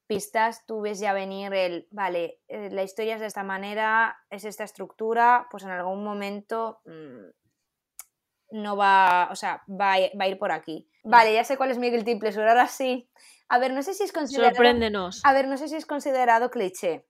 pistas, 0.09 0.65
tú 0.65 0.81
ves 0.81 0.99
ya 0.99 1.13
venir 1.13 1.53
el, 1.53 1.87
vale, 1.91 2.41
eh, 2.47 2.69
la 2.71 2.81
historia 2.81 3.13
es 3.13 3.21
de 3.21 3.27
esta 3.27 3.43
manera, 3.43 4.17
es 4.31 4.43
esta 4.43 4.63
estructura, 4.63 5.47
pues 5.51 5.63
en 5.63 5.69
algún 5.69 6.03
momento 6.03 6.81
mm, 6.85 8.59
no 8.59 8.75
va, 8.75 9.29
o 9.31 9.35
sea, 9.35 9.61
va 9.69 9.93
a, 9.93 9.97
va 10.19 10.25
a 10.25 10.27
ir 10.27 10.39
por 10.39 10.51
aquí. 10.51 10.89
Vale, 11.03 11.31
ya 11.31 11.43
sé 11.43 11.57
cuál 11.57 11.69
es 11.69 11.77
mi 11.77 11.91
guilty 11.91 12.15
pleasure, 12.15 12.49
ahora 12.49 12.67
sí. 12.67 13.07
A 13.49 13.59
ver, 13.59 13.71
no 13.71 13.83
sé 13.83 13.93
si 13.93 14.01
es 14.01 14.11
considerado... 14.11 14.55
Sorpréndenos. 14.55 15.21
A 15.23 15.31
ver, 15.31 15.47
no 15.47 15.57
sé 15.57 15.67
si 15.67 15.75
es 15.75 15.85
considerado 15.85 16.49
cliché. 16.49 17.05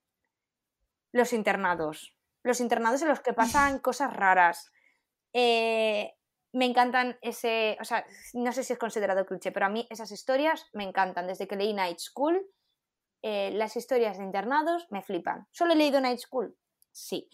Los 1.13 1.31
internados. 1.31 2.17
Los 2.43 2.59
internados 2.59 3.01
en 3.01 3.07
los 3.07 3.21
que 3.21 3.31
pasan 3.31 3.79
cosas 3.79 4.13
raras. 4.13 4.73
Eh, 5.31 6.15
me 6.51 6.65
encantan 6.65 7.17
ese. 7.21 7.77
O 7.79 7.85
sea, 7.85 8.05
no 8.33 8.51
sé 8.51 8.63
si 8.63 8.73
es 8.73 8.79
considerado 8.79 9.25
cliché, 9.25 9.53
pero 9.53 9.67
a 9.67 9.69
mí 9.69 9.88
esas 9.89 10.12
historias 10.12 10.67
me 10.73 10.83
encantan. 10.83 11.27
Desde 11.27 11.47
que 11.47 11.55
leí 11.55 11.73
Night 11.73 11.99
School, 11.99 12.45
eh, 13.21 13.51
las 13.53 13.75
historias 13.75 14.17
de 14.17 14.23
internados 14.23 14.88
me 14.89 15.01
flipan. 15.01 15.47
¿Solo 15.51 15.73
he 15.73 15.75
leído 15.75 15.99
Night 16.01 16.19
School? 16.19 16.58
Sí. 16.91 17.27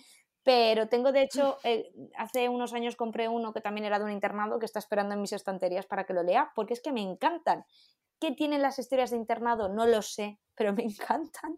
Pero 0.43 0.87
tengo, 0.89 1.11
de 1.11 1.23
hecho, 1.23 1.57
eh, 1.63 1.91
hace 2.17 2.49
unos 2.49 2.73
años 2.73 2.95
compré 2.95 3.27
uno 3.29 3.53
que 3.53 3.61
también 3.61 3.85
era 3.85 3.97
de 3.99 4.05
un 4.05 4.11
internado 4.11 4.59
que 4.59 4.65
está 4.65 4.79
esperando 4.79 5.13
en 5.15 5.21
mis 5.21 5.33
estanterías 5.33 5.85
para 5.85 6.05
que 6.05 6.13
lo 6.13 6.23
lea, 6.23 6.51
porque 6.55 6.73
es 6.73 6.81
que 6.81 6.91
me 6.91 7.01
encantan. 7.01 7.65
¿Qué 8.19 8.31
tienen 8.31 8.61
las 8.61 8.79
historias 8.79 9.11
de 9.11 9.17
internado? 9.17 9.69
No 9.69 9.85
lo 9.87 10.01
sé, 10.01 10.39
pero 10.55 10.71
me 10.73 10.83
encantan. 10.83 11.57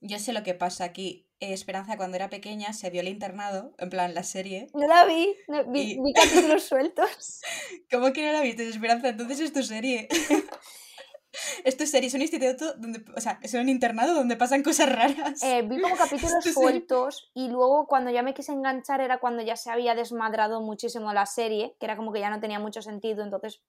Yo 0.00 0.18
sé 0.18 0.32
lo 0.32 0.42
que 0.42 0.54
pasa 0.54 0.84
aquí. 0.84 1.28
Eh, 1.38 1.52
Esperanza 1.52 1.96
cuando 1.96 2.16
era 2.16 2.28
pequeña 2.30 2.72
se 2.72 2.90
vio 2.90 3.00
el 3.02 3.08
internado, 3.08 3.74
en 3.78 3.88
plan 3.90 4.14
la 4.14 4.22
serie. 4.24 4.68
No 4.74 4.86
la 4.86 5.04
vi, 5.04 5.36
no, 5.48 5.64
vi, 5.66 5.80
Y- 5.92 6.00
vi 6.02 6.12
capítulos 6.12 6.64
sueltos. 6.68 7.40
¿Cómo 7.90 8.12
que 8.12 8.24
no 8.26 8.32
la 8.32 8.40
viste, 8.40 8.68
Esperanza? 8.68 9.08
Entonces 9.10 9.40
es 9.40 9.52
tu 9.52 9.62
serie. 9.62 10.08
es 11.66 11.76
tu 11.76 11.84
serie, 11.86 12.06
es 12.06 12.14
un 12.14 12.22
instituto 12.22 12.74
donde, 12.74 13.04
o 13.16 13.20
sea, 13.20 13.38
es 13.42 13.52
un 13.54 13.68
internado 13.68 14.14
donde 14.14 14.36
pasan 14.36 14.62
cosas 14.62 14.88
raras. 14.90 15.42
Eh, 15.42 15.62
vi 15.62 15.80
como 15.80 15.96
capítulos 15.98 16.44
Sí. 16.44 16.52
sueltos 16.52 17.30
y 17.34 17.48
luego 17.48 17.86
cuando 17.86 18.10
ya 18.10 18.22
me 18.22 18.34
quise 18.34 18.52
enganchar 18.52 19.00
era 19.00 19.18
cuando 19.18 19.42
ya 19.42 19.56
se 19.56 19.70
había 19.70 19.94
desmadrado 19.96 20.60
muchísimo 20.62 21.12
la 21.12 21.26
serie, 21.26 21.76
que 21.80 21.86
era 21.86 21.96
como 21.96 22.12
que 22.12 22.20
ya 22.20 22.30
no 22.30 22.40
tenía 22.40 22.60
mucho 22.60 22.82
sentido, 22.82 23.24
entonces 23.24 23.62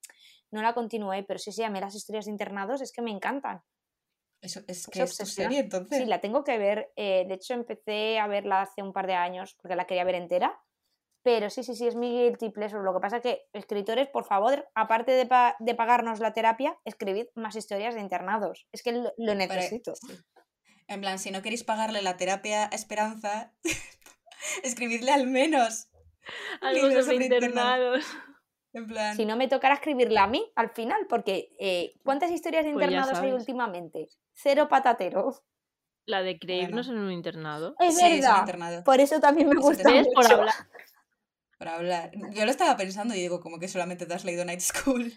no 0.51 0.62
la 0.62 0.73
continué, 0.75 1.23
pero 1.23 1.39
sí, 1.39 1.51
sí, 1.51 1.63
a 1.63 1.69
mí 1.69 1.79
las 1.79 1.95
historias 1.95 2.25
de 2.25 2.31
internados 2.31 2.81
es 2.81 2.91
que 2.91 3.01
me 3.01 3.12
encantan. 3.12 3.63
Eso, 4.41 4.60
es 4.67 4.77
es 4.77 4.88
que 4.88 5.01
es 5.01 5.17
tu 5.17 5.25
serie, 5.25 5.60
entonces. 5.60 5.97
Sí, 5.97 6.05
la 6.05 6.21
tengo 6.21 6.43
que 6.43 6.60
ver, 6.60 6.91
eh, 6.95 7.25
de 7.27 7.33
hecho 7.33 7.55
empecé 7.55 8.19
a 8.19 8.27
verla 8.27 8.62
hace 8.62 8.83
un 8.83 8.93
par 8.93 9.07
de 9.07 9.15
años 9.15 9.55
porque 9.60 9.75
la 9.75 9.88
quería 9.88 10.03
ver 10.03 10.15
entera, 10.15 10.62
pero 11.27 11.49
sí, 11.49 11.61
sí, 11.61 11.75
sí, 11.75 11.85
es 11.87 11.95
mi 11.95 12.09
guilty 12.09 12.51
pleasure. 12.51 12.81
Lo 12.83 12.93
que 12.93 13.01
pasa 13.01 13.19
que, 13.19 13.49
escritores, 13.51 14.07
por 14.07 14.23
favor, 14.23 14.65
aparte 14.75 15.11
de, 15.11 15.25
pa- 15.25 15.57
de 15.59 15.75
pagarnos 15.75 16.21
la 16.21 16.31
terapia, 16.31 16.77
escribid 16.85 17.25
más 17.35 17.57
historias 17.57 17.95
de 17.95 17.99
internados. 17.99 18.65
Es 18.71 18.81
que 18.81 18.93
lo, 18.93 19.35
necesito. 19.35 19.93
sí. 19.95 20.13
En 20.87 21.01
plan, 21.01 21.19
si 21.19 21.31
no 21.31 21.41
queréis 21.41 21.65
pagarle 21.65 22.01
la 22.01 22.15
terapia 22.15 22.63
a 22.63 22.67
Esperanza, 22.75 23.53
escribidle 24.63 25.11
al 25.11 25.27
menos. 25.27 25.89
Algo 26.61 26.87
Libros 26.87 27.05
sobre 27.05 27.25
sobre 27.27 27.35
internados. 27.35 28.05
En 28.71 28.87
plan, 28.87 29.15
Si 29.17 29.25
no 29.25 29.35
me 29.35 29.49
tocará 29.49 29.73
escribirla 29.75 30.23
a 30.23 30.27
mí 30.27 30.49
al 30.55 30.69
final, 30.69 31.07
porque 31.09 31.49
eh, 31.59 31.93
¿cuántas 32.05 32.31
historias 32.31 32.63
de 32.63 32.71
Pues 32.71 32.85
internados 32.85 33.19
hay 33.19 33.31
últimamente? 33.33 34.07
Cero 34.33 34.67
patatero. 34.69 35.33
La 36.05 36.21
de 36.21 36.39
Crave 36.39 36.61
Bueno. 36.61 36.75
no 36.75 36.81
es 36.83 36.87
en 36.87 36.97
un 36.99 37.11
internado. 37.11 37.75
Es 37.79 37.97
sí, 37.97 38.05
es 38.05 38.13
un 38.13 38.21
verdad. 38.21 38.39
internado. 38.39 38.83
Por 38.85 39.01
eso 39.01 39.19
también 39.19 39.49
me 39.49 39.59
gusta. 39.59 39.89
Por 40.13 40.31
hablar. 40.31 40.53
Para 41.57 41.75
hablar. 41.75 42.11
Yo 42.33 42.45
lo 42.45 42.51
estaba 42.51 42.77
pensando 42.77 43.15
y 43.15 43.19
digo, 43.19 43.39
como 43.39 43.57
que 43.59 43.67
solamente 43.67 44.05
te 44.05 44.13
has 44.13 44.23
leído 44.25 44.45
Night 44.45 44.59
School. 44.61 45.11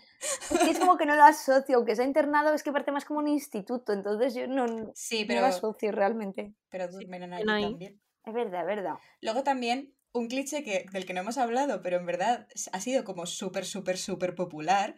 Es 0.50 0.58
que 0.58 0.70
es 0.70 0.78
como 0.78 0.96
que 0.96 1.04
no 1.06 1.14
lo 1.14 1.24
asocio, 1.24 1.76
aunque 1.76 1.94
sea 1.96 2.04
internado, 2.06 2.54
es 2.54 2.62
que 2.62 2.72
parece 2.72 2.92
más 2.92 3.04
como 3.04 3.20
un 3.20 3.28
instituto, 3.28 3.92
entonces 3.92 4.34
yo 4.34 4.46
no, 4.46 4.66
no 4.66 4.90
Sí, 4.94 5.22
lo 5.22 5.28
pero, 5.28 5.46
asocio 5.46 5.92
realmente. 5.92 6.54
pero 6.70 6.88
duermen 6.88 7.32
allí 7.32 7.44
ahí. 7.48 7.62
también. 7.64 8.00
Es 8.24 8.34
verdad, 8.34 8.60
es 8.60 8.66
verdad. 8.66 8.94
Luego 9.20 9.42
también 9.42 9.94
un 10.12 10.28
cliché 10.28 10.62
que, 10.64 10.86
del 10.92 11.06
que 11.06 11.12
no 11.14 11.20
hemos 11.20 11.38
hablado, 11.38 11.82
pero 11.82 11.98
en 11.98 12.06
verdad 12.06 12.48
ha 12.72 12.80
sido 12.80 13.04
como 13.04 13.26
súper, 13.26 13.64
súper, 13.64 13.96
súper 13.98 14.34
popular, 14.34 14.94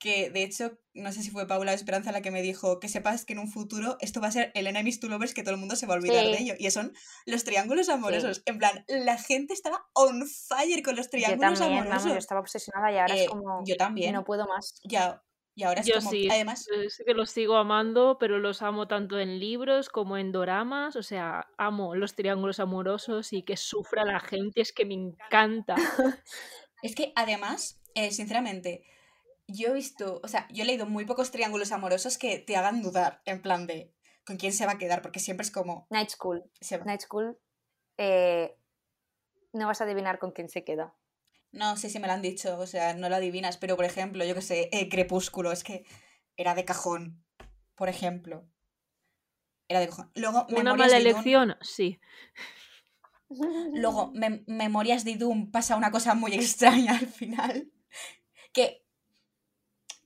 que 0.00 0.30
de 0.30 0.42
hecho, 0.42 0.72
no 0.94 1.12
sé 1.12 1.22
si 1.22 1.30
fue 1.30 1.46
Paula 1.46 1.70
o 1.72 1.74
Esperanza 1.74 2.10
la 2.10 2.22
que 2.22 2.32
me 2.32 2.42
dijo 2.42 2.80
que 2.80 2.88
sepas 2.88 3.24
que 3.24 3.34
en 3.34 3.38
un 3.38 3.48
futuro 3.48 3.96
esto 4.00 4.20
va 4.20 4.26
a 4.28 4.32
ser 4.32 4.50
el 4.54 4.66
enemies 4.66 4.98
to 4.98 5.08
lovers, 5.08 5.34
que 5.34 5.42
todo 5.44 5.54
el 5.54 5.60
mundo 5.60 5.76
se 5.76 5.86
va 5.86 5.94
a 5.94 5.98
olvidar 5.98 6.24
de 6.24 6.38
ello. 6.38 6.54
Y 6.58 6.68
son 6.70 6.92
los 7.26 7.44
triángulos 7.44 7.88
amorosos. 7.88 8.42
En 8.46 8.58
plan, 8.58 8.84
la 8.88 9.18
gente 9.18 9.52
estaba 9.54 9.86
on 9.94 10.26
fire 10.26 10.82
con 10.82 10.96
los 10.96 11.06
Yo 11.06 11.10
triángulos 11.10 11.58
también, 11.60 11.80
vamos, 11.84 11.92
amorosos. 11.92 12.12
yo 12.12 12.18
estaba 12.18 12.40
obsesionada 12.40 12.90
y 12.92 12.98
ahora 12.98 13.14
Eh, 13.14 13.22
es 13.24 13.28
como... 13.28 13.62
yo 13.64 13.76
también. 13.76 14.12
No 14.14 14.24
puedo 14.24 14.46
más. 14.48 14.80
Ya, 14.84 15.22
y 15.54 15.64
ahora 15.64 15.80
es 15.82 15.86
Yo 15.86 15.96
como, 15.96 16.10
sí, 16.10 16.28
además, 16.30 16.66
eh, 16.74 16.88
sí 16.88 17.02
que 17.04 17.12
los 17.12 17.30
sigo 17.30 17.56
amando, 17.56 18.16
pero 18.18 18.38
los 18.38 18.62
amo 18.62 18.88
tanto 18.88 19.18
en 19.20 19.38
libros 19.38 19.90
como 19.90 20.16
en 20.16 20.32
doramas. 20.32 20.96
O 20.96 21.02
sea, 21.02 21.48
amo 21.58 21.94
los 21.94 22.14
triángulos 22.14 22.58
amorosos 22.60 23.32
y 23.34 23.42
que 23.42 23.56
sufra 23.58 24.04
la 24.04 24.20
gente, 24.20 24.62
es 24.62 24.72
que 24.72 24.84
me 24.86 24.94
encanta. 24.94 25.74
Es 26.82 26.94
que 26.94 27.12
además, 27.14 27.78
eh, 27.94 28.10
sinceramente, 28.10 28.84
yo 29.52 29.68
he 29.68 29.72
visto, 29.74 30.20
o 30.22 30.28
sea, 30.28 30.46
yo 30.50 30.62
he 30.62 30.66
leído 30.66 30.86
muy 30.86 31.04
pocos 31.04 31.30
triángulos 31.30 31.72
amorosos 31.72 32.18
que 32.18 32.38
te 32.38 32.56
hagan 32.56 32.82
dudar, 32.82 33.22
en 33.24 33.42
plan 33.42 33.66
de 33.66 33.94
con 34.26 34.36
quién 34.36 34.52
se 34.52 34.66
va 34.66 34.72
a 34.72 34.78
quedar, 34.78 35.02
porque 35.02 35.20
siempre 35.20 35.44
es 35.44 35.50
como. 35.50 35.86
Night 35.90 36.10
School. 36.10 36.44
se 36.60 36.78
va- 36.78 36.84
Night 36.84 37.00
School, 37.02 37.38
eh, 37.98 38.56
no 39.52 39.66
vas 39.66 39.80
a 39.80 39.84
adivinar 39.84 40.18
con 40.18 40.30
quién 40.32 40.48
se 40.48 40.62
queda. 40.64 40.94
No 41.52 41.76
sé 41.76 41.90
si 41.90 41.98
me 41.98 42.06
lo 42.06 42.12
han 42.12 42.22
dicho, 42.22 42.58
o 42.58 42.66
sea, 42.66 42.94
no 42.94 43.08
lo 43.08 43.16
adivinas, 43.16 43.56
pero 43.56 43.74
por 43.76 43.84
ejemplo, 43.84 44.24
yo 44.24 44.34
que 44.34 44.42
sé, 44.42 44.68
eh, 44.72 44.88
Crepúsculo, 44.88 45.50
es 45.50 45.64
que 45.64 45.84
era 46.36 46.54
de 46.54 46.64
cajón, 46.64 47.24
por 47.74 47.88
ejemplo. 47.88 48.46
Era 49.68 49.80
de 49.80 49.88
cajón. 49.88 50.10
Luego, 50.14 50.46
Una 50.50 50.74
mala 50.74 50.96
elección, 50.96 51.56
sí. 51.60 51.98
Luego, 53.72 54.12
Mem- 54.12 54.44
Memorias 54.46 55.04
de 55.04 55.16
Doom 55.16 55.50
pasa 55.50 55.76
una 55.76 55.90
cosa 55.90 56.14
muy 56.14 56.32
extraña 56.34 56.96
al 56.98 57.06
final. 57.06 57.70
Que, 58.52 58.79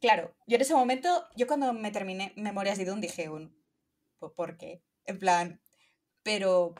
claro, 0.06 0.34
yo 0.46 0.56
en 0.56 0.62
ese 0.62 0.74
momento, 0.74 1.26
yo 1.36 1.46
cuando 1.46 1.72
me 1.72 1.90
terminé 1.90 2.32
Memorias 2.36 2.78
de 2.78 2.84
Doom 2.84 3.00
dije 3.00 3.28
un. 3.28 3.56
"¿Po- 4.18 4.32
¿Por 4.34 4.56
qué? 4.56 4.82
En 5.06 5.18
plan. 5.18 5.60
Pero. 6.22 6.74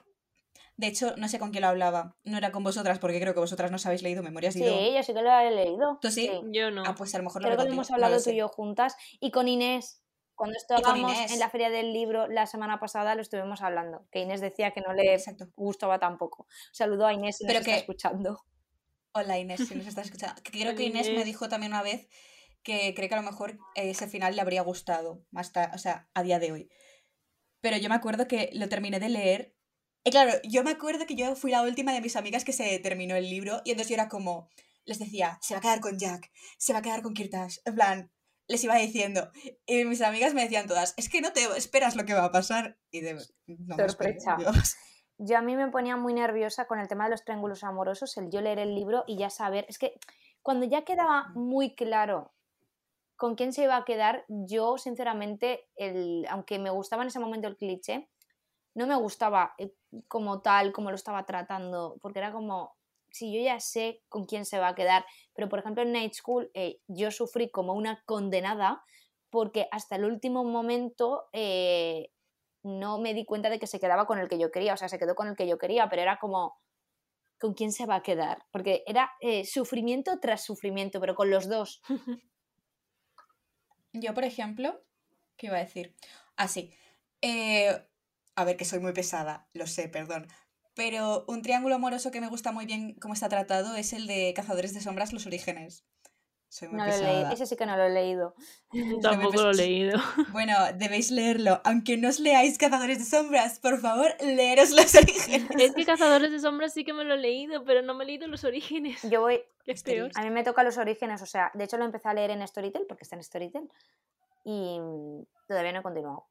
De 0.76 0.88
hecho, 0.88 1.14
no 1.16 1.28
sé 1.28 1.38
con 1.38 1.50
quién 1.52 1.62
lo 1.62 1.68
hablaba. 1.68 2.16
No 2.24 2.36
era 2.36 2.50
con 2.50 2.64
vosotras, 2.64 2.98
porque 2.98 3.20
creo 3.20 3.32
que 3.32 3.38
vosotras 3.38 3.70
no 3.70 3.76
habéis 3.84 4.02
leído 4.02 4.22
Memorias 4.24 4.54
de. 4.54 4.60
Sí, 4.68 4.92
yo 4.94 5.02
sí 5.04 5.14
que 5.14 5.22
lo 5.22 5.30
he 5.38 5.50
leído. 5.52 5.98
¿Tú 6.00 6.10
sí? 6.10 6.28
Yo 6.50 6.70
no. 6.72 6.82
Ah, 6.84 6.94
pues 6.96 7.14
a 7.14 7.18
lo 7.18 7.24
mejor 7.24 7.42
lo 7.42 7.46
Creo 7.48 7.56
que 7.58 7.62
lo 7.62 7.68
contigo, 7.68 7.74
hemos 7.74 7.90
no 7.90 7.94
hablado 7.94 8.16
lo 8.16 8.22
tú 8.22 8.30
y 8.30 8.36
yo 8.36 8.48
juntas. 8.48 8.96
Y 9.20 9.30
con 9.30 9.46
Inés, 9.46 10.02
cuando 10.34 10.56
estábamos 10.56 11.16
en 11.30 11.38
la 11.38 11.48
feria 11.48 11.70
del 11.70 11.92
libro 11.92 12.26
la 12.26 12.46
semana 12.46 12.80
pasada, 12.80 13.14
lo 13.14 13.22
estuvimos 13.22 13.62
hablando. 13.62 14.08
Que 14.10 14.20
Inés 14.20 14.40
decía 14.40 14.72
que 14.72 14.80
no 14.80 14.92
le 14.94 15.14
Exacto. 15.14 15.46
gustaba 15.54 16.00
tampoco. 16.00 16.48
Saludo 16.72 17.06
a 17.06 17.12
Inés 17.12 17.36
si 17.36 17.44
nos 17.44 17.48
Pero 17.50 17.60
está 17.60 17.70
que- 17.72 17.78
escuchando. 17.78 18.40
Hola 19.12 19.38
Inés, 19.38 19.68
si 19.68 19.76
nos 19.76 19.86
estás 19.86 20.06
escuchando. 20.06 20.42
Que 20.42 20.50
Creo 20.50 20.64
Hola, 20.70 20.74
que 20.76 20.82
Inés 20.86 21.08
me 21.10 21.22
dijo 21.24 21.48
también 21.48 21.70
una 21.72 21.82
vez 21.84 22.08
que 22.64 22.94
cree 22.94 23.08
que 23.08 23.14
a 23.14 23.20
lo 23.20 23.30
mejor 23.30 23.58
ese 23.74 24.08
final 24.08 24.34
le 24.34 24.42
habría 24.42 24.62
gustado, 24.62 25.24
más 25.30 25.52
o 25.72 25.78
sea, 25.78 26.08
a 26.14 26.22
día 26.22 26.38
de 26.38 26.50
hoy. 26.50 26.70
Pero 27.60 27.76
yo 27.76 27.88
me 27.88 27.94
acuerdo 27.94 28.26
que 28.26 28.50
lo 28.54 28.68
terminé 28.68 28.98
de 28.98 29.08
leer. 29.08 29.54
Y 30.02 30.10
claro, 30.10 30.32
yo 30.42 30.64
me 30.64 30.72
acuerdo 30.72 31.06
que 31.06 31.14
yo 31.14 31.36
fui 31.36 31.50
la 31.50 31.62
última 31.62 31.92
de 31.92 32.00
mis 32.00 32.16
amigas 32.16 32.44
que 32.44 32.52
se 32.52 32.78
terminó 32.80 33.14
el 33.14 33.30
libro 33.30 33.62
y 33.64 33.70
entonces 33.70 33.90
yo 33.90 33.94
era 33.94 34.08
como, 34.08 34.50
les 34.84 34.98
decía, 34.98 35.38
se 35.40 35.54
va 35.54 35.58
a 35.58 35.62
quedar 35.62 35.80
con 35.80 35.98
Jack, 35.98 36.30
se 36.58 36.72
va 36.72 36.80
a 36.80 36.82
quedar 36.82 37.02
con 37.02 37.14
Kirtash, 37.14 37.58
en 37.64 37.74
plan, 37.74 38.12
les 38.48 38.64
iba 38.64 38.76
diciendo. 38.76 39.30
Y 39.66 39.84
mis 39.84 40.02
amigas 40.02 40.34
me 40.34 40.42
decían 40.42 40.66
todas, 40.66 40.94
es 40.96 41.08
que 41.08 41.20
no 41.20 41.32
te 41.32 41.44
esperas 41.56 41.96
lo 41.96 42.04
que 42.04 42.14
va 42.14 42.24
a 42.24 42.32
pasar. 42.32 42.78
Y 42.90 43.00
de, 43.00 43.14
no 43.46 43.76
Sorpresa. 43.76 44.36
Yo 45.16 45.38
a 45.38 45.42
mí 45.42 45.54
me 45.56 45.70
ponía 45.70 45.96
muy 45.96 46.12
nerviosa 46.12 46.66
con 46.66 46.80
el 46.80 46.88
tema 46.88 47.04
de 47.04 47.10
los 47.10 47.24
triángulos 47.24 47.62
amorosos, 47.62 48.16
el 48.16 48.30
yo 48.30 48.40
leer 48.40 48.58
el 48.58 48.74
libro 48.74 49.04
y 49.06 49.16
ya 49.16 49.30
saber. 49.30 49.64
Es 49.68 49.78
que 49.78 49.94
cuando 50.42 50.66
ya 50.66 50.84
quedaba 50.84 51.28
muy 51.34 51.74
claro 51.74 52.34
con 53.16 53.34
quién 53.36 53.52
se 53.52 53.64
iba 53.64 53.76
a 53.76 53.84
quedar, 53.84 54.24
yo 54.28 54.76
sinceramente, 54.78 55.68
el, 55.76 56.26
aunque 56.28 56.58
me 56.58 56.70
gustaba 56.70 57.02
en 57.02 57.08
ese 57.08 57.20
momento 57.20 57.48
el 57.48 57.56
cliché, 57.56 58.08
no 58.74 58.86
me 58.86 58.96
gustaba 58.96 59.54
eh, 59.58 59.72
como 60.08 60.42
tal, 60.42 60.72
como 60.72 60.90
lo 60.90 60.96
estaba 60.96 61.24
tratando, 61.24 61.96
porque 62.02 62.18
era 62.18 62.32
como, 62.32 62.76
si 63.10 63.32
yo 63.32 63.40
ya 63.40 63.60
sé 63.60 64.02
con 64.08 64.24
quién 64.24 64.44
se 64.44 64.58
va 64.58 64.68
a 64.68 64.74
quedar, 64.74 65.04
pero 65.32 65.48
por 65.48 65.60
ejemplo 65.60 65.82
en 65.82 65.92
Night 65.92 66.14
School 66.14 66.50
eh, 66.54 66.80
yo 66.88 67.10
sufrí 67.10 67.50
como 67.50 67.74
una 67.74 68.02
condenada 68.04 68.84
porque 69.30 69.68
hasta 69.70 69.96
el 69.96 70.04
último 70.04 70.44
momento 70.44 71.24
eh, 71.32 72.10
no 72.62 72.98
me 72.98 73.14
di 73.14 73.24
cuenta 73.24 73.50
de 73.50 73.58
que 73.58 73.66
se 73.66 73.80
quedaba 73.80 74.06
con 74.06 74.18
el 74.18 74.28
que 74.28 74.38
yo 74.38 74.50
quería, 74.50 74.74
o 74.74 74.76
sea, 74.76 74.88
se 74.88 74.98
quedó 74.98 75.14
con 75.14 75.28
el 75.28 75.36
que 75.36 75.46
yo 75.46 75.58
quería, 75.58 75.88
pero 75.88 76.02
era 76.02 76.18
como, 76.18 76.56
¿con 77.38 77.54
quién 77.54 77.72
se 77.72 77.86
va 77.86 77.96
a 77.96 78.02
quedar? 78.02 78.46
Porque 78.52 78.84
era 78.86 79.12
sufrimiento 79.44 80.18
tras 80.20 80.44
sufrimiento, 80.44 81.00
pero 81.00 81.14
con 81.14 81.30
los 81.30 81.48
dos. 81.48 81.82
Yo, 83.94 84.12
por 84.12 84.24
ejemplo, 84.24 84.84
¿qué 85.36 85.46
iba 85.46 85.56
a 85.56 85.60
decir? 85.60 85.94
Ah, 86.36 86.48
sí. 86.48 86.74
Eh, 87.22 87.70
a 88.34 88.44
ver, 88.44 88.56
que 88.56 88.64
soy 88.64 88.80
muy 88.80 88.92
pesada, 88.92 89.48
lo 89.54 89.66
sé, 89.66 89.88
perdón. 89.88 90.26
Pero 90.74 91.24
un 91.28 91.42
triángulo 91.42 91.76
amoroso 91.76 92.10
que 92.10 92.20
me 92.20 92.28
gusta 92.28 92.50
muy 92.50 92.66
bien 92.66 92.94
cómo 92.94 93.14
está 93.14 93.28
tratado 93.28 93.76
es 93.76 93.92
el 93.92 94.06
de 94.08 94.34
Cazadores 94.34 94.74
de 94.74 94.80
Sombras, 94.80 95.12
Los 95.12 95.26
Orígenes. 95.26 95.86
Soy 96.54 96.68
muy 96.68 96.78
No 96.78 96.86
lo 96.86 96.92
he 96.92 97.02
leído, 97.02 97.30
ese 97.32 97.46
sí 97.46 97.56
que 97.56 97.66
no 97.66 97.76
lo 97.76 97.82
he 97.82 97.90
leído. 97.90 98.36
Tampoco 99.02 99.42
lo 99.42 99.50
he 99.50 99.54
leído. 99.54 99.98
Bueno, 100.30 100.54
debéis 100.76 101.10
leerlo. 101.10 101.60
Aunque 101.64 101.96
no 101.96 102.08
os 102.08 102.20
leáis 102.20 102.58
Cazadores 102.58 103.00
de 103.00 103.04
Sombras, 103.04 103.58
por 103.58 103.80
favor, 103.80 104.14
leeros 104.20 104.70
Los 104.70 104.94
Orígenes. 105.02 105.50
Es 105.58 105.74
que 105.74 105.84
Cazadores 105.84 106.30
de 106.30 106.38
Sombras 106.38 106.72
sí 106.72 106.84
que 106.84 106.92
me 106.92 107.02
lo 107.02 107.14
he 107.14 107.18
leído, 107.18 107.64
pero 107.64 107.82
no 107.82 107.94
me 107.94 108.04
he 108.04 108.06
leído 108.06 108.28
los 108.28 108.44
orígenes. 108.44 109.02
Yo 109.02 109.22
voy, 109.22 109.42
es 109.66 109.82
peor. 109.82 110.12
a 110.14 110.22
mí 110.22 110.30
me 110.30 110.44
toca 110.44 110.62
los 110.62 110.78
orígenes, 110.78 111.22
o 111.22 111.26
sea, 111.26 111.50
de 111.54 111.64
hecho 111.64 111.76
lo 111.76 111.86
empecé 111.86 112.08
a 112.08 112.14
leer 112.14 112.30
en 112.30 112.46
Storytel, 112.46 112.86
porque 112.86 113.02
está 113.02 113.16
en 113.16 113.24
Storytel, 113.24 113.68
y 114.44 114.78
todavía 115.48 115.72
no 115.72 115.80
he 115.80 115.82
continuado. 115.82 116.28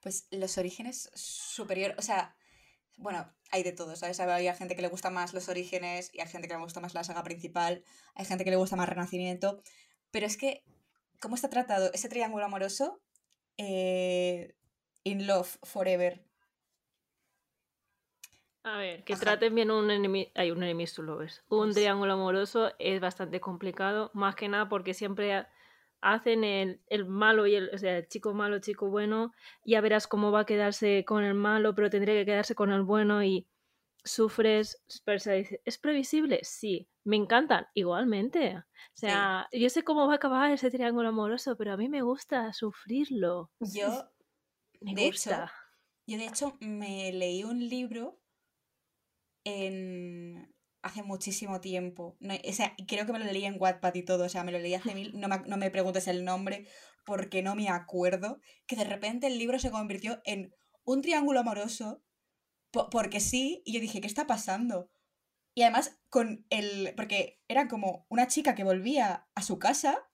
Pues 0.00 0.26
Los 0.32 0.58
Orígenes 0.58 1.12
superior, 1.14 1.94
o 1.96 2.02
sea, 2.02 2.34
bueno, 2.98 3.32
hay 3.50 3.62
de 3.62 3.72
todo, 3.72 3.96
¿sabes? 3.96 4.20
Hay 4.20 4.52
gente 4.54 4.76
que 4.76 4.82
le 4.82 4.88
gusta 4.88 5.10
más 5.10 5.32
Los 5.32 5.48
Orígenes 5.48 6.10
y 6.12 6.20
hay 6.20 6.28
gente 6.28 6.48
que 6.48 6.54
le 6.54 6.60
gusta 6.60 6.80
más 6.80 6.94
la 6.94 7.04
saga 7.04 7.22
principal, 7.22 7.82
hay 8.14 8.24
gente 8.26 8.44
que 8.44 8.50
le 8.50 8.56
gusta 8.56 8.76
más 8.76 8.88
Renacimiento, 8.88 9.62
pero 10.10 10.26
es 10.26 10.36
que, 10.36 10.64
¿cómo 11.20 11.34
está 11.36 11.48
tratado 11.48 11.90
ese 11.92 12.08
triángulo 12.08 12.44
amoroso? 12.44 13.00
Eh, 13.56 14.54
in 15.04 15.26
Love 15.26 15.58
Forever. 15.62 16.22
A 18.64 18.76
ver, 18.76 19.04
que 19.04 19.14
Ajá. 19.14 19.22
traten 19.22 19.54
bien 19.54 19.70
un 19.70 19.90
enemy, 19.90 20.30
hay 20.34 20.50
un 20.50 20.62
enemies 20.62 20.92
to 20.92 21.02
lovers. 21.02 21.42
Un 21.48 21.68
Pues- 21.68 21.76
triángulo 21.76 22.12
amoroso 22.14 22.72
es 22.78 23.00
bastante 23.00 23.40
complicado, 23.40 24.10
más 24.12 24.34
que 24.34 24.48
nada 24.48 24.68
porque 24.68 24.92
siempre 24.92 25.46
hacen 26.00 26.44
el, 26.44 26.80
el 26.86 27.06
malo 27.06 27.46
y 27.46 27.54
el, 27.56 27.70
o 27.74 27.78
sea, 27.78 27.98
el 27.98 28.08
chico 28.08 28.34
malo, 28.34 28.60
chico 28.60 28.88
bueno, 28.90 29.32
ya 29.64 29.80
verás 29.80 30.06
cómo 30.06 30.30
va 30.32 30.40
a 30.40 30.46
quedarse 30.46 31.04
con 31.04 31.24
el 31.24 31.34
malo, 31.34 31.74
pero 31.74 31.90
tendría 31.90 32.14
que 32.14 32.26
quedarse 32.26 32.54
con 32.54 32.70
el 32.72 32.82
bueno 32.82 33.22
y 33.24 33.46
sufres, 34.04 34.82
pero 35.04 35.18
se 35.18 35.34
dice, 35.34 35.62
¿es 35.64 35.78
previsible? 35.78 36.40
Sí, 36.42 36.88
me 37.04 37.16
encantan, 37.16 37.66
igualmente. 37.74 38.56
O 38.58 38.62
sea, 38.94 39.48
yo 39.52 39.68
sé 39.70 39.84
cómo 39.84 40.06
va 40.06 40.14
a 40.14 40.16
acabar 40.16 40.50
ese 40.50 40.70
triángulo 40.70 41.08
amoroso, 41.08 41.56
pero 41.56 41.72
a 41.72 41.76
mí 41.76 41.88
me 41.88 42.02
gusta 42.02 42.52
sufrirlo. 42.52 43.50
Yo, 43.60 44.10
Me 44.80 44.94
de 44.94 45.06
gusta. 45.06 45.46
hecho, 45.46 45.52
yo 46.06 46.18
de 46.18 46.26
hecho 46.26 46.56
me 46.60 47.12
leí 47.12 47.44
un 47.44 47.68
libro 47.68 48.20
en 49.44 50.52
hace 50.82 51.02
muchísimo 51.02 51.60
tiempo. 51.60 52.16
No, 52.20 52.34
o 52.34 52.52
sea, 52.52 52.74
creo 52.86 53.06
que 53.06 53.12
me 53.12 53.18
lo 53.18 53.24
leí 53.26 53.44
en 53.44 53.56
Wattpad 53.60 53.94
y 53.94 54.02
todo. 54.04 54.24
O 54.24 54.28
sea, 54.28 54.44
me 54.44 54.52
lo 54.52 54.58
leí 54.58 54.74
hace 54.74 54.94
mil. 54.94 55.18
No 55.18 55.28
me, 55.28 55.38
no 55.46 55.56
me 55.56 55.70
preguntes 55.70 56.08
el 56.08 56.24
nombre 56.24 56.66
porque 57.04 57.42
no 57.42 57.54
me 57.54 57.68
acuerdo. 57.68 58.40
Que 58.66 58.76
de 58.76 58.84
repente 58.84 59.26
el 59.26 59.38
libro 59.38 59.58
se 59.58 59.70
convirtió 59.70 60.20
en 60.24 60.54
un 60.84 61.02
triángulo 61.02 61.40
amoroso. 61.40 62.02
po- 62.70 62.90
porque 62.90 63.20
sí. 63.20 63.62
Y 63.64 63.72
yo 63.74 63.80
dije, 63.80 64.00
¿qué 64.00 64.06
está 64.06 64.26
pasando? 64.26 64.90
Y 65.54 65.62
además 65.62 65.98
con 66.10 66.46
el. 66.50 66.94
Porque 66.96 67.40
era 67.48 67.68
como 67.68 68.06
una 68.10 68.28
chica 68.28 68.54
que 68.54 68.64
volvía 68.64 69.28
a 69.34 69.42
su 69.42 69.58
casa. 69.58 70.07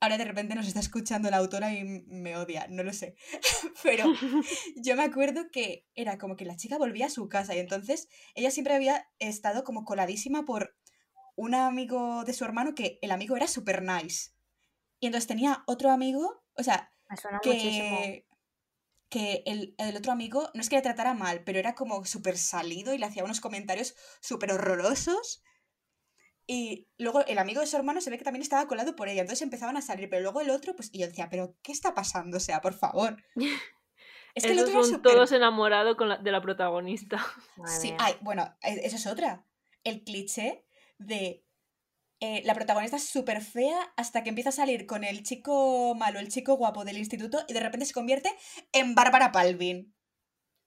Ahora 0.00 0.16
de 0.16 0.24
repente 0.24 0.54
nos 0.54 0.66
está 0.66 0.80
escuchando 0.80 1.30
la 1.30 1.36
autora 1.36 1.72
y 1.74 1.84
me 1.84 2.36
odia, 2.36 2.66
no 2.68 2.82
lo 2.82 2.92
sé. 2.92 3.16
Pero 3.82 4.04
yo 4.76 4.96
me 4.96 5.02
acuerdo 5.04 5.50
que 5.50 5.86
era 5.94 6.16
como 6.18 6.36
que 6.36 6.46
la 6.46 6.56
chica 6.56 6.78
volvía 6.78 7.06
a 7.06 7.10
su 7.10 7.28
casa 7.28 7.54
y 7.54 7.58
entonces 7.58 8.08
ella 8.34 8.50
siempre 8.50 8.74
había 8.74 9.08
estado 9.18 9.62
como 9.62 9.84
coladísima 9.84 10.44
por 10.44 10.74
un 11.36 11.54
amigo 11.54 12.24
de 12.24 12.32
su 12.32 12.44
hermano 12.44 12.74
que 12.74 12.98
el 13.02 13.10
amigo 13.10 13.36
era 13.36 13.46
super 13.46 13.82
nice. 13.82 14.30
Y 15.00 15.06
entonces 15.06 15.26
tenía 15.28 15.64
otro 15.66 15.90
amigo, 15.90 16.42
o 16.54 16.62
sea, 16.62 16.92
Me 17.08 17.16
suena 17.16 17.40
muchísimo. 17.44 17.98
que, 17.98 18.26
que 19.10 19.42
el, 19.46 19.74
el 19.78 19.96
otro 19.96 20.12
amigo 20.12 20.50
no 20.54 20.60
es 20.60 20.68
que 20.68 20.76
le 20.76 20.82
tratara 20.82 21.14
mal, 21.14 21.42
pero 21.44 21.58
era 21.58 21.74
como 21.74 22.04
súper 22.04 22.38
salido 22.38 22.94
y 22.94 22.98
le 22.98 23.06
hacía 23.06 23.24
unos 23.24 23.40
comentarios 23.40 23.94
súper 24.20 24.52
horrorosos. 24.52 25.42
Y 26.52 26.88
luego 26.98 27.24
el 27.26 27.38
amigo 27.38 27.60
de 27.60 27.66
su 27.68 27.76
hermano 27.76 28.00
se 28.00 28.10
ve 28.10 28.18
que 28.18 28.24
también 28.24 28.42
estaba 28.42 28.66
colado 28.66 28.96
por 28.96 29.08
ella, 29.08 29.20
entonces 29.20 29.42
empezaban 29.42 29.76
a 29.76 29.82
salir, 29.82 30.10
pero 30.10 30.22
luego 30.22 30.40
el 30.40 30.50
otro, 30.50 30.74
pues, 30.74 30.90
y 30.92 30.98
yo 30.98 31.06
decía, 31.06 31.28
pero 31.30 31.54
¿qué 31.62 31.70
está 31.70 31.94
pasando? 31.94 32.38
O 32.38 32.40
sea, 32.40 32.60
por 32.60 32.74
favor. 32.74 33.16
Es 34.34 34.44
que 34.44 34.52
el 34.52 34.58
otro 34.58 34.72
son 34.72 34.84
súper 34.84 35.12
todos 35.12 35.30
enamorados 35.32 35.96
con 35.96 36.08
la- 36.08 36.16
de 36.18 36.32
la 36.32 36.40
protagonista. 36.40 37.18
Madre 37.56 37.72
Sí, 37.80 37.94
ay, 37.98 38.14
bueno, 38.20 38.52
e- 38.62 38.80
eso 38.84 38.96
es 38.96 39.06
otra. 39.06 39.44
El 39.84 40.02
cliché 40.02 40.64
de 40.98 41.44
eh, 42.20 42.42
la 42.44 42.54
protagonista 42.54 42.96
es 42.96 43.08
súper 43.08 43.42
fea 43.42 43.92
hasta 43.96 44.22
que 44.24 44.28
empieza 44.30 44.48
a 44.50 44.52
salir 44.52 44.86
con 44.86 45.04
el 45.04 45.22
chico 45.22 45.94
malo, 45.94 46.18
el 46.18 46.28
chico 46.28 46.54
guapo 46.54 46.84
del 46.84 46.98
instituto 46.98 47.44
y 47.48 47.54
de 47.54 47.60
repente 47.60 47.86
se 47.86 47.92
convierte 47.92 48.30
en 48.72 48.94
Bárbara 48.96 49.30
Palvin. 49.30 49.94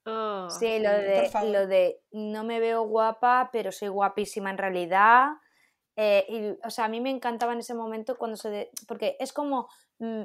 Oh, 0.06 0.50
Sí, 0.50 0.80
lo 0.80 0.92
de, 0.92 1.30
lo 1.44 1.68
de 1.68 2.02
no 2.12 2.44
me 2.44 2.60
veo 2.60 2.84
guapa, 2.84 3.50
pero 3.52 3.72
soy 3.74 3.90
guapísima 3.90 4.50
en 4.50 4.58
realidad. 4.58 5.28
Eh, 5.96 6.26
y, 6.30 6.66
o 6.68 6.70
sea, 6.70 6.86
a 6.86 6.88
mí 6.90 7.00
me 7.02 7.10
encantaba 7.12 7.54
en 7.54 7.60
ese 7.60 7.74
momento 7.76 8.18
cuando 8.18 8.38
se... 8.38 8.50
de- 8.50 8.72
porque 8.88 9.16
es 9.20 9.32
como... 9.34 9.68
mm, 10.00 10.24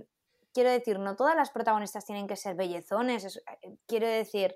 quiero 0.55 0.71
decir, 0.71 0.99
no 0.99 1.15
todas 1.15 1.37
las 1.37 1.51
protagonistas 1.51 2.05
tienen 2.07 2.27
que 2.27 2.37
ser 2.37 2.57
bellezones. 2.57 3.25
es- 3.25 3.43
eh, 3.63 3.77
quiero 3.87 4.07
decir, 4.07 4.55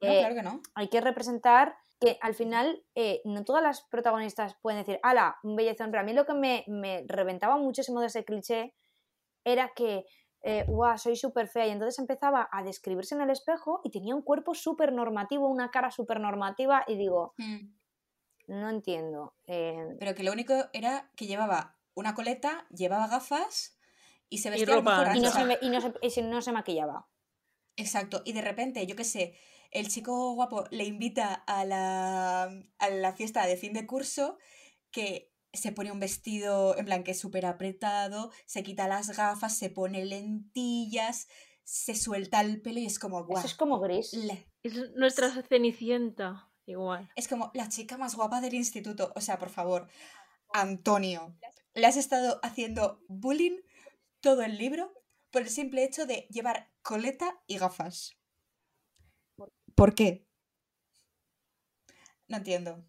No, 0.00 0.08
claro 0.12 0.34
que 0.34 0.42
no. 0.42 0.60
hay 0.74 0.88
que 0.88 1.00
representar 1.00 1.76
que 2.00 2.18
al 2.20 2.34
final 2.34 2.84
eh, 2.94 3.22
no 3.24 3.44
todas 3.44 3.62
las 3.62 3.82
protagonistas 3.88 4.56
pueden 4.60 4.80
decir, 4.80 4.98
ala, 5.02 5.36
un 5.42 5.56
bellezón. 5.56 5.90
Pero 5.90 6.02
a 6.02 6.04
mí 6.04 6.12
lo 6.12 6.26
que 6.26 6.34
me, 6.34 6.64
me 6.68 7.04
reventaba 7.06 7.56
muchísimo 7.56 8.00
de 8.00 8.06
ese 8.08 8.24
cliché 8.24 8.74
era 9.44 9.72
que, 9.74 10.04
eh, 10.42 10.64
guau, 10.68 10.98
soy 10.98 11.16
súper 11.16 11.48
fea. 11.48 11.66
Y 11.66 11.70
entonces 11.70 11.98
empezaba 11.98 12.48
a 12.52 12.62
describirse 12.62 13.14
en 13.14 13.22
el 13.22 13.30
espejo 13.30 13.80
y 13.84 13.90
tenía 13.90 14.14
un 14.14 14.22
cuerpo 14.22 14.54
súper 14.54 14.92
normativo, 14.92 15.48
una 15.48 15.70
cara 15.70 15.90
súper 15.90 16.20
normativa. 16.20 16.84
Y 16.86 16.96
digo, 16.96 17.34
Mm. 17.38 17.72
No 18.46 18.70
entiendo. 18.70 19.34
eh, 19.46 19.96
Pero 19.98 20.14
que 20.14 20.22
lo 20.22 20.32
único 20.32 20.54
era 20.72 21.10
que 21.16 21.26
llevaba 21.26 21.78
una 21.94 22.14
coleta, 22.14 22.66
llevaba 22.70 23.08
gafas 23.08 23.78
y 24.28 24.38
se 24.38 24.48
Y 24.48 24.52
vestía 24.52 24.74
a 24.74 24.76
lo 24.76 24.82
ropa 24.82 24.98
mejor 25.02 25.16
y, 25.16 25.20
no 25.20 25.30
se, 25.30 25.58
y 25.62 25.70
no 25.70 25.80
se- 25.80 25.94
y 26.02 26.10
se- 26.10 26.22
no 26.22 26.42
se 26.42 26.52
maquillaba. 26.52 27.08
Exacto, 27.76 28.22
y 28.24 28.32
de 28.32 28.40
repente, 28.42 28.86
yo 28.86 28.96
qué 28.96 29.04
sé, 29.04 29.34
el 29.70 29.88
chico 29.88 30.32
guapo 30.32 30.64
le 30.70 30.84
invita 30.84 31.34
a 31.34 31.64
la, 31.64 32.44
a 32.78 32.90
la 32.90 33.12
fiesta 33.12 33.46
de 33.46 33.56
fin 33.56 33.72
de 33.74 33.86
curso 33.86 34.38
que 34.90 35.32
se 35.52 35.72
pone 35.72 35.92
un 35.92 36.00
vestido 36.00 36.76
en 36.78 36.84
plan 36.86 37.02
que 37.04 37.10
es 37.12 37.18
súper 37.20 37.44
apretado, 37.46 38.30
se 38.46 38.62
quita 38.62 38.88
las 38.88 39.14
gafas, 39.16 39.56
se 39.58 39.68
pone 39.70 40.04
lentillas, 40.04 41.28
se 41.64 41.94
suelta 41.94 42.40
el 42.40 42.62
pelo 42.62 42.78
y 42.80 42.86
es 42.86 42.98
como, 42.98 43.24
guau, 43.24 43.38
Eso 43.38 43.46
es 43.46 43.54
como 43.54 43.78
gris. 43.80 44.14
Es 44.62 44.94
nuestra 44.94 45.30
cenicienta, 45.42 46.48
igual. 46.66 47.08
es 47.16 47.28
como 47.28 47.50
la 47.54 47.68
chica 47.68 47.96
más 47.98 48.14
guapa 48.14 48.40
del 48.40 48.54
instituto. 48.54 49.12
O 49.16 49.20
sea, 49.20 49.38
por 49.38 49.50
favor, 49.50 49.88
Antonio, 50.52 51.34
le 51.74 51.86
has 51.86 51.96
estado 51.96 52.40
haciendo 52.42 53.00
bullying 53.08 53.60
todo 54.20 54.42
el 54.42 54.58
libro 54.58 54.92
por 55.30 55.42
el 55.42 55.50
simple 55.50 55.84
hecho 55.84 56.06
de 56.06 56.26
llevar 56.30 56.70
coleta 56.82 57.40
y 57.46 57.58
gafas. 57.58 58.16
¿Por 59.74 59.94
qué? 59.94 60.26
No 62.28 62.36
entiendo. 62.36 62.84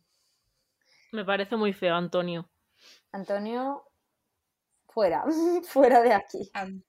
Me 1.11 1.25
parece 1.25 1.57
muy 1.57 1.73
feo, 1.73 1.95
Antonio. 1.95 2.49
Antonio, 3.11 3.83
fuera, 4.87 5.23
fuera 5.67 6.01
de 6.01 6.13
aquí. 6.13 6.49
An- 6.53 6.83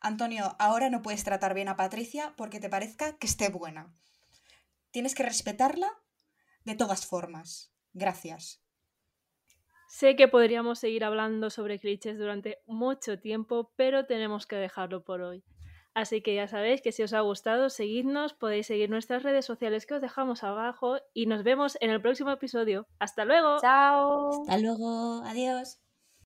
Antonio, 0.00 0.56
ahora 0.58 0.90
no 0.90 1.02
puedes 1.02 1.24
tratar 1.24 1.54
bien 1.54 1.68
a 1.68 1.76
Patricia 1.76 2.34
porque 2.36 2.60
te 2.60 2.68
parezca 2.68 3.16
que 3.18 3.26
esté 3.26 3.48
buena. 3.50 3.94
Tienes 4.92 5.14
que 5.14 5.22
respetarla 5.24 5.90
de 6.64 6.74
todas 6.74 7.06
formas. 7.06 7.72
Gracias. 7.92 8.62
Sé 9.88 10.16
que 10.16 10.26
podríamos 10.26 10.78
seguir 10.78 11.04
hablando 11.04 11.50
sobre 11.50 11.78
clichés 11.78 12.18
durante 12.18 12.58
mucho 12.66 13.18
tiempo, 13.18 13.72
pero 13.76 14.06
tenemos 14.06 14.46
que 14.46 14.56
dejarlo 14.56 15.04
por 15.04 15.20
hoy. 15.20 15.44
Así 15.94 16.22
que 16.22 16.34
ya 16.34 16.48
sabéis 16.48 16.80
que 16.80 16.92
si 16.92 17.02
os 17.02 17.12
ha 17.12 17.20
gustado, 17.20 17.68
seguidnos, 17.68 18.32
podéis 18.32 18.66
seguir 18.66 18.88
nuestras 18.88 19.22
redes 19.22 19.44
sociales 19.44 19.84
que 19.84 19.94
os 19.94 20.00
dejamos 20.00 20.42
abajo 20.42 20.96
y 21.12 21.26
nos 21.26 21.42
vemos 21.42 21.76
en 21.82 21.90
el 21.90 22.00
próximo 22.00 22.30
episodio. 22.30 22.86
¡Hasta 22.98 23.26
luego! 23.26 23.58
Chao. 23.60 24.30
Hasta 24.42 24.58
luego. 24.58 25.22
Adiós. 25.26 25.81